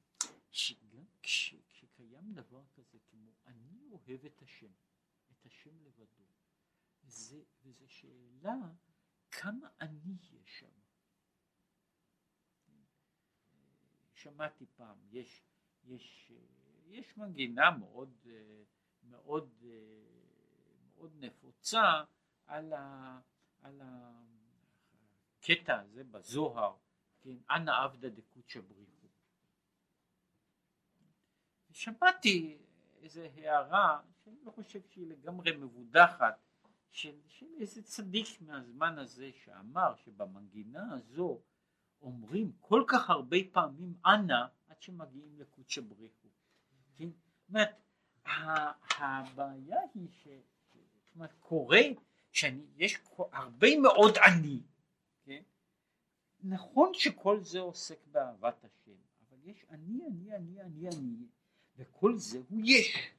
שגם 0.52 1.06
כש, 1.22 1.56
כשקיים 1.70 2.34
דבר 2.34 2.64
כזה 2.74 2.98
כמו 3.12 3.32
אני 3.46 3.90
אוהב 3.92 4.26
את 4.26 4.42
השם, 4.42 4.72
את 5.32 5.46
השם 5.46 5.82
לבדו, 5.84 6.24
וזה, 7.04 7.44
וזה 7.64 7.88
שאלה 7.88 8.56
כמה 9.32 9.68
אני 9.82 10.18
יש 10.32 10.60
שם. 10.60 10.80
שמעתי 14.14 14.66
פעם, 14.76 14.98
יש, 15.12 15.44
יש, 15.84 16.32
יש 16.88 17.18
מנגינה 17.18 17.72
מאוד, 17.72 18.28
מאוד, 19.04 19.64
מאוד 20.96 21.16
נפוצה 21.20 22.04
על, 22.46 22.74
ה, 22.74 23.20
על 23.62 23.82
הקטע 23.84 25.80
הזה 25.80 26.04
בזוהר, 26.04 26.78
כן, 27.22 27.36
אנא 27.50 27.72
עבדא 27.84 28.10
דקוצ'ה 28.10 28.62
בריחו. 28.62 29.08
שמעתי 31.72 32.58
איזו 33.02 33.22
הערה, 33.22 34.02
שאני 34.24 34.38
לא 34.44 34.52
חושב 34.52 34.82
שהיא 34.88 35.08
לגמרי 35.08 35.52
מבודחת, 35.58 36.49
של, 36.92 37.20
של 37.28 37.46
איזה 37.60 37.84
צדיק 37.84 38.42
מהזמן 38.42 38.98
הזה 38.98 39.32
שאמר 39.44 39.96
שבמנגינה 39.96 40.94
הזו 40.94 41.42
אומרים 42.02 42.52
כל 42.62 42.84
כך 42.88 43.10
הרבה 43.10 43.38
פעמים 43.52 43.94
אנא 44.06 44.46
עד 44.68 44.82
שמגיעים 44.82 45.36
לקודשא 45.40 45.82
בריחו. 45.82 46.28
כן? 46.96 47.10
זאת 47.10 47.50
אומרת, 47.50 47.70
הבעיה 48.98 49.80
היא 49.94 50.10
ש... 50.12 50.28
זאת 50.74 51.16
אומרת, 51.16 51.34
קורה 51.40 51.82
שיש 52.32 52.98
הרבה 53.18 53.80
מאוד 53.82 54.18
אני, 54.18 54.62
כן? 55.26 55.44
נכון 56.44 56.94
שכל 56.94 57.44
זה 57.44 57.60
עוסק 57.60 58.08
באהבת 58.12 58.64
השם, 58.64 58.96
אבל 59.30 59.38
יש 59.44 59.66
אני, 59.70 60.00
אני, 60.08 60.36
אני, 60.36 60.62
אני, 60.62 60.88
אני, 60.88 61.28
וכל 61.76 62.18
זה 62.18 62.42
הוא 62.50 62.62
יש. 62.66 63.12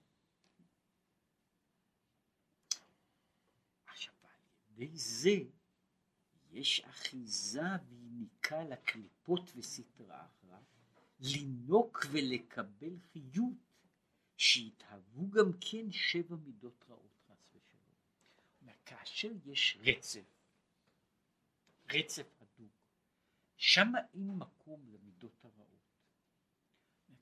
עכשיו, 3.87 4.15
על 4.23 4.70
ידי 4.81 4.97
זה 4.97 5.37
יש 6.51 6.81
אחיזה 6.81 7.61
ויניקה 7.89 8.65
לקליפות 8.65 9.53
וסטרה 9.57 10.27
אחרא, 10.27 10.59
לינוק 11.21 12.07
ולקבל 12.11 12.97
חיות, 13.13 13.87
שיתהוו 14.37 15.31
גם 15.31 15.53
כן 15.61 15.93
שבע 15.93 16.37
מידות 16.37 16.85
רעות 16.89 17.19
חס 17.27 17.55
ושלום. 17.55 18.75
כאשר 18.87 19.31
יש 19.45 19.79
רצף, 19.81 20.25
רצף 21.91 22.43
הדוק, 22.43 22.73
שם 23.57 23.93
אין 24.15 24.31
מקום 24.31 24.89
למידות 24.89 25.45
הרעות. 25.45 25.81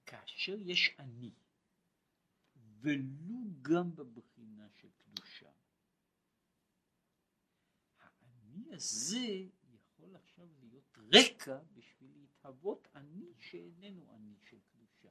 כאשר 0.07 0.57
יש 0.59 0.91
אני, 0.99 1.33
ולו 2.81 3.63
גם 3.63 3.95
בבחינה 3.95 4.69
של 4.71 4.89
קדושה, 4.99 5.48
הזה 8.73 9.27
יכול 9.75 10.17
עכשיו 10.17 10.47
להיות 10.61 10.99
רקע 11.15 11.59
בשביל 11.75 12.11
להתהוות 12.15 12.89
אני 12.95 13.33
שאיננו 13.39 14.15
אני 14.15 14.35
של 14.51 14.57
קדושה. 14.73 15.09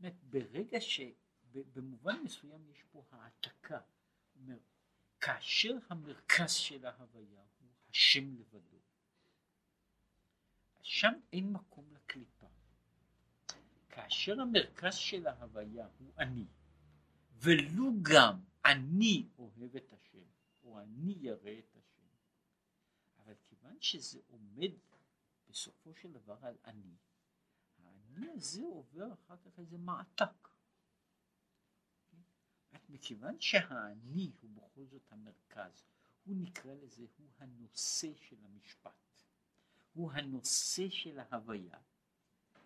זאת 0.00 0.24
ברגע 0.30 0.78
שבמובן 0.80 2.22
מסוים 2.24 2.68
יש 2.70 2.82
פה 2.92 3.04
העתקה, 3.10 3.80
כאשר 5.20 5.78
המרכז 5.88 6.52
של 6.52 6.86
ההוויה 6.86 7.42
הוא 7.58 7.68
השם 7.90 8.34
לבדו, 8.34 8.76
שם 10.82 11.12
אין 11.32 11.52
מקום 11.52 11.90
לקליפה. 11.92 12.46
כאשר 13.88 14.40
המרכז 14.40 14.94
של 14.94 15.26
ההוויה 15.26 15.88
הוא 15.98 16.12
אני, 16.18 16.46
ולו 17.32 17.92
גם 18.02 18.40
אני 18.64 19.28
אוהב 19.38 19.76
את 19.76 19.92
השם, 19.92 20.24
או 20.62 20.80
אני 20.80 21.14
ירא 21.20 21.50
את 21.58 21.75
השם, 23.66 23.72
אבל 23.72 23.76
כיוון 23.76 23.82
שזה 23.82 24.20
עומד 24.26 24.70
בסופו 25.48 25.94
של 25.94 26.12
דבר 26.12 26.38
על 26.46 26.56
אני, 26.64 26.96
האני 27.78 28.30
הזה 28.30 28.62
עובר 28.62 29.12
אחר 29.12 29.36
כך 29.36 29.58
איזה 29.58 29.78
מעתק. 29.78 30.48
מכיוון 32.88 33.40
שהאני 33.40 34.32
הוא 34.40 34.50
בכל 34.50 34.84
זאת 34.86 35.12
המרכז, 35.12 35.84
הוא 36.24 36.36
נקרא 36.36 36.74
לזה, 36.74 37.06
הוא 37.16 37.28
הנושא 37.38 38.14
של 38.14 38.44
המשפט, 38.44 39.22
הוא 39.92 40.12
הנושא 40.12 40.88
של 40.88 41.18
ההוויה, 41.18 41.78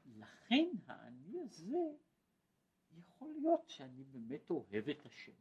לכן 0.06 0.68
האני 0.86 1.40
הזה 1.40 1.76
יכול 2.92 3.28
להיות 3.28 3.68
שאני 3.68 4.04
באמת 4.04 4.50
אוהב 4.50 4.88
את 4.88 5.06
השם. 5.06 5.36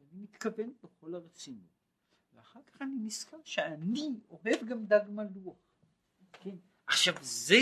אני 0.00 0.22
מתכוון 0.22 0.74
בכל 0.82 1.14
הרצינות. 1.14 1.77
ואחר 2.38 2.60
כך 2.66 2.82
אני 2.82 2.96
נזכר 3.00 3.36
שאני 3.44 4.08
אוהב 4.30 4.64
גם 4.68 4.86
דג 4.86 5.00
מלוח. 5.08 5.56
כן? 6.32 6.56
עכשיו 6.86 7.14
זה, 7.22 7.54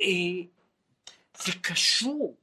אה, 0.00 0.06
זה 1.44 1.52
קשור, 1.62 2.36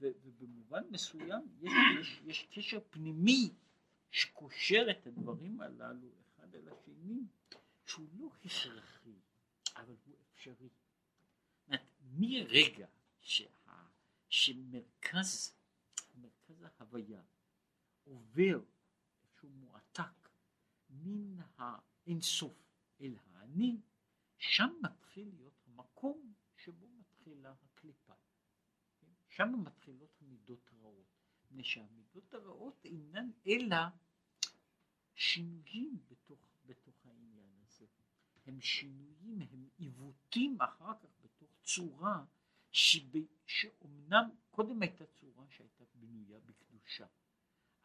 ובמובן 0.00 0.82
מסוים 0.90 1.42
יש, 1.62 1.72
יש, 2.00 2.20
יש 2.26 2.46
קשר 2.54 2.80
פנימי 2.90 3.50
שקושר 4.10 4.86
את 4.90 5.06
הדברים 5.06 5.60
הללו 5.60 6.08
אחד 6.26 6.54
אל 6.54 6.68
השני, 6.68 7.20
שהוא 7.86 8.06
לא 8.18 8.28
הכרחי, 8.44 9.16
אבל 9.76 9.94
הוא 10.06 10.14
אפשרי. 10.34 10.68
מרגע 12.14 12.86
שה, 13.20 13.44
שמרכז 14.28 15.54
מרכז 16.14 16.64
ההוויה 16.78 17.22
עובר 18.04 18.60
מועתק 19.44 19.71
מן 20.92 21.36
האינסוף 21.56 22.54
אל 23.00 23.16
האני, 23.24 23.80
שם 24.38 24.70
מתחיל 24.82 25.28
להיות 25.36 25.60
המקום 25.66 26.34
שבו 26.56 26.88
מתחילה 26.88 27.54
הקליפה. 27.62 28.14
כן? 29.00 29.12
שם 29.28 29.52
מתחילות 29.64 30.10
המידות 30.20 30.70
הרעות. 30.72 31.06
מפני 31.44 31.64
שהמידות 31.64 32.34
הרעות 32.34 32.84
אינן 32.84 33.30
אלא 33.46 33.76
שינויים 35.14 35.98
בתוך, 36.08 36.48
בתוך 36.64 37.06
העניין 37.06 37.50
הזה. 37.62 37.86
הם 38.46 38.60
שינויים, 38.60 39.40
הם 39.40 39.68
עיוותים 39.78 40.60
אחר 40.60 40.92
כך 41.02 41.08
בתוך 41.20 41.50
צורה 41.62 42.24
שב, 42.70 43.18
שאומנם 43.46 44.30
קודם 44.50 44.82
הייתה 44.82 45.06
צורה 45.06 45.46
שהייתה 45.50 45.84
בנויה 45.94 46.40
בקדושה, 46.40 47.06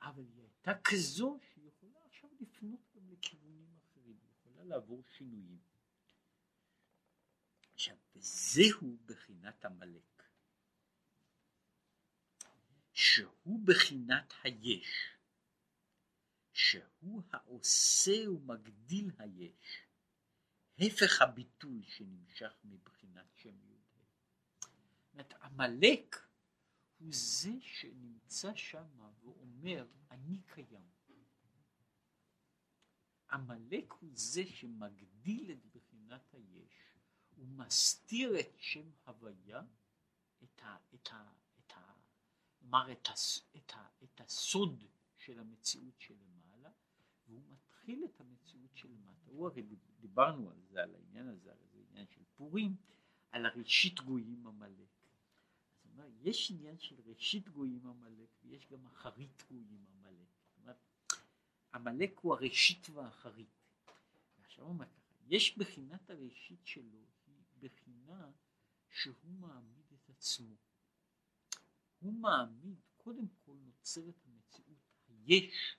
אבל 0.02 0.24
היא 0.24 0.42
הייתה 0.42 0.72
כזו 0.84 1.40
שהיא 1.42 1.68
יכולה 1.68 2.00
עכשיו 2.06 2.30
לפנות 2.40 2.80
גם 2.96 3.10
לכיוונים 3.10 3.78
אחרים, 3.78 4.18
היא 4.22 4.32
יכולה 4.32 4.57
לעבור 4.68 5.04
שינויים. 5.18 5.60
עכשיו, 7.74 7.98
וזהו 8.16 8.98
בחינת 9.06 9.66
עמלק, 9.66 10.24
שהוא 12.94 13.60
בחינת 13.66 14.34
היש, 14.44 15.18
שהוא 16.54 17.22
העושה 17.32 18.32
ומגדיל 18.32 19.12
היש, 19.20 19.88
הפך 20.80 21.22
הביטוי 21.22 21.84
שנמשך 21.84 22.54
מבחינת 22.64 23.26
שם 23.36 23.56
י"ה. 23.70 23.78
עמלק 25.42 26.28
הוא 26.98 27.10
זה 27.14 27.52
שנמצא 27.62 28.56
שם 28.56 29.00
ואומר 29.22 29.88
אני 30.12 30.42
קיים. 30.46 30.97
עמלק 33.32 33.92
הוא 33.92 34.10
זה 34.14 34.46
שמגדיל 34.46 35.52
את 35.52 35.66
בחינת 35.76 36.34
היש, 36.34 36.94
הוא 37.36 37.48
מסתיר 37.48 38.40
את 38.40 38.54
שם 38.58 38.92
הוויה, 39.06 39.62
את, 40.44 40.62
ה, 40.64 40.78
את, 40.94 41.08
ה, 41.12 41.32
את, 41.60 41.72
ה, 41.72 41.94
אמר, 42.64 42.92
את, 42.92 43.08
ה, 43.08 43.14
את, 43.58 43.72
ה, 43.74 43.88
את 44.04 44.22
הסוד 44.22 44.84
של 45.18 45.40
המציאות 45.40 46.00
שלמעלה, 46.00 46.70
והוא 47.28 47.44
מתחיל 47.50 48.06
את 48.06 48.20
המציאות 48.20 48.72
שלמטה. 48.76 49.32
הוא 49.32 49.48
הרי 49.48 49.64
דיברנו 50.00 50.50
על 50.50 50.62
זה, 50.62 50.84
על 50.84 50.96
העניין 50.96 51.28
הזה, 51.28 51.52
על 51.52 51.58
זה 51.72 51.80
עניין 51.90 52.08
של 52.08 52.24
פורים, 52.36 52.76
על 53.32 53.46
הראשית 53.46 54.00
גויים 54.00 54.48
עמלק. 54.48 54.98
יש 56.22 56.52
עניין 56.52 56.80
של 56.80 56.96
ראשית 57.06 57.50
גויים 57.50 57.88
עמלק 57.88 58.30
ויש 58.44 58.68
גם 58.68 58.86
אחרית 58.86 59.44
גויים 59.50 59.86
עמלק. 59.90 60.27
עמלק 61.78 62.20
הוא 62.22 62.34
הראשית 62.34 62.90
והאחרית. 62.90 63.48
עכשיו 64.42 64.64
הוא 64.64 64.74
אומר 64.74 64.86
ככה, 64.86 65.16
יש 65.28 65.58
בחינת 65.58 66.10
הראשית 66.10 66.66
שלו, 66.66 67.06
היא 67.28 67.44
בחינה 67.60 68.32
שהוא 68.90 69.32
מעמיד 69.40 69.86
את 69.94 70.10
עצמו. 70.10 70.56
הוא 72.00 72.14
מעמיד, 72.14 72.80
קודם 72.98 73.28
כל 73.46 73.56
נוצרת 73.66 74.16
המציאות, 74.26 74.78
היש 75.08 75.78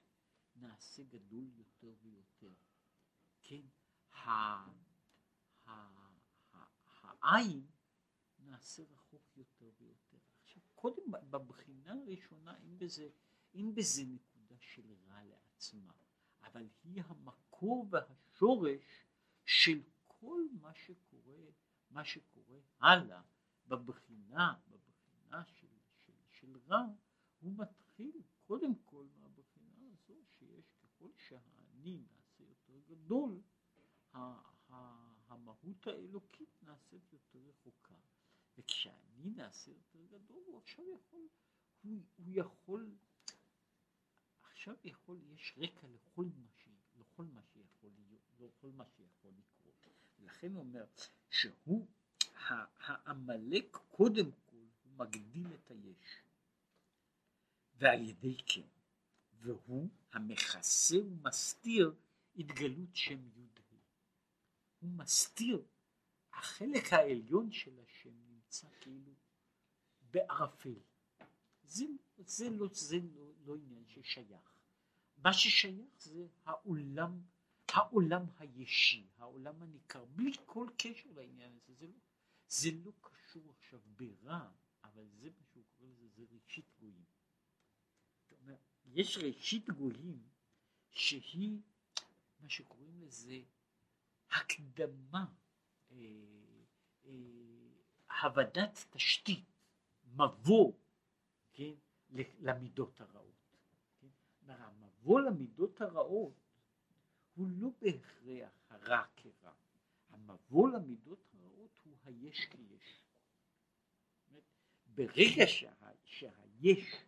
נעשה 0.56 1.02
גדול 1.02 1.44
יותר 1.56 1.94
ויותר. 2.02 2.52
כן, 3.42 3.62
העין 7.22 7.66
נעשה 8.38 8.82
רחוק 8.90 9.22
יותר 9.36 9.70
ויותר. 9.78 10.18
עכשיו, 10.42 10.62
קודם 10.74 11.10
בבחינה 11.30 11.92
הראשונה 11.92 12.56
אין 12.56 12.78
בזה, 12.78 13.08
אין 13.54 13.74
בזה 13.74 14.02
נקודה 14.04 14.56
של 14.60 14.92
רע 15.06 15.22
לעצמה, 15.58 15.92
אבל 16.42 16.66
היא 16.84 17.02
המקור 17.06 17.86
והשורש 17.90 19.06
של 19.44 19.82
כל 20.06 20.42
מה 20.60 20.74
שקורה, 20.74 21.44
מה 21.90 22.04
שקורה 22.04 22.58
הלאה 22.80 23.22
בבחינה, 23.68 24.54
בבחינה 24.68 25.44
של, 25.44 25.66
של, 26.06 26.12
של 26.30 26.58
רע, 26.68 26.86
הוא 27.40 27.52
מתחיל 27.56 28.22
קודם 28.46 28.74
כל 28.84 29.06
מהבחינה 29.16 29.86
הזו 29.92 30.14
שיש 30.38 30.72
ככל 30.82 31.10
שהאני 31.16 31.98
נעשה 31.98 32.44
יותר 32.44 32.78
גדול, 32.88 33.40
המהות 35.28 35.86
האלוקית 35.86 36.62
נעשית 36.62 37.12
יותר 37.12 37.38
רחוקה. 37.38 37.94
וכשאני 38.58 39.30
נעשה 39.30 39.70
יותר 39.70 40.04
גדול 40.06 40.42
הוא 40.46 40.58
עכשיו 40.58 40.84
יכול, 40.94 41.28
הוא, 41.82 42.02
הוא 42.16 42.26
יכול, 42.28 42.94
עכשיו 44.68 44.90
יכול, 44.90 45.18
יש 45.34 45.54
רקע 45.56 45.86
לכל 45.86 46.24
מה, 46.24 46.46
ש, 46.56 46.68
לכל 46.96 47.24
מה 47.24 47.40
שיכול 47.42 47.90
להיות, 47.98 48.20
לכל 48.40 48.70
מה 48.70 48.84
שיכול 48.96 49.32
לקרות. 49.38 49.86
ולכן 50.18 50.54
הוא 50.54 50.60
אומר 50.60 50.84
שהוא, 51.30 51.86
העמלק 52.48 53.76
קודם 53.90 54.30
כל 54.46 54.56
הוא 54.56 54.92
מגדיל 54.96 55.46
את 55.54 55.70
היש. 55.70 56.22
ועל 57.78 58.08
ידי 58.08 58.36
כן, 58.46 58.68
והוא 59.32 59.88
המכסה 60.12 60.96
ומסתיר 60.98 61.94
התגלות 62.36 62.96
שם 62.96 63.28
י' 63.36 63.46
הוא 64.80 64.90
מסתיר, 64.90 65.62
החלק 66.32 66.92
העליון 66.92 67.52
של 67.52 67.80
השם 67.80 68.14
נמצא 68.28 68.68
כאילו 68.80 69.12
בערפל. 70.00 70.74
זה, 71.62 71.84
זה, 72.18 72.50
לא, 72.50 72.68
זה 72.72 72.96
לא, 73.14 73.32
לא 73.44 73.56
עניין 73.56 73.84
ששייך. 73.88 74.57
מה 75.24 75.32
ששייך 75.32 75.86
זה 75.98 76.26
העולם, 76.44 77.22
העולם 77.68 78.26
הישי, 78.38 79.06
העולם 79.16 79.62
הניכר, 79.62 80.04
בלי 80.04 80.32
כל 80.46 80.68
קשר 80.78 81.10
לעניין 81.14 81.52
הזה. 81.52 81.74
זה 81.74 81.86
לא, 81.86 81.98
זה 82.48 82.70
לא 82.84 82.92
קשור 83.00 83.54
עכשיו 83.58 83.80
ברע, 83.86 84.48
אבל 84.84 85.06
זה 85.20 85.30
מה 85.30 85.44
שהוא 85.52 85.64
קורא 85.78 85.88
לזה, 85.88 86.06
זה 86.16 86.24
ראשית 86.34 86.64
גויים. 86.78 87.04
אומר, 88.30 88.56
יש 88.84 89.18
ראשית 89.18 89.70
גויים 89.70 90.28
שהיא 90.90 91.60
מה 92.40 92.48
שקוראים 92.48 93.00
לזה 93.00 93.40
הקדמה, 94.30 95.26
אה, 95.90 95.96
אה, 97.04 97.12
הבדת 98.22 98.84
תשתית, 98.90 99.44
מבוא, 100.04 100.72
כן, 101.52 101.74
למידות 102.38 103.00
הרעות. 103.00 103.37
המבוא 104.50 105.20
למידות 105.20 105.80
הרעות 105.80 106.34
הוא 107.34 107.48
לא 107.50 107.68
בהכרח 107.80 108.52
הרע 108.68 109.04
כרע, 109.16 109.52
המבוא 110.08 110.68
למידות 110.68 111.26
הרעות 111.32 111.78
הוא 111.84 111.96
היש 112.04 112.46
כיש. 112.50 113.02
ברגע 114.86 115.46
שה, 115.46 115.72
שהיש 116.04 117.04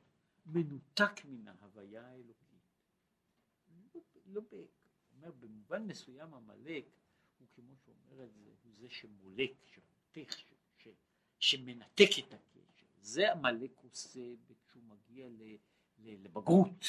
מנותק 0.47 1.25
מן 1.25 1.49
ההוויה 1.49 2.07
האלוקית, 2.07 2.61
לא, 3.69 4.01
לא 4.27 4.43
אומר, 5.13 5.31
במובן 5.31 5.87
מסוים 5.87 6.35
עמלק 6.35 6.85
הוא 7.39 7.49
כמו 7.55 7.77
שאומר 7.77 8.25
את 8.25 8.33
זה, 8.35 8.51
הוא 8.63 8.73
זה 8.75 8.89
שמולק, 8.91 9.53
שחותך, 9.65 10.39
ש, 10.39 10.53
ש, 10.77 10.89
שמנתק 11.39 12.11
את 12.19 12.35
הקשר. 12.35 12.87
זה 13.01 13.33
עמלק 13.33 13.71
עושה 13.83 14.21
כשהוא 14.69 14.83
מגיע 14.83 15.29
ל, 15.29 15.43
ל, 15.99 16.25
לבגרות, 16.25 16.85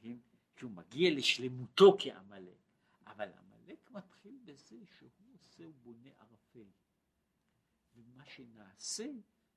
כן? 0.00 0.16
כשהוא 0.56 0.70
מגיע 0.70 1.10
לשלמותו 1.14 1.96
כעמלק. 1.98 2.58
אבל 3.06 3.32
עמלק 3.32 3.90
מתחיל 3.90 4.38
בזה 4.44 4.86
שהוא 4.98 5.10
עושה, 5.34 5.64
הוא 5.64 5.74
בונה 5.82 6.08
ערפל. 6.18 6.68
ומה 7.94 8.24
שנעשה 8.24 9.06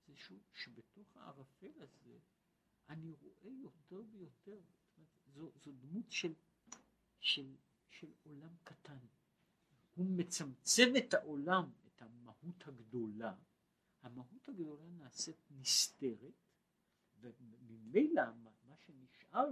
זה 0.08 0.16
שהוא, 0.16 0.40
שבתוך 0.54 1.18
הערפל 1.18 1.82
הזה 1.82 2.20
אני 2.90 3.12
רואה 3.12 3.50
יותר 3.50 4.02
ויותר, 4.12 4.60
זו, 5.34 5.52
זו 5.56 5.72
דמות 5.72 6.12
של, 6.12 6.34
של, 7.20 7.56
של 7.90 8.08
עולם 8.24 8.56
קטן. 8.64 8.98
הוא 9.96 10.06
מצמצם 10.06 10.94
את 10.98 11.14
העולם, 11.14 11.72
את 11.88 12.02
המהות 12.02 12.68
הגדולה, 12.68 13.36
המהות 14.02 14.50
הגדולה 14.50 14.90
נעשית 14.90 15.38
נסתרת, 15.52 16.34
וממילא 17.20 18.24
מה 18.64 18.78
שנשאר 18.78 19.50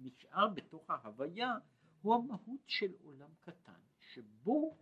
נשאר 0.00 0.48
בתוך 0.48 0.90
ההוויה 0.90 1.54
הוא 2.02 2.14
המהות 2.14 2.60
של 2.66 2.92
עולם 3.02 3.30
קטן, 3.40 3.80
שבו 3.98 4.76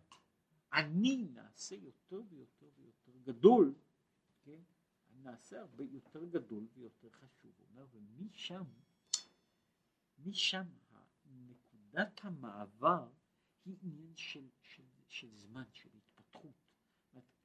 אני 0.72 1.28
נעשה 1.34 1.74
יותר 1.74 2.22
ויותר 2.28 2.66
ויותר 2.76 3.12
גדול, 3.22 3.74
כן? 4.44 4.60
נעשה 5.22 5.60
הרבה 5.60 5.84
יותר 5.84 6.24
גדול 6.24 6.66
ויותר 6.74 7.10
חשוב. 7.10 7.52
הוא 7.58 7.66
אומר, 7.70 7.86
ומשם, 7.92 8.64
משם 10.18 10.66
נקודת 11.26 12.20
המעבר 12.24 13.08
היא 13.64 13.76
עניין 13.82 14.16
של, 14.16 14.48
של, 14.60 14.82
של 15.08 15.36
זמן, 15.36 15.64
של 15.72 15.88
התפתחות. 15.96 16.68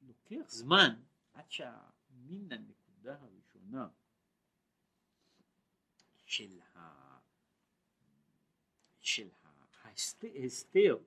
לוקח 0.02 0.48
זמן 0.48 1.02
עד 1.32 1.50
שמן 1.50 2.52
הנקודה 2.52 3.20
הראשונה 3.20 3.88
של, 6.24 6.60
ה, 6.74 7.03
של 9.04 9.28
ההסתר, 10.22 10.98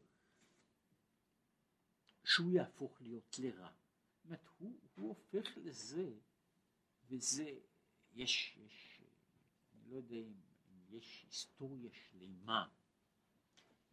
שהוא 2.23 2.51
יהפוך 2.51 3.01
להיות 3.01 3.39
לרע. 3.39 3.71
זאת 4.15 4.25
אומרת, 4.25 4.47
הוא, 4.57 4.79
הוא 4.95 5.07
הופך 5.07 5.57
לזה, 5.57 6.13
וזה, 7.07 7.59
יש, 8.13 8.57
יש, 8.57 9.01
אני 9.73 9.89
לא 9.89 9.95
יודע 9.95 10.15
אם, 10.15 10.33
יש 10.89 11.23
היסטוריה 11.27 11.91
שלמה, 11.93 12.67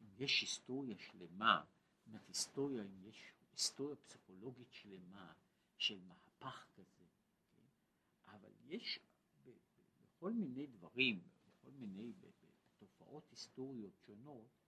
אם 0.01 0.07
יש 0.19 0.41
היסטוריה 0.41 0.97
שלמה, 0.99 1.65
זאת 1.99 2.07
אומרת 2.07 2.29
היסטוריה, 2.29 2.83
אם 2.85 3.09
יש 3.09 3.33
היסטוריה 3.53 3.97
פסיכולוגית 3.97 4.73
שלמה 4.73 5.33
של 5.79 6.01
מהפך 6.01 6.67
כזה, 6.75 7.05
כן? 7.57 7.67
אבל 8.27 8.53
יש 8.65 8.99
בכל 10.03 10.33
מיני 10.33 10.67
דברים, 10.67 11.29
בכל 11.47 11.71
מיני 11.71 12.13
תופעות 12.87 13.31
היסטוריות 13.31 13.99
שונות, 14.07 14.65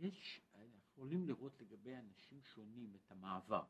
יש, 0.00 0.40
אנחנו 0.54 0.78
יכולים 0.78 1.26
לראות 1.28 1.60
לגבי 1.60 1.96
אנשים 1.96 2.42
שונים 2.42 2.94
את 2.94 3.10
המעבר. 3.10 3.64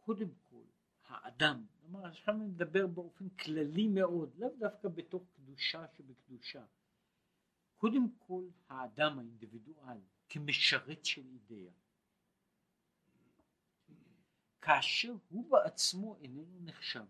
קודם 0.00 0.28
כל, 0.42 0.64
האדם, 1.06 1.66
כלומר 1.80 2.06
עכשיו 2.06 2.34
אני 2.34 2.44
מדבר 2.44 2.86
באופן 2.86 3.28
כללי 3.28 3.88
מאוד, 3.88 4.36
לאו 4.36 4.48
דווקא 4.58 4.88
בתוך 4.88 5.22
קדושה 5.32 5.88
שבקדושה. 5.88 6.64
קודם 7.76 8.10
כל 8.18 8.48
האדם 8.68 9.18
האינדיבידואל 9.18 10.00
כמשרת 10.28 11.04
של 11.04 11.26
אידאה. 11.26 11.72
כאשר 14.60 15.14
הוא 15.28 15.50
בעצמו 15.50 16.16
איננו 16.16 16.60
נחשב. 16.60 17.04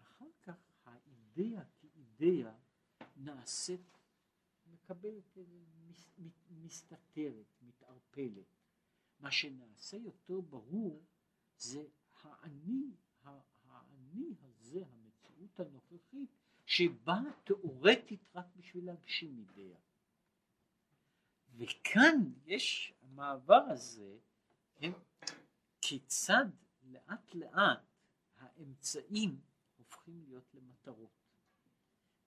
אחר 0.00 0.30
כך 0.42 0.70
האידאה 1.36 1.64
כאידאה 1.64 2.52
נעשית, 3.16 3.98
מקבלת, 4.66 5.38
מסתתרת, 6.50 7.46
מתערפלת. 7.62 8.46
מה 9.20 9.30
שנעשה 9.30 9.96
יותר 9.96 10.40
ברור 10.40 11.04
זה 11.58 11.84
האני, 12.22 12.96
האני 13.22 14.34
הזה, 14.42 14.82
המציאות 14.92 15.60
הנוכחית, 15.60 16.30
שבאה 16.66 17.22
תאורטית 17.44 18.20
רק 18.34 18.46
בשביל 18.56 18.86
להגשים 18.86 19.38
אידאה. 19.38 19.78
וכאן 21.56 22.32
יש 22.44 22.94
המעבר 23.02 23.62
הזה, 23.70 24.18
כן, 24.74 24.92
כיצד 25.80 26.46
לאט 26.82 27.34
לאט 27.34 27.82
האמצעים 28.36 29.40
הופכים 29.76 30.24
להיות 30.28 30.54
למטרות. 30.54 31.19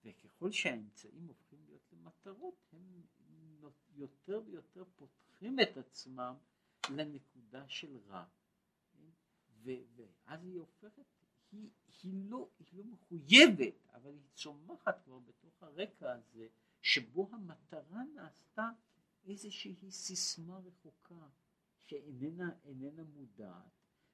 וככל 0.04 0.52
שהאמצעים 0.52 1.26
הופכים 1.26 1.58
להיות 1.66 1.92
למטרות, 1.92 2.54
הם 2.72 3.04
יותר 3.96 4.42
ויותר 4.46 4.84
פותחים 4.96 5.60
את 5.60 5.76
עצמם 5.76 6.34
לנקודה 6.90 7.68
של 7.68 7.96
רע. 8.08 8.24
ואז 9.64 10.44
היא 10.44 10.58
הופכת, 10.58 11.04
היא, 11.52 11.70
היא, 12.02 12.30
לא, 12.30 12.48
היא 12.58 12.66
לא 12.72 12.84
מחויבת, 12.84 13.86
אבל 13.94 14.10
היא 14.10 14.28
צומחת 14.34 15.04
כבר 15.04 15.18
בתוך 15.18 15.62
הרקע 15.62 16.12
הזה, 16.12 16.48
שבו 16.82 17.28
המטרה 17.32 18.04
נעשתה 18.14 18.70
איזושהי 19.24 19.90
סיסמה 19.90 20.58
רחוקה 20.58 21.28
שאיננה 21.84 23.04
מודעת, 23.14 23.72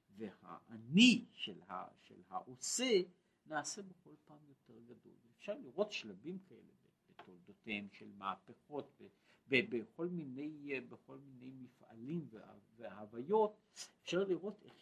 והאני 0.09 1.25
של, 1.33 1.61
ה, 1.61 1.85
של 1.99 2.21
העושה 2.29 3.01
נעשה 3.45 3.81
בכל 3.81 4.15
פעם 4.25 4.39
יותר 4.49 4.79
גדול. 4.79 5.13
אפשר 5.37 5.57
לראות 5.57 5.91
שלבים 5.91 6.39
כאלה 6.39 6.71
בתולדותיהם 7.09 7.87
של 7.91 8.11
מהפכות 8.11 9.01
בכל 9.47 10.07
מיני, 10.07 10.81
בכל 10.81 11.17
מיני 11.17 11.51
מפעלים 11.51 12.29
והוויות, 12.75 13.57
אפשר 14.03 14.23
לראות 14.23 14.63
איך 14.63 14.81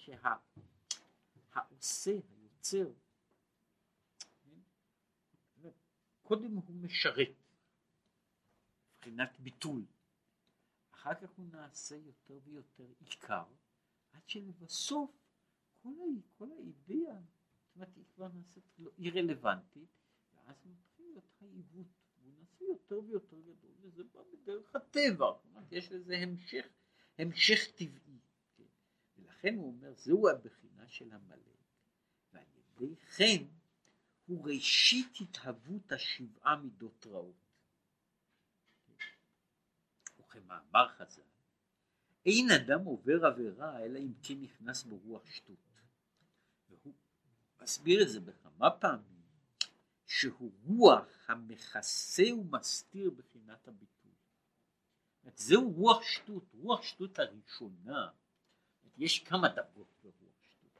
שהעושה, 1.54 2.20
היוצר, 2.30 2.92
כן? 4.44 5.70
קודם 6.22 6.56
הוא 6.56 6.76
משרת, 6.76 7.30
מבחינת 8.98 9.40
ביטול, 9.40 9.86
אחר 10.92 11.14
כך 11.14 11.30
הוא 11.30 11.46
נעשה 11.52 11.96
יותר 11.96 12.40
ויותר 12.44 12.88
עיקר, 13.00 13.46
עד 14.12 14.30
שלבסוף 14.30 15.12
כל, 15.82 15.90
כל 16.38 16.52
האידאה 16.52 17.20
אומרת, 17.80 17.96
היא 17.96 18.06
כבר 18.16 18.28
נעשית, 18.28 18.64
לא, 18.80 18.92
היא 18.98 19.12
רלוונטית, 19.14 19.90
ואז 20.34 20.56
מתחיל 20.66 21.06
להיות 21.06 21.42
העיוות, 21.42 21.88
והוא 22.22 22.34
נעשה 22.40 22.66
יותר 22.66 23.00
ויותר 23.04 23.40
גדול, 23.40 23.72
וזה 23.82 24.04
בא 24.04 24.22
בדרך 24.34 24.76
הטבע, 24.76 25.26
כלומר, 25.42 25.62
יש 25.72 25.92
לזה 25.92 26.18
המשך, 26.18 26.68
המשך 27.18 27.60
טבעי, 27.76 28.20
כן? 28.58 28.64
ולכן 29.18 29.56
הוא 29.56 29.68
אומר, 29.68 29.94
זהו 29.94 30.30
הבחינה 30.30 30.88
של 30.88 31.12
המלך, 31.12 31.60
ועל 32.34 32.44
ידי 32.58 32.96
כן 32.96 33.44
הוא 34.26 34.48
ראשית 34.50 35.18
התהוות 35.22 35.92
השבעה 35.92 36.56
מידות 36.56 37.08
רעות. 37.08 37.36
וכמאמר 40.20 40.88
חז"ל, 40.88 41.22
אין 42.26 42.52
אדם 42.52 42.86
עובר 42.86 43.26
עבירה 43.26 43.84
אלא 43.84 44.00
אם 44.00 44.14
כן 44.24 44.42
נכנס 44.42 44.84
בו 44.84 44.98
רוח 44.98 45.26
שטות. 45.26 45.69
מסביר 47.62 48.02
את 48.02 48.10
זה 48.10 48.20
בכמה 48.20 48.72
פעמים, 48.72 49.22
שהוא 50.06 50.52
רוח 50.64 51.30
המכסה 51.30 52.24
ומסתיר 52.34 53.10
בחינת 53.10 53.68
הביטוי. 53.68 54.00
זהו 55.36 55.72
רוח 55.72 56.04
שטות, 56.04 56.44
רוח 56.54 56.84
שטות 56.84 57.20
הראשונה, 57.20 58.10
יש 58.98 59.20
כמה 59.20 59.48
דרגות 59.50 59.88
ברוח 60.04 60.42
שטות. 60.50 60.80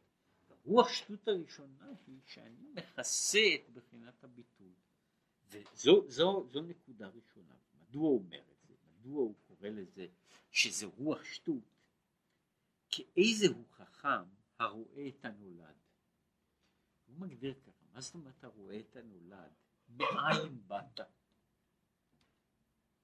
רוח 0.66 0.90
שטות 0.90 1.28
הראשונה 1.28 1.94
היא 2.08 2.20
שאני 2.26 2.68
מכסה 2.74 3.40
את 3.56 3.70
בחינת 3.70 4.24
הביטוי. 4.24 4.74
וזו 5.50 6.04
זו, 6.08 6.48
זו 6.52 6.62
נקודה 6.62 7.08
ראשונה. 7.08 7.56
מדוע 7.74 8.02
הוא 8.02 8.20
אומר 8.20 8.42
את 8.52 8.62
זה? 8.68 8.74
מדוע 8.84 9.22
הוא 9.22 9.36
קורא 9.48 9.70
לזה 9.70 10.08
שזה 10.52 10.86
רוח 10.86 11.24
שטות? 11.24 11.64
כי 12.90 13.06
איזה 13.18 13.48
הוא 13.48 13.66
חכם 13.72 14.24
הרואה 14.60 15.08
את 15.08 15.26
הנולד. 15.26 15.76
הוא 17.10 17.20
מגדיר 17.20 17.54
ככה, 17.54 17.86
מה 17.94 18.02
זאת 18.02 18.16
אומרת 18.16 18.44
הרואה 18.44 18.80
את 18.80 18.96
הנולד? 18.96 19.52
מאין 19.90 20.68
באת? 20.68 21.00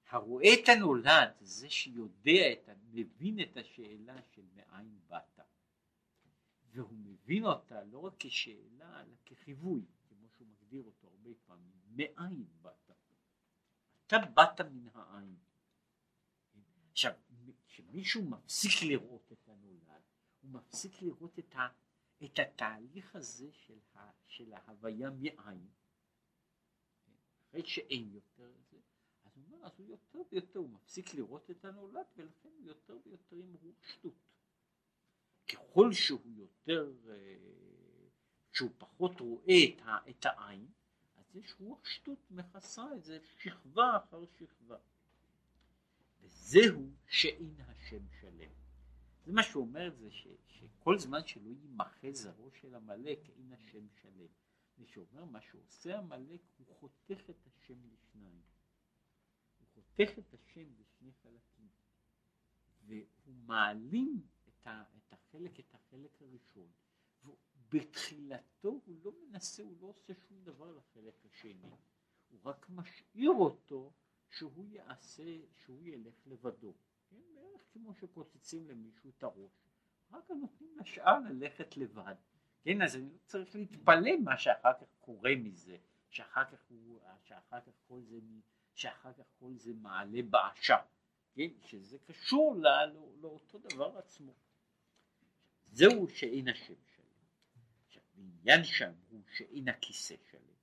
הרואה 0.08 0.48
את 0.62 0.68
הנולד 0.68 1.34
זה 1.40 1.70
שיודע, 1.70 2.52
את, 2.52 2.68
מבין 2.92 3.40
את 3.40 3.56
השאלה 3.56 4.22
של 4.22 4.42
מאין 4.54 4.98
באת. 5.08 5.40
והוא 6.70 6.98
מבין 6.98 7.44
אותה 7.44 7.84
לא 7.84 7.98
רק 7.98 8.14
כשאלה, 8.18 9.02
אלא 9.02 9.14
כחיווי, 9.26 9.84
כמו 10.08 10.28
שהוא 10.28 10.48
מגדיר 10.48 10.82
אותו 10.82 11.06
הרבה 11.06 11.30
פעמים, 11.46 11.76
מאין 11.88 12.44
באת? 12.62 12.90
אתה 14.06 14.16
באת 14.34 14.60
מן 14.60 14.88
העין. 14.94 15.36
עכשיו, 16.90 17.12
כשמישהו 17.66 18.22
מפסיק 18.22 18.82
לראות 18.82 19.32
את 19.32 19.48
הנולד, 19.48 20.02
הוא 20.40 20.50
מפסיק 20.50 21.02
לראות 21.02 21.38
את 21.38 21.54
ה... 21.54 21.68
את 22.24 22.38
התהליך 22.38 23.16
הזה 23.16 23.52
של, 23.52 23.78
ה, 23.94 24.10
של 24.26 24.52
ההוויה 24.52 25.10
מאין, 25.10 25.68
אחרי 27.48 27.66
שאין 27.66 28.10
יותר 28.12 28.52
זה, 28.70 28.78
אז 29.24 29.36
הוא 29.36 29.44
אומר, 29.44 29.66
אז 29.66 29.72
הוא 29.78 29.86
יותר 29.88 30.18
ויותר, 30.32 30.58
הוא 30.58 30.70
מפסיק 30.70 31.14
לראות 31.14 31.50
את 31.50 31.64
הנולד 31.64 32.06
ולכן 32.16 32.48
הוא 32.48 32.66
יותר 32.66 32.98
ויותר 33.04 33.36
עם 33.36 33.54
רוח 33.62 33.84
שטות. 33.84 34.14
ככל 35.48 35.92
שהוא 35.92 36.32
יותר, 36.36 36.92
אה, 37.08 37.36
שהוא 38.52 38.70
פחות 38.78 39.20
רואה 39.20 39.54
את, 39.68 39.82
ה, 39.82 40.10
את 40.10 40.26
העין, 40.26 40.66
אז 41.16 41.36
יש 41.36 41.54
רוח 41.60 41.84
שטות 41.84 42.30
מכסה 42.30 42.94
את 42.94 43.04
זה 43.04 43.18
שכבה 43.38 43.96
אחר 43.96 44.26
שכבה. 44.38 44.78
וזהו 46.20 46.90
שאין 47.06 47.54
השם 47.60 48.08
שלם. 48.20 48.55
זה 49.26 49.32
מה 49.32 49.42
שהוא 49.42 49.64
אומר, 49.64 49.94
זה 49.98 50.10
ש, 50.10 50.26
שכל 50.48 50.98
זמן 50.98 51.26
שלא 51.26 51.50
יימחה 51.50 52.12
זרעו 52.12 52.50
של 52.50 52.74
עמלק, 52.74 53.18
אין 53.28 53.52
השם 53.52 53.88
שלם. 53.88 54.26
זה 54.76 54.86
שאומר, 54.86 55.24
מה 55.24 55.40
שעושה 55.40 55.98
עמלק, 55.98 56.40
הוא 56.56 56.66
חותך 56.66 57.30
את 57.30 57.46
השם 57.46 57.74
לשניים. 57.88 58.42
הוא 59.58 59.66
חותך 59.74 60.18
את 60.18 60.34
השם 60.34 60.68
לשני 60.78 61.12
חלקים. 61.22 61.68
והוא 62.86 63.34
מעלים 63.46 64.26
את, 64.48 64.66
ה, 64.66 64.84
את 64.96 65.12
החלק, 65.12 65.60
את 65.60 65.74
החלק 65.74 66.22
הראשון. 66.22 66.70
ובתחילתו 67.24 68.80
הוא 68.84 68.96
לא 69.04 69.12
מנסה, 69.28 69.62
הוא 69.62 69.76
לא 69.80 69.86
עושה 69.86 70.12
שום 70.28 70.44
דבר 70.44 70.72
לחלק 70.72 71.24
השני. 71.24 71.70
הוא 72.28 72.40
רק 72.44 72.70
משאיר 72.70 73.30
אותו 73.30 73.92
שהוא 74.30 74.66
יעשה, 74.66 75.38
שהוא 75.52 75.84
ילך 75.84 76.26
לבדו. 76.26 76.74
כמו 77.78 77.94
שפוצצים 77.94 78.68
למישהו 78.68 79.10
את 79.10 79.22
הראש. 79.22 79.52
רק 80.12 80.30
נותנים 80.30 80.78
לשאר 80.78 81.18
ללכת 81.18 81.76
לבד. 81.76 82.14
כן, 82.62 82.82
אז 82.82 82.96
אני 82.96 83.10
צריך 83.26 83.56
להתפלא 83.56 84.16
מה 84.24 84.38
שאחר 84.38 84.72
כך 84.80 84.86
קורה 85.00 85.30
מזה, 85.36 85.76
שאחר 86.10 86.44
כך, 86.44 86.58
הוא, 86.68 87.00
שאחר 87.24 87.60
כך, 87.60 87.72
כל, 87.88 88.02
זה, 88.02 88.16
שאחר 88.74 89.12
כך 89.12 89.24
כל 89.38 89.54
זה 89.56 89.72
מעלה 89.74 90.22
בעשה, 90.30 90.76
כן, 91.34 91.48
שזה 91.60 91.98
קשור 91.98 92.56
לא, 92.58 92.84
לא, 92.84 93.08
לאותו 93.20 93.58
דבר 93.58 93.98
עצמו. 93.98 94.32
זהו 95.64 96.08
שאין 96.08 96.48
השם 96.48 96.74
שלם. 96.94 97.06
עכשיו, 97.86 98.02
העניין 98.16 98.64
שם 98.64 98.92
הוא 99.08 99.22
שאין 99.36 99.68
הכיסא 99.68 100.14
שלם. 100.30 100.56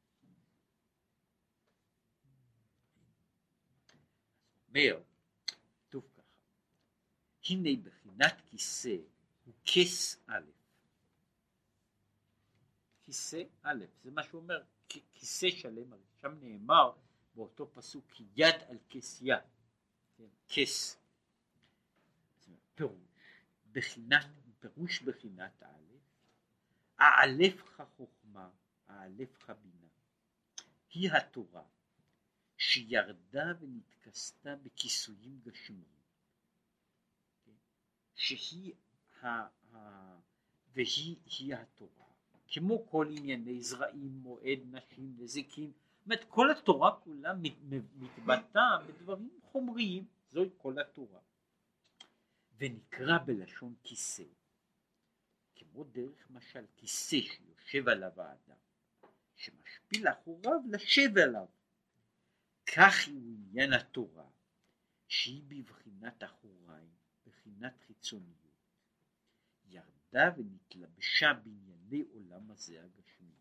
אומר, 4.76 5.02
הנה 7.50 7.70
בחינת 7.84 8.42
כיסא 8.50 8.98
הוא 9.46 9.54
כס 9.66 10.18
א', 10.28 10.52
כיסא 13.02 13.44
א', 13.64 13.86
זה 14.04 14.12
מה 14.12 14.24
שהוא 14.24 14.42
אומר, 14.42 14.64
כיסא 15.14 15.48
שלם, 15.50 15.94
שם 16.22 16.38
נאמר 16.42 16.92
באותו 17.36 17.72
פסוק 17.74 18.06
כי 18.12 18.24
יד 18.36 18.56
על 18.68 18.78
כס 18.90 19.22
יד, 19.22 19.38
כן, 20.18 20.24
כס, 20.50 20.98
פירוש, 22.76 23.44
בחינת, 23.72 24.26
פירוש 24.60 25.02
בחינת 25.02 25.64
א', 25.64 25.94
האלף 26.98 27.64
חוכמה, 27.98 28.50
האלף 28.88 29.50
בינה, 29.50 29.88
היא 30.90 31.12
התורה 31.12 31.64
שירדה 32.58 33.54
ונתכסתה 33.60 34.56
בכיסויים 34.56 35.42
גשמיים? 35.44 35.93
שהיא 38.24 38.74
ה, 39.22 39.28
ה, 39.28 39.78
והיא 40.74 41.56
התורה, 41.56 42.06
כמו 42.48 42.88
כל 42.88 43.08
ענייני 43.18 43.62
זרעים, 43.62 44.12
מועד, 44.12 44.60
נשים 44.72 45.16
וזיקים, 45.18 45.72
זאת 45.72 46.06
אומרת 46.06 46.24
כל 46.30 46.52
התורה 46.52 47.00
כולה 47.00 47.34
מתבטאה 47.96 48.78
בדברים 48.88 49.40
חומריים, 49.42 50.06
זוהי 50.32 50.50
כל 50.58 50.80
התורה. 50.80 51.20
ונקרא 52.58 53.18
בלשון 53.26 53.76
כיסא, 53.84 54.24
כמו 55.56 55.84
דרך 55.84 56.30
משל 56.30 56.66
כיסא 56.78 57.18
שיושב 57.22 57.88
עליו 57.88 58.22
האדם, 58.22 58.58
שמשפיל 59.36 60.08
אחוריו 60.08 60.60
לשב 60.72 61.18
עליו. 61.18 61.46
כך 62.76 62.94
הוא 63.08 63.22
עניין 63.22 63.74
התורה, 63.74 64.28
שהיא 65.08 65.44
בבחינת 65.48 66.24
אחוריים, 66.24 66.93
בחינת 67.44 67.80
חיצוניות. 67.88 68.38
ירדה 69.66 70.32
ונתלבשה 70.38 71.34
בענייני 71.34 72.02
עולם 72.02 72.52
הזה 72.52 72.84
הגשמי. 72.84 73.36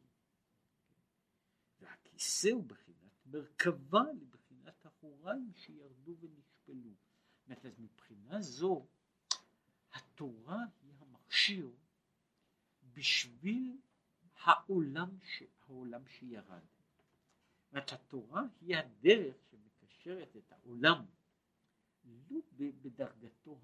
והכיסא 1.80 2.48
הוא 2.48 2.64
בחינת 2.64 3.26
מרכבה 3.26 4.02
לבחינת 4.20 4.86
אחוריים 4.86 5.52
שירדו 5.56 6.16
ונשפלו. 6.20 6.90
אז 7.48 7.78
מבחינה 7.78 8.40
זו 8.40 8.86
התורה 9.92 10.64
היא 10.82 10.92
המכשיר 10.98 11.70
בשביל 12.92 13.80
העולם, 14.42 15.18
ש... 15.22 15.42
העולם 15.66 16.06
שירד. 16.06 16.62
זאת 17.72 17.92
התורה 17.92 18.42
היא 18.60 18.76
הדרך 18.76 19.36
שמקשרת 19.50 20.36
את 20.36 20.52
העולם 20.52 21.04
לא 22.04 22.40
בדרגתו 22.56 23.58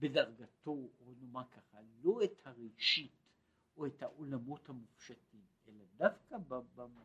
בדרגתו, 0.00 0.70
או 1.00 1.14
נאמר 1.20 1.42
ככה, 1.50 1.78
לא 2.02 2.24
את 2.24 2.46
הראשית 2.46 3.12
או 3.76 3.86
את 3.86 4.02
העולמות 4.02 4.68
המופשטים, 4.68 5.44
אלא 5.68 5.84
דווקא 5.96 6.36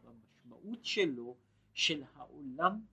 במשמעות 0.04 0.86
שלו 0.86 1.38
של 1.74 2.04
העולם, 2.14 2.86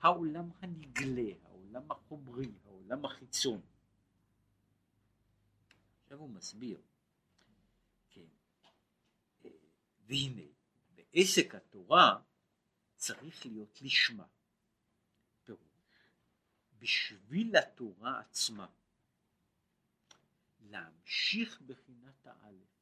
העולם 0.00 0.50
הנגלה, 0.60 1.32
העולם 1.44 1.90
החומרי, 1.90 2.52
העולם 2.64 3.04
החיצון. 3.04 3.60
עכשיו 6.02 6.18
הוא 6.18 6.30
מסביר, 6.30 6.80
כן, 8.10 8.26
והנה, 10.06 10.42
בעסק 10.94 11.54
התורה 11.54 12.20
צריך 12.96 13.46
להיות 13.46 13.82
לשמה, 13.82 14.26
בשביל 16.78 17.56
התורה 17.56 18.20
עצמה. 18.20 18.66
להמשיך 20.60 21.60
בחינת 21.60 22.26
האלף. 22.26 22.78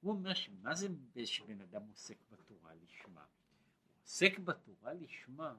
הוא 0.00 0.12
אומר 0.12 0.34
שמה 0.34 0.74
זה 0.74 0.88
שבן 1.26 1.60
אדם 1.60 1.88
עוסק 1.88 2.18
בתורה 2.30 2.74
לשמה? 2.74 3.24
הוא 3.24 4.02
עוסק 4.02 4.38
בתורה 4.38 4.92
לשמה 4.94 5.54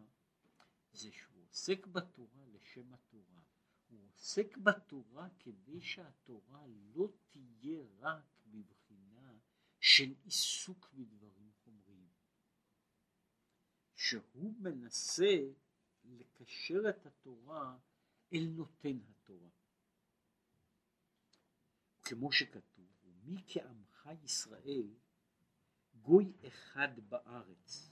זה 0.93 1.12
שהוא 1.12 1.43
עוסק 1.49 1.88
בתורה 1.88 2.45
לשם 2.53 2.93
התורה. 2.93 3.41
הוא 3.89 3.99
עוסק 4.10 4.57
בתורה 4.57 5.28
כדי 5.39 5.82
שהתורה 5.82 6.64
לא 6.95 7.07
תהיה 7.30 7.84
רק 7.99 8.39
מבחינה 8.45 9.34
של 9.80 10.14
עיסוק 10.24 10.89
בדברים 10.93 11.51
חומריים. 11.64 12.10
שהוא 13.95 14.53
מנסה 14.60 15.38
לקשר 16.18 16.89
את 16.89 17.05
התורה 17.05 17.78
אל 18.34 18.47
נותן 18.55 18.97
התורה. 19.10 19.49
כמו 22.03 22.32
שכתוב, 22.32 22.88
ומי 23.03 23.43
כעמך 23.47 24.10
ישראל 24.24 24.93
גוי 26.01 26.34
אחד 26.47 26.99
בארץ, 27.10 27.91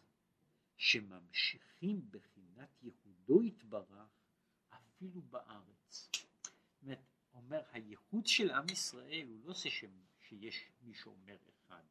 שממשיכים 0.77 2.11
בחינת 2.11 2.69
יהודו 2.81 3.43
יתברך 3.43 4.09
אפילו 4.69 5.21
בארץ. 5.21 6.09
זאת 6.81 6.97
אומר, 7.33 7.61
הייחוד 7.71 8.27
של 8.27 8.51
עם 8.51 8.65
ישראל 8.71 9.27
הוא 9.27 9.45
לא 9.45 9.53
זה 9.53 9.69
שיש 10.21 10.71
מי 10.81 10.93
שאומר 10.93 11.37
אחד, 11.49 11.83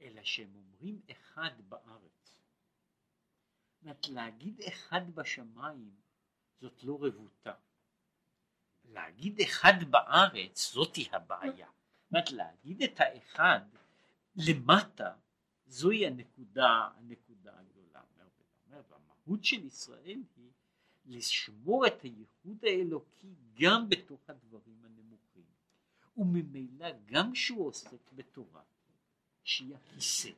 אלא 0.00 0.24
שהם 0.24 0.54
אומרים 0.54 1.00
אחד 1.10 1.50
בארץ. 1.68 2.45
אומרת, 3.82 4.08
להגיד 4.08 4.60
אחד 4.68 5.14
בשמיים 5.14 5.94
זאת 6.60 6.84
לא 6.84 6.98
רבותה. 7.00 7.52
להגיד 8.84 9.40
אחד 9.40 9.90
בארץ 9.90 10.72
זאתי 10.74 11.08
הבעיה. 11.12 11.66
זאת 11.66 12.10
אומרת 12.12 12.30
להגיד 12.30 12.82
את 12.82 13.00
האחד 13.00 13.60
למטה 14.36 15.14
זוהי 15.66 16.06
הנקודה, 16.06 16.88
הנקודה 16.96 17.58
הגדולה. 17.58 18.00
והמהות 18.70 19.44
של 19.44 19.64
ישראל 19.64 20.22
היא 20.36 20.50
לשמור 21.06 21.86
את 21.86 22.02
הייחוד 22.02 22.64
האלוקי 22.64 23.34
גם 23.60 23.88
בתוך 23.88 24.30
הדברים 24.30 24.84
הנמוכים. 24.84 25.44
וממילא 26.16 26.88
גם 27.04 27.32
כשהוא 27.32 27.66
עוסק 27.66 28.12
בתורה, 28.12 28.62
שהיא 29.44 29.74
הכיסא, 29.74 30.30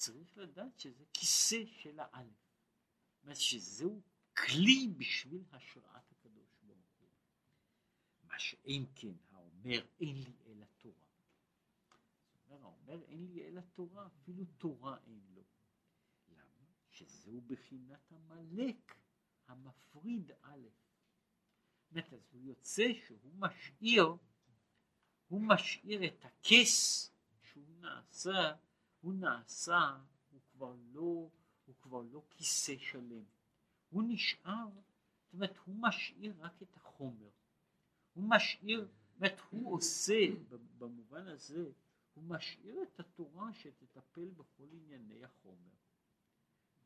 צריך 0.00 0.38
לדעת 0.38 0.78
שזה 0.78 1.04
כיסא 1.12 1.62
של 1.66 2.00
האלף. 2.00 2.50
זאת 3.12 3.22
אומרת 3.22 3.36
שזהו 3.36 4.02
כלי 4.36 4.94
בשביל 4.98 5.44
השראת 5.52 6.10
שאין 8.40 8.86
כן 8.94 9.14
האומר 9.30 9.86
אין 10.00 10.16
לי 10.16 10.32
אלא 10.46 10.66
תורה. 10.78 11.06
אומר 12.34 12.62
האומר 12.62 13.02
אין 13.02 13.26
לי 13.26 13.46
אלא 13.46 13.60
תורה, 13.60 14.06
אפילו 14.06 14.44
תורה 14.58 14.96
אין 15.06 15.20
לו. 15.34 15.42
למה? 16.28 16.66
שזהו 16.90 17.40
בחינת 17.40 18.12
עמלק 18.12 18.98
המפריד 19.48 20.32
א'. 20.42 20.68
זאת 21.90 22.12
אז 22.12 22.28
הוא 22.32 22.42
יוצא 22.42 22.82
שהוא 23.06 23.34
משאיר, 23.34 24.06
הוא 25.28 25.40
משאיר 25.40 26.06
את 26.06 26.24
הכס 26.24 27.10
שהוא 27.42 27.76
נעשה, 27.80 28.56
הוא 29.00 29.14
נעשה, 29.14 29.96
הוא 30.30 30.40
כבר 30.52 30.74
לא, 30.92 31.28
הוא 31.66 31.74
כבר 31.82 32.02
לא 32.02 32.22
כיסא 32.30 32.74
שלם. 32.78 33.24
הוא 33.90 34.02
נשאר, 34.06 34.68
זאת 35.24 35.34
אומרת, 35.34 35.58
הוא 35.64 35.74
משאיר 35.78 36.34
רק 36.38 36.62
את 36.62 36.76
החומר. 36.76 37.30
הוא 38.14 38.24
משאיר, 38.28 38.80
זאת 38.80 39.16
אומרת, 39.16 39.40
הוא 39.50 39.74
עושה, 39.74 40.20
במובן 40.78 41.26
הזה, 41.26 41.70
הוא 42.14 42.24
משאיר 42.24 42.82
את 42.82 43.00
התורה 43.00 43.54
שתטפל 43.54 44.30
בכל 44.30 44.68
ענייני 44.72 45.24
החומר. 45.24 45.74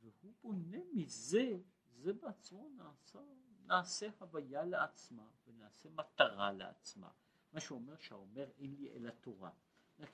והוא 0.02 0.32
בונה 0.42 0.78
מזה, 0.92 1.58
זה 1.96 2.12
בעצמו 2.12 2.68
נעשה, 2.76 3.18
נעשה 3.66 4.08
הוויה 4.18 4.64
לעצמה 4.64 5.28
ונעשה 5.46 5.88
מטרה 5.90 6.52
לעצמה. 6.52 7.10
מה 7.52 7.60
שאומר 7.60 7.96
שהאומר 7.98 8.50
אין 8.58 8.74
לי 8.74 8.90
אלא 8.90 9.10
תורה. 9.10 9.50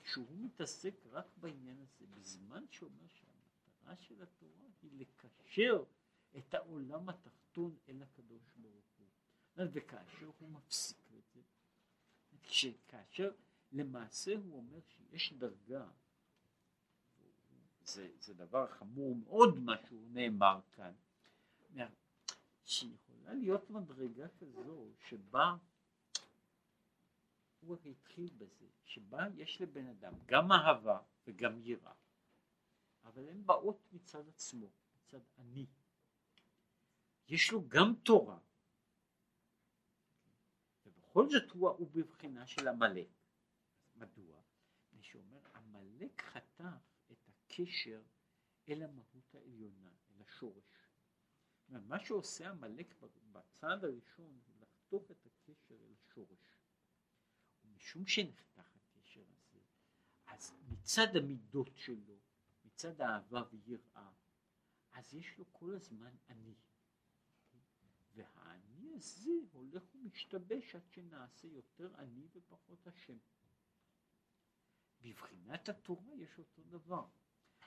כשהוא 0.03 0.37
מתעסק 0.39 0.93
רק 1.11 1.25
בעניין 1.37 1.77
הזה, 1.81 2.05
בזמן 2.07 2.65
שאומר 2.69 3.07
שהמטרה 3.07 3.95
של 3.95 4.23
התורה 4.23 4.65
היא 4.81 4.91
לקשר 4.93 5.83
את 6.37 6.53
העולם 6.53 7.09
התחתון 7.09 7.77
אל 7.89 8.01
הקדוש 8.03 8.43
ברוך 8.55 8.85
הוא. 8.97 9.07
וכאשר 9.73 10.31
הוא 10.39 10.49
מפסיק 10.49 10.97
את 11.17 11.23
זה, 11.33 12.71
כאשר 12.87 13.31
למעשה 13.71 14.35
הוא 14.35 14.57
אומר 14.57 14.79
שיש 14.81 15.33
דרגה, 15.33 15.87
זה, 17.83 18.11
זה 18.19 18.33
דבר 18.33 18.67
חמור 18.67 19.15
מאוד 19.15 19.59
מה 19.59 19.75
שהוא 19.87 20.09
נאמר 20.11 20.59
כאן, 20.71 20.93
שיכולה 22.63 23.33
להיות 23.33 23.69
מדרגה 23.69 24.27
כזו 24.39 24.87
שבה 25.07 25.55
הוא 27.61 27.77
התחיל 27.85 28.29
בזה, 28.37 28.65
שבה 28.83 29.27
יש 29.35 29.61
לבן 29.61 29.87
אדם 29.87 30.13
גם 30.25 30.51
אהבה 30.51 30.99
וגם 31.27 31.59
יראה, 31.59 31.93
אבל 33.03 33.29
הן 33.29 33.45
באות 33.45 33.87
מצד 33.91 34.27
עצמו, 34.27 34.69
מצד 34.95 35.21
אני. 35.37 35.67
יש 37.27 37.51
לו 37.51 37.67
גם 37.67 37.93
תורה, 38.03 38.39
ובכל 40.85 41.29
זאת 41.29 41.51
הוא, 41.51 41.69
הוא 41.69 41.91
בבחינה 41.91 42.47
של 42.47 42.67
עמלק. 42.67 43.07
מדוע? 43.95 44.41
מפני 44.77 45.03
שאומר 45.03 45.39
עמלק 45.55 46.21
חטף 46.21 47.01
את 47.11 47.29
הקשר 47.29 48.01
אל 48.69 48.83
המהות 48.83 49.35
העליונה, 49.35 49.91
אל 50.09 50.21
השורש. 50.21 50.91
מה 51.67 51.99
שעושה 51.99 52.49
עמלק 52.49 52.95
בצעד 53.31 53.83
הראשון 53.83 54.39
הוא 54.45 54.55
לחתוך 54.61 55.11
את 55.11 55.25
הקשר 55.25 55.75
אל 55.75 55.93
השורש. 55.93 56.50
ומשום 57.81 58.05
שנחתך 58.07 58.75
הקשר 58.75 59.21
הזה, 59.21 59.59
אז 60.27 60.53
מצד 60.69 61.15
המידות 61.15 61.77
שלו, 61.77 62.19
מצד 62.65 63.01
האהבה 63.01 63.43
ויראה, 63.51 64.11
אז 64.91 65.13
יש 65.13 65.37
לו 65.37 65.45
כל 65.51 65.75
הזמן 65.75 66.15
אני. 66.29 66.55
והאני 68.13 68.93
הזה 68.95 69.31
הולך 69.51 69.83
ומשתבש 69.95 70.75
עד 70.75 70.89
שנעשה 70.89 71.47
יותר 71.47 71.95
אני 71.97 72.27
ופחות 72.33 72.87
השם. 72.87 73.17
בבחינת 75.01 75.69
התורה 75.69 76.15
יש 76.15 76.39
אותו 76.39 76.63
דבר. 76.63 77.07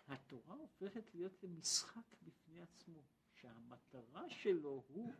התורה 0.06 0.56
הופכת 0.56 1.14
להיות 1.14 1.42
למשחק 1.42 2.14
בפני 2.22 2.62
עצמו, 2.62 3.02
שהמטרה 3.34 4.30
שלו 4.30 4.84
הוא, 4.88 5.14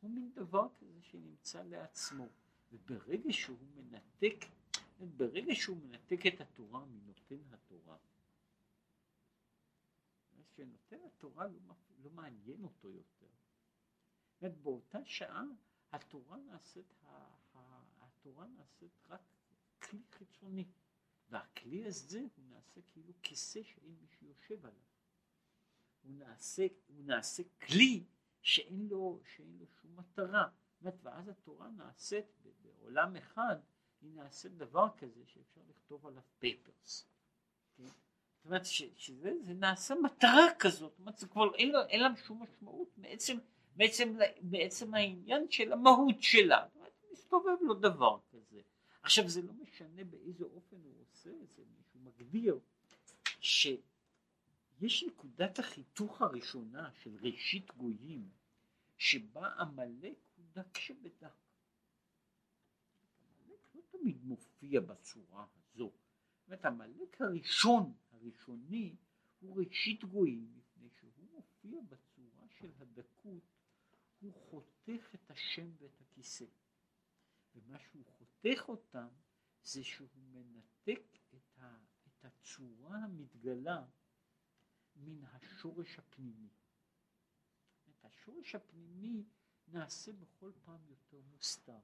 הוא 0.00 0.10
מין 0.10 0.32
דבר 0.34 0.68
כזה 0.78 1.02
שנמצא 1.02 1.62
לעצמו, 1.62 2.28
וברגע 2.72 3.32
שהוא 3.32 3.58
מנתק, 3.74 4.44
ברגע 5.16 5.54
שהוא 5.54 5.76
מנתק 5.76 6.26
את 6.26 6.40
התורה 6.40 6.84
מנותן 6.84 7.54
התורה, 7.54 7.96
שנותן 10.56 10.98
התורה 11.06 11.46
לא, 11.46 11.74
לא 12.02 12.10
מעניין 12.10 12.64
אותו 12.64 12.88
יותר. 12.88 13.26
זאת 14.40 14.56
באותה 14.56 14.98
שעה 15.04 15.44
התורה 15.92 16.36
נעשית, 16.38 16.94
התורה 18.00 18.46
נעשית 18.46 18.92
רק 19.08 19.20
כלי 19.82 20.02
חיצוני. 20.10 20.64
והכלי 21.28 21.86
הזה 21.86 22.20
הוא 22.36 22.44
נעשה 22.48 22.80
כאילו 22.92 23.12
כיסא 23.22 23.62
שאין 23.62 23.96
מי 24.00 24.06
שיושב 24.08 24.66
עליו. 24.66 24.82
הוא 26.02 26.12
נעשה, 26.12 26.66
הוא 26.86 27.04
נעשה 27.04 27.42
כלי 27.66 28.04
שאין 28.42 28.88
לו, 28.88 29.20
שאין 29.24 29.56
לו 29.58 29.66
שום 29.66 29.96
מטרה. 29.96 30.48
ואז 30.82 31.28
התורה 31.28 31.70
נעשית 31.70 32.26
בעולם 32.92 33.16
אחד, 33.16 33.56
היא 34.00 34.10
נעשית 34.14 34.56
דבר 34.56 34.88
כזה 34.98 35.20
שאפשר 35.26 35.60
לכתוב 35.70 36.06
עליו 36.06 36.22
פייפרס. 36.38 37.06
כן? 37.76 37.86
זאת 37.86 38.44
אומרת 38.44 38.66
ש, 38.66 38.82
שזה 38.96 39.32
זה 39.42 39.54
נעשה 39.54 39.94
מטרה 39.94 40.46
כזאת, 40.58 40.90
זאת 40.90 41.00
אומרת 41.00 41.18
זה 41.18 41.28
כבר 41.28 41.54
אין 41.54 41.72
אין 41.88 42.00
לה 42.00 42.08
שום 42.16 42.42
משמעות 42.42 42.88
מעצם, 42.96 43.38
מעצם, 43.76 44.16
מעצם 44.42 44.94
העניין 44.94 45.50
של 45.50 45.72
המהות 45.72 46.22
שלה. 46.22 46.66
זאת 46.68 46.76
אומרת 46.76 46.92
מסתובב 47.12 47.56
לו 47.62 47.74
דבר 47.74 48.18
כזה. 48.30 48.60
עכשיו 49.02 49.28
זה 49.28 49.42
לא 49.42 49.52
משנה 49.52 50.04
באיזה 50.04 50.44
אופן 50.44 50.76
הוא 50.84 50.94
עושה 51.00 51.30
את 51.42 51.50
זה, 51.50 51.62
מישהו 51.76 52.00
מגדיר 52.00 52.58
שיש 53.40 55.04
נקודת 55.06 55.58
החיתוך 55.58 56.22
הראשונה 56.22 56.90
של 57.02 57.16
ראשית 57.22 57.76
גויים 57.76 58.28
שבה 58.96 59.48
עמלק 59.48 60.16
הוא 60.36 60.44
דק 60.52 60.78
שבדק. 60.78 61.41
תמיד 64.02 64.24
מופיע 64.24 64.80
בצורה 64.80 65.46
הזו. 65.54 65.92
זאת 66.38 66.46
אומרת 66.46 66.64
עמלק 66.64 67.20
הראשון, 67.20 67.94
הראשוני, 68.10 68.96
הוא 69.40 69.60
ראשית 69.60 70.04
גויים 70.04 70.52
מפני 70.56 70.88
שהוא 70.90 71.12
מופיע 71.32 71.80
בצורה 71.88 72.48
של 72.48 72.70
הדקות, 72.78 73.42
הוא 74.20 74.32
חותך 74.32 75.14
את 75.14 75.30
השם 75.30 75.70
ואת 75.78 76.00
הכיסא. 76.00 76.44
ומה 77.54 77.78
שהוא 77.78 78.04
חותך 78.06 78.68
אותם 78.68 79.08
זה 79.62 79.84
שהוא 79.84 80.08
מנתק 80.14 81.18
את, 81.34 81.58
ה, 81.58 81.78
את 82.06 82.24
הצורה 82.24 82.96
המתגלה 82.96 83.84
מן 84.96 85.24
השורש 85.24 85.98
הפנימי. 85.98 86.50
את 87.90 88.04
השורש 88.04 88.54
הפנימי 88.54 89.24
נעשה 89.68 90.12
בכל 90.12 90.52
פעם 90.64 90.80
יותר 90.88 91.20
מוסתר. 91.32 91.80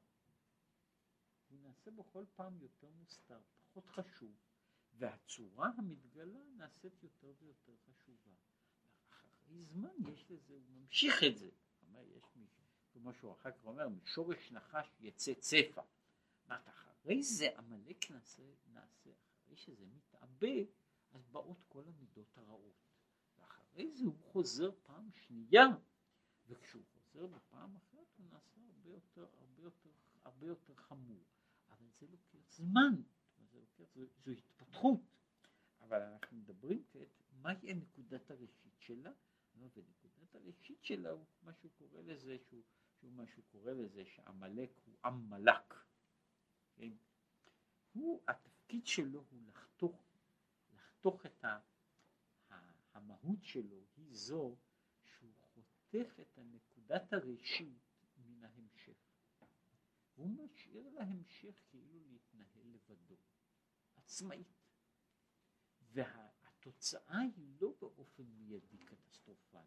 הוא 1.49 1.59
נעשה 1.61 1.91
בכל 1.91 2.25
פעם 2.37 2.59
יותר 2.61 2.89
מוסתר, 2.91 3.41
פחות 3.57 3.87
חשוב, 3.87 4.37
והצורה 4.99 5.71
המתגלה 5.77 6.45
נעשית 6.57 7.03
יותר 7.03 7.33
ויותר 7.39 7.77
חשובה. 7.77 8.33
אחרי 9.11 9.65
זמן 9.65 9.91
יש 10.13 10.31
לזה, 10.31 10.55
הוא 10.55 10.63
ממשיך 10.71 11.25
את 11.25 11.39
זה. 11.39 11.51
אומר, 11.83 12.05
יש 12.17 12.25
מישהו, 12.37 12.65
כמו 12.93 13.15
שהוא 13.15 13.33
אחר 13.33 13.51
כך 13.51 13.65
אומר, 13.65 13.89
משורש 13.89 14.53
נחש 14.53 14.97
יצא 15.01 15.35
צפה. 15.35 15.83
אומרת, 16.45 16.69
אחרי 16.69 17.23
זה 17.23 17.59
עמלק 17.59 18.11
נעשה, 18.11 18.43
נעשה, 18.67 19.11
אחרי 19.45 19.57
שזה 19.57 19.87
מתעבה, 19.87 20.63
אז 21.13 21.27
באות 21.27 21.65
כל 21.69 21.83
המידות 21.89 22.39
הרעות. 22.39 22.75
ואחרי 23.39 23.93
זה 23.93 24.05
הוא 24.05 24.19
חוזר 24.19 24.71
פעם 24.83 25.11
שנייה, 25.13 25.67
וכשהוא 26.47 26.85
חוזר 26.93 27.27
בפעם 27.27 27.77
אחרת 27.77 28.07
הוא 28.17 28.27
נעשה 28.27 28.61
הרבה 28.69 28.91
יותר, 28.91 29.27
הרבה 29.39 29.63
יותר, 29.63 29.91
הרבה 30.25 30.47
יותר 30.47 30.75
חמור. 30.75 31.25
זה 32.01 32.07
לוקח 32.07 32.51
זמן, 32.51 33.03
זה 33.51 33.61
לוקח, 33.61 33.85
זו, 33.95 34.07
זו 34.25 34.31
התפתחות. 34.31 35.01
אבל 35.81 36.03
אנחנו 36.03 36.37
מדברים 36.37 36.85
כעת, 36.91 37.23
מהי 37.33 37.71
הנקודת 37.71 38.31
הראשית 38.31 38.75
שלה? 38.79 39.13
ונקודת 39.59 40.35
הראשית 40.35 40.85
שלה 40.85 41.11
הוא 41.11 41.25
מה 41.43 41.53
שהוא 41.55 41.71
קורא 41.79 42.01
לזה, 42.03 42.39
שהוא, 42.39 42.63
שהוא 43.01 43.13
מה 43.13 43.27
שהוא 43.27 43.45
קורא 43.51 43.73
לזה, 43.73 44.05
שעמלק 44.05 44.71
הוא 44.85 44.95
עם 45.05 45.31
מלק. 45.31 45.75
כן? 46.77 46.93
הוא, 47.93 48.23
התפקיד 48.29 48.87
שלו 48.87 49.25
הוא 49.31 49.43
לחתוך, 49.49 50.03
לחתוך 50.75 51.27
את 51.27 51.45
ה, 51.45 51.59
המהות 52.95 53.45
שלו 53.45 53.85
היא 53.97 54.15
זו 54.15 54.57
שהוא 55.05 55.33
חותך 55.41 56.21
את 56.21 56.39
הנקודת 56.39 57.13
הראשית. 57.13 57.88
הוא 60.19 60.45
משאיר 60.45 60.89
להמשך 60.89 61.55
כאילו 61.71 62.01
להתנהל 62.01 62.67
לבדו, 62.67 63.17
עצמאית. 63.97 64.47
והתוצאה 65.93 67.19
היא 67.37 67.49
לא 67.61 67.75
באופן 67.81 68.23
מיידי 68.23 68.79
קטסטרופלי. 68.79 69.61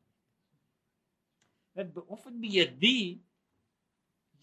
באופן 1.75 2.33
מיידי 2.33 3.19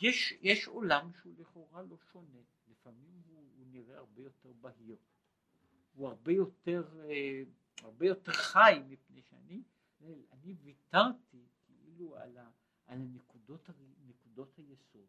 יש, 0.01 0.33
יש 0.41 0.67
עולם 0.67 1.13
שהוא 1.13 1.35
לכאורה 1.39 1.83
לא 1.83 1.99
שונה. 2.13 2.41
לפעמים 2.69 3.23
הוא, 3.27 3.51
הוא 3.57 3.67
נראה 3.67 3.99
הרבה 3.99 4.23
יותר 4.23 4.53
בהיר, 4.53 4.97
הוא 5.93 6.09
הרבה 6.09 6.33
יותר, 6.33 7.05
אה, 7.11 7.43
הרבה 7.83 8.07
יותר 8.07 8.33
חי 8.33 8.83
מפני 8.89 9.23
שאני 9.23 9.63
אני 10.33 10.55
ויתרתי 10.63 11.47
כאילו 11.67 12.17
על, 12.17 12.37
ה, 12.39 12.51
על 12.87 13.01
הנקודות, 13.01 13.69
נקודות 14.07 14.59
היסוד? 14.59 15.07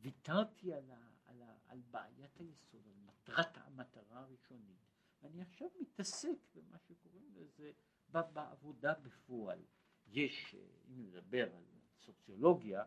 ויתרתי 0.00 0.74
על, 0.74 0.90
ה, 0.90 1.10
על, 1.26 1.42
ה, 1.42 1.54
על 1.68 1.80
בעיית 1.90 2.40
היסוד, 2.40 2.86
על 2.86 2.96
מטרת 3.04 3.56
המטרה 3.56 4.20
הראשונית, 4.20 4.80
ואני 5.22 5.42
עכשיו 5.42 5.68
מתעסק 5.80 6.38
במה 6.54 6.78
שקוראים 6.78 7.34
לזה 7.34 7.72
בעבודה 8.08 8.94
בפועל. 8.94 9.64
יש, 10.06 10.54
אם 10.88 11.06
נדבר 11.06 11.56
על 11.56 11.64
סוציולוגיה, 11.98 12.84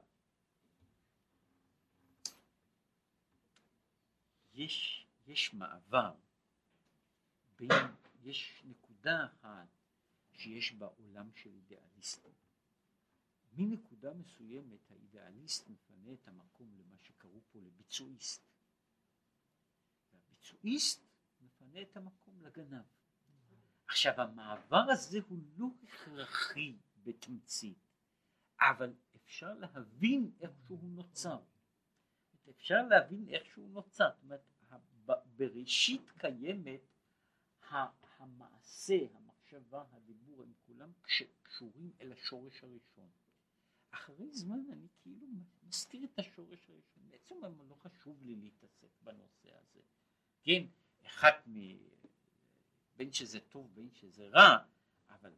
יש, 4.53 5.07
יש 5.27 5.53
מעבר 5.53 6.13
בין, 7.55 7.71
יש 8.21 8.63
נקודה 8.65 9.25
אחת 9.25 9.67
שיש 10.33 10.73
בה 10.73 10.87
עולם 10.87 11.31
של 11.35 11.49
אידיאליסטים. 11.49 12.42
מנקודה 13.57 14.13
מסוימת 14.13 14.91
האידיאליסט 14.91 15.69
מפנה 15.69 16.13
את 16.13 16.27
המקום 16.27 16.75
למה 16.77 16.97
שקראו 17.01 17.41
פה 17.51 17.59
לביצועיסט. 17.61 18.43
והביצועיסט 20.13 21.03
מפנה 21.41 21.81
את 21.81 21.97
המקום 21.97 22.41
לגנב. 22.41 22.83
עכשיו 23.87 24.21
המעבר 24.21 24.85
הזה 24.91 25.19
הוא 25.27 25.39
לא 25.57 25.67
הכרחי 25.83 26.77
בתמצית, 27.03 27.87
אבל 28.59 28.93
אפשר 29.15 29.53
להבין 29.53 30.31
איך 30.39 30.51
שהוא 30.65 30.83
נוצר. 30.83 31.39
אפשר 32.49 32.87
להבין 32.89 33.29
איך 33.29 33.45
שהוא 33.45 33.69
נוצר. 33.69 34.09
זאת 34.15 34.23
אומרת, 34.23 34.41
בראשית 35.35 36.09
קיימת 36.17 36.81
המעשה, 38.17 38.99
המחשבה, 39.13 39.83
הדיבור, 39.91 40.43
הם 40.43 40.53
כולם 40.65 40.91
קשורים 41.43 41.91
אל 42.01 42.11
השורש 42.11 42.63
הראשון. 42.63 43.11
אחרי 43.93 44.31
זמן 44.31 44.59
אני 44.71 44.87
כאילו 45.01 45.27
מסתיר 45.63 46.03
את 46.03 46.19
השורש 46.19 46.69
הראשון. 46.69 47.09
בעצם 47.09 47.35
לא 47.69 47.75
חשוב 47.75 48.23
לי 48.23 48.35
להתעסק 48.35 49.01
בנושא 49.03 49.49
הזה. 49.53 49.81
כן, 50.43 50.65
אחת 51.05 51.47
מ... 51.47 51.77
בין 52.95 53.13
שזה 53.13 53.39
טוב 53.39 53.75
בין 53.75 53.91
שזה 53.91 54.27
רע, 54.27 54.57
אבל 55.09 55.33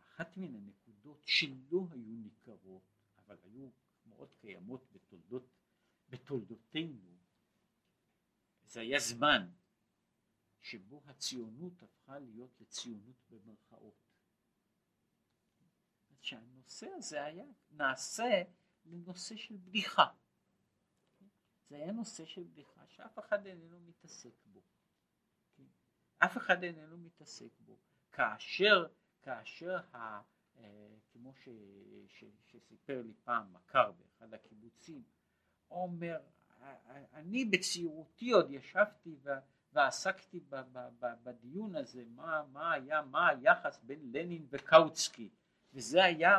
אחת 0.00 0.36
מן 0.36 0.54
הנקודות 0.54 1.20
שלא 1.26 1.86
היו 1.90 2.16
ניכרות, 2.16 2.82
אבל 3.18 3.36
היו 3.44 3.70
מאוד 4.06 4.32
קיימות 4.40 4.92
בתולדות, 4.92 5.48
בתולדותינו, 6.08 7.16
זה 8.64 8.80
היה 8.80 8.98
זמן 8.98 9.50
שבו 10.60 11.02
הציונות 11.06 11.82
הפכה 11.82 12.18
להיות 12.18 12.60
לציונות 12.60 13.16
במרכאות. 13.30 14.07
שהנושא 16.20 16.86
הזה 16.96 17.24
היה 17.24 17.44
נעשה 17.70 18.42
לנושא 18.84 19.36
של 19.36 19.56
בדיחה. 19.56 20.06
זה 21.68 21.76
היה 21.76 21.92
נושא 21.92 22.24
של 22.24 22.42
בדיחה 22.42 22.86
שאף 22.86 23.18
אחד 23.18 23.46
איננו 23.46 23.80
מתעסק 23.80 24.34
בו. 24.44 24.62
אף 26.18 26.36
אחד 26.36 26.62
איננו 26.62 26.98
מתעסק 26.98 27.60
בו. 27.60 27.78
כאשר, 28.12 28.86
כאשר 29.22 29.76
ה, 29.94 30.20
אה, 30.56 30.94
כמו 31.12 31.34
ש, 31.34 31.48
ש, 32.08 32.24
שסיפר 32.46 33.02
לי 33.02 33.14
פעם 33.24 33.52
מכר 33.52 33.92
באחד 33.92 34.34
הקיבוצים, 34.34 35.02
אומר, 35.70 36.20
אני 37.12 37.44
בצעירותי 37.44 38.30
עוד 38.30 38.50
ישבתי 38.50 39.16
ו, 39.22 39.30
ועסקתי 39.72 40.40
ב, 40.40 40.56
ב, 40.72 40.88
ב, 40.98 41.06
בדיון 41.22 41.76
הזה, 41.76 42.04
מה, 42.04 42.42
מה 42.52 42.72
היה, 42.72 43.02
מה 43.02 43.28
היחס 43.28 43.80
בין 43.82 44.12
לנין 44.12 44.46
וקאוצקי, 44.50 45.30
וזה 45.78 46.04
היה, 46.04 46.38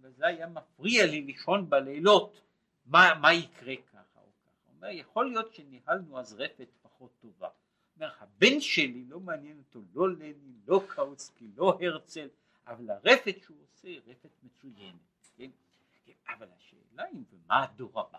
וזה 0.00 0.26
היה 0.26 0.46
מפריע 0.46 1.06
לי 1.06 1.22
לישון 1.22 1.70
בלילות, 1.70 2.40
מה, 2.86 3.14
מה 3.20 3.32
יקרה 3.32 3.74
ככה 3.76 4.20
או 4.20 4.30
ככה. 4.44 4.60
הוא 4.66 4.76
אומר, 4.76 4.88
יכול 4.88 5.30
להיות 5.30 5.54
שניהלנו 5.54 6.18
אז 6.18 6.32
רפת 6.32 6.68
פחות 6.82 7.10
טובה. 7.20 7.48
אומר, 7.96 8.12
הבן 8.20 8.60
שלי 8.60 9.04
לא 9.08 9.20
מעניין 9.20 9.58
אותו 9.58 9.80
לא 9.94 10.10
לנין, 10.10 10.60
לא 10.66 10.84
קאוצקי, 10.88 11.50
לא 11.56 11.78
הרצל, 11.80 12.28
אבל 12.66 12.90
הרפת 12.90 13.36
שהוא 13.42 13.56
עושה 13.62 13.88
היא 13.88 14.00
רפת 14.06 14.30
מצוינת, 14.42 15.00
כן? 15.36 15.50
כן? 16.04 16.12
אבל 16.34 16.48
השאלה 16.56 17.04
היא, 17.04 17.24
ומה 17.30 17.62
הדור 17.62 18.00
הבא? 18.00 18.18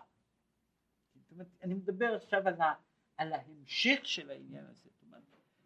זאת 1.14 1.32
אומרת, 1.32 1.46
אני 1.62 1.74
מדבר 1.74 2.14
עכשיו 2.14 2.48
על, 2.48 2.60
ה, 2.60 2.72
על 3.16 3.32
ההמשך 3.32 4.00
של 4.02 4.30
העניין 4.30 4.64
הזה. 4.64 4.90
זאת 4.90 5.02
אומרת, 5.02 5.22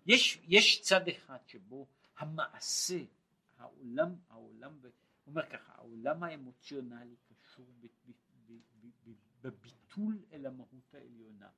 יש, 0.07 0.41
יש 0.43 0.81
צד 0.81 1.09
אחד 1.09 1.39
שבו 1.47 1.87
המעשה, 2.19 2.99
העולם, 3.59 4.17
העולם, 4.29 4.79
הוא 4.83 4.91
אומר 5.27 5.51
ככה, 5.51 5.73
העולם 5.73 6.23
האמוציונלי 6.23 7.17
קשור 7.17 7.67
בביטול 9.41 10.25
אל 10.33 10.47
המהות 10.47 10.95
העליונה. 10.95 11.51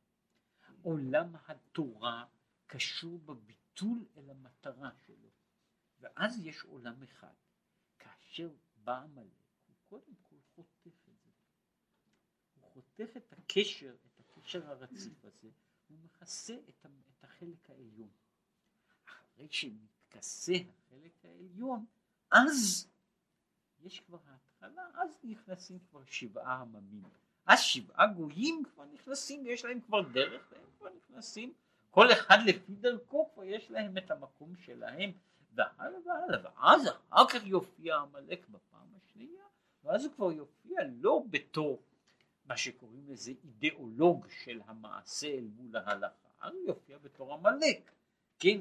עולם 0.82 1.36
התורה 1.48 2.26
קשור 2.66 3.18
בביטול 3.18 4.06
אל 4.16 4.30
המטרה 4.30 4.90
שלו. 5.06 5.30
ואז 6.00 6.46
יש 6.46 6.62
עולם 6.62 7.02
אחד. 7.02 7.34
כאשר 7.98 8.50
בא 8.76 9.02
עמלק, 9.02 9.42
הוא 9.66 9.76
קודם 9.88 10.14
כל 10.22 10.36
חוטף 10.54 11.08
את 11.08 11.18
זה. 11.22 11.30
הוא 12.54 12.62
חוטף 12.62 13.16
את 13.16 13.32
הקשר, 13.32 13.96
את 14.06 14.20
הקשר 14.20 14.70
הרציף 14.70 15.24
הזה, 15.24 15.50
הוא 15.88 15.98
מכסה 15.98 16.56
את, 16.68 16.86
החלק 17.22 17.70
העליון. 17.70 18.10
אחרי 19.04 19.48
שמתכסה 20.10 20.52
החלק 20.52 21.24
העליון, 21.24 21.84
אז 22.30 22.88
יש 23.82 24.00
כבר 24.00 24.18
ההתחלה, 24.26 24.82
אז 24.94 25.18
נכנסים 25.24 25.78
כבר 25.90 26.04
שבעה 26.04 26.60
עממים. 26.60 27.02
אז 27.46 27.60
שבעה 27.60 28.06
גויים 28.06 28.62
כבר 28.74 28.84
נכנסים, 28.84 29.46
יש 29.46 29.64
להם 29.64 29.80
כבר 29.80 30.00
דרך, 30.02 30.42
והם 30.52 30.64
כבר 30.78 30.88
נכנסים. 30.96 31.52
כל 31.90 32.12
אחד 32.12 32.38
לפי 32.46 32.74
דרכו 32.74 33.30
כבר 33.34 33.44
יש 33.44 33.70
להם 33.70 33.98
את 33.98 34.10
המקום 34.10 34.56
שלהם. 34.56 35.12
והלאה 35.54 35.98
והלאה 36.06 36.40
ואז 36.44 36.88
אחר 37.10 37.28
כך 37.28 37.46
יופיע 37.46 37.96
עמלק 37.96 38.48
בפעם 38.48 38.88
השנייה 38.96 39.44
ואז 39.84 40.04
הוא 40.04 40.14
כבר 40.14 40.32
יופיע 40.32 40.80
לא 41.00 41.22
בתור 41.30 41.82
מה 42.44 42.56
שקוראים 42.56 43.04
לזה 43.08 43.32
אידיאולוג 43.44 44.26
של 44.28 44.60
המעשה 44.66 45.26
אל 45.26 45.48
מול 45.56 45.76
ההלכה 45.76 46.48
הוא 46.48 46.60
יופיע 46.66 46.98
בתור 46.98 47.34
עמלק 47.34 47.90
כן 48.38 48.60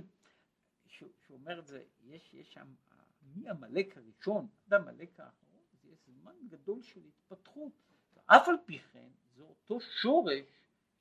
שהוא 1.26 1.38
אומר 1.38 1.60
את 1.60 1.68
זה 1.68 1.84
יש 2.02 2.34
יש 2.34 2.54
שם 2.54 2.76
מעמלק 3.22 3.98
הראשון 3.98 4.48
עד 4.66 4.74
עמלק 4.74 5.20
האחרון 5.20 5.64
זה 5.82 5.96
זמן 6.06 6.36
גדול 6.48 6.82
של 6.82 7.02
התפתחות 7.06 7.72
ואף 8.14 8.48
על 8.48 8.56
פי 8.66 8.80
כן 8.80 9.10
זה 9.36 9.44
אותו 9.44 9.80
שורש 9.80 10.46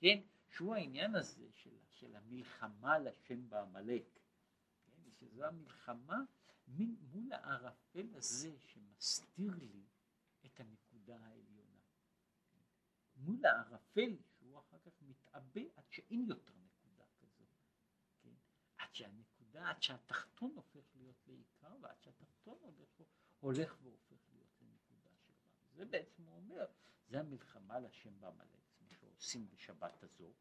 כן 0.01 0.21
שהוא 0.49 0.75
העניין 0.75 1.15
הזה 1.15 1.47
של 1.53 1.79
של 1.99 2.17
המלחמה 2.17 2.99
לשם 2.99 3.49
בעמלק, 3.49 4.05
כן? 4.87 5.11
שזו 5.19 5.45
המלחמה 5.45 6.19
מול 6.69 7.33
הערפל 7.33 8.15
הזה 8.15 8.59
שמסתיר 8.59 9.55
לי 9.55 9.83
את 10.47 10.61
הנקודה 10.61 11.17
העליונה. 11.17 11.79
מול 13.17 13.47
הערפל 13.47 14.17
שהוא 14.23 14.59
אחר 14.59 14.79
כך 14.79 15.03
מתעבה 15.03 15.61
עד 15.77 15.85
שאין 15.91 16.25
יותר 16.29 16.53
נקודה 16.57 17.05
כזו. 17.21 17.45
כן? 18.23 18.35
עד 18.77 18.95
שהנקודה, 18.95 19.28
עד 19.65 19.83
שהתחתון 19.83 20.53
הופך 20.55 20.85
להיות 20.95 21.23
לעיקר 21.27 21.77
ועד 21.81 21.97
שהתחתון 22.01 22.59
הולך, 22.61 23.01
הולך 23.41 23.77
והופך 23.83 24.17
להיות 24.33 24.49
לנקודה 24.61 25.11
של 25.27 25.33
רב. 25.45 25.77
זה 25.77 25.85
בעצם 25.85 26.23
הוא 26.23 26.37
אומר, 26.37 26.67
זה 27.09 27.21
המלחמה 27.21 27.79
לשם 27.79 28.21
בעמלק, 28.21 28.49
מה 28.81 28.89
שעושים 28.91 29.49
בשבת 29.51 30.03
הזו. 30.03 30.33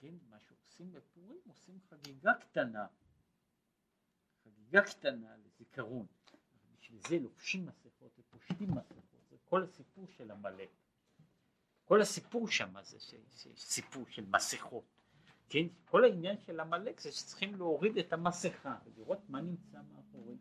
כן, 0.00 0.14
מה 0.28 0.40
שעושים 0.40 0.92
בפורים, 0.92 1.40
עושים 1.46 1.80
חגיגה 1.80 2.34
קטנה, 2.34 2.86
חגיגה 4.44 4.82
קטנה 4.82 5.36
לזיכרון. 5.36 6.06
בשביל 6.74 7.00
זה 7.08 7.18
לובשים 7.18 7.66
מסכות 7.66 8.18
ופושטים 8.18 8.70
מסכות, 8.70 9.04
זה 9.30 9.36
כל 9.44 9.62
הסיפור 9.62 10.08
של 10.08 10.30
עמלק. 10.30 10.70
כל 11.84 12.00
הסיפור 12.02 12.48
שם 12.48 12.74
זה 12.82 12.98
סיפור 13.56 14.06
של 14.08 14.26
מסכות. 14.26 14.97
כן, 15.48 15.66
כל 15.84 16.04
העניין 16.04 16.36
של 16.46 16.60
עמלק 16.60 17.00
זה 17.00 17.12
שצריכים 17.12 17.56
להוריד 17.56 17.98
את 17.98 18.12
המסכה 18.12 18.76
ולראות 18.84 19.18
מה 19.28 19.40
נמצא 19.40 19.78
מאחורי. 19.92 20.36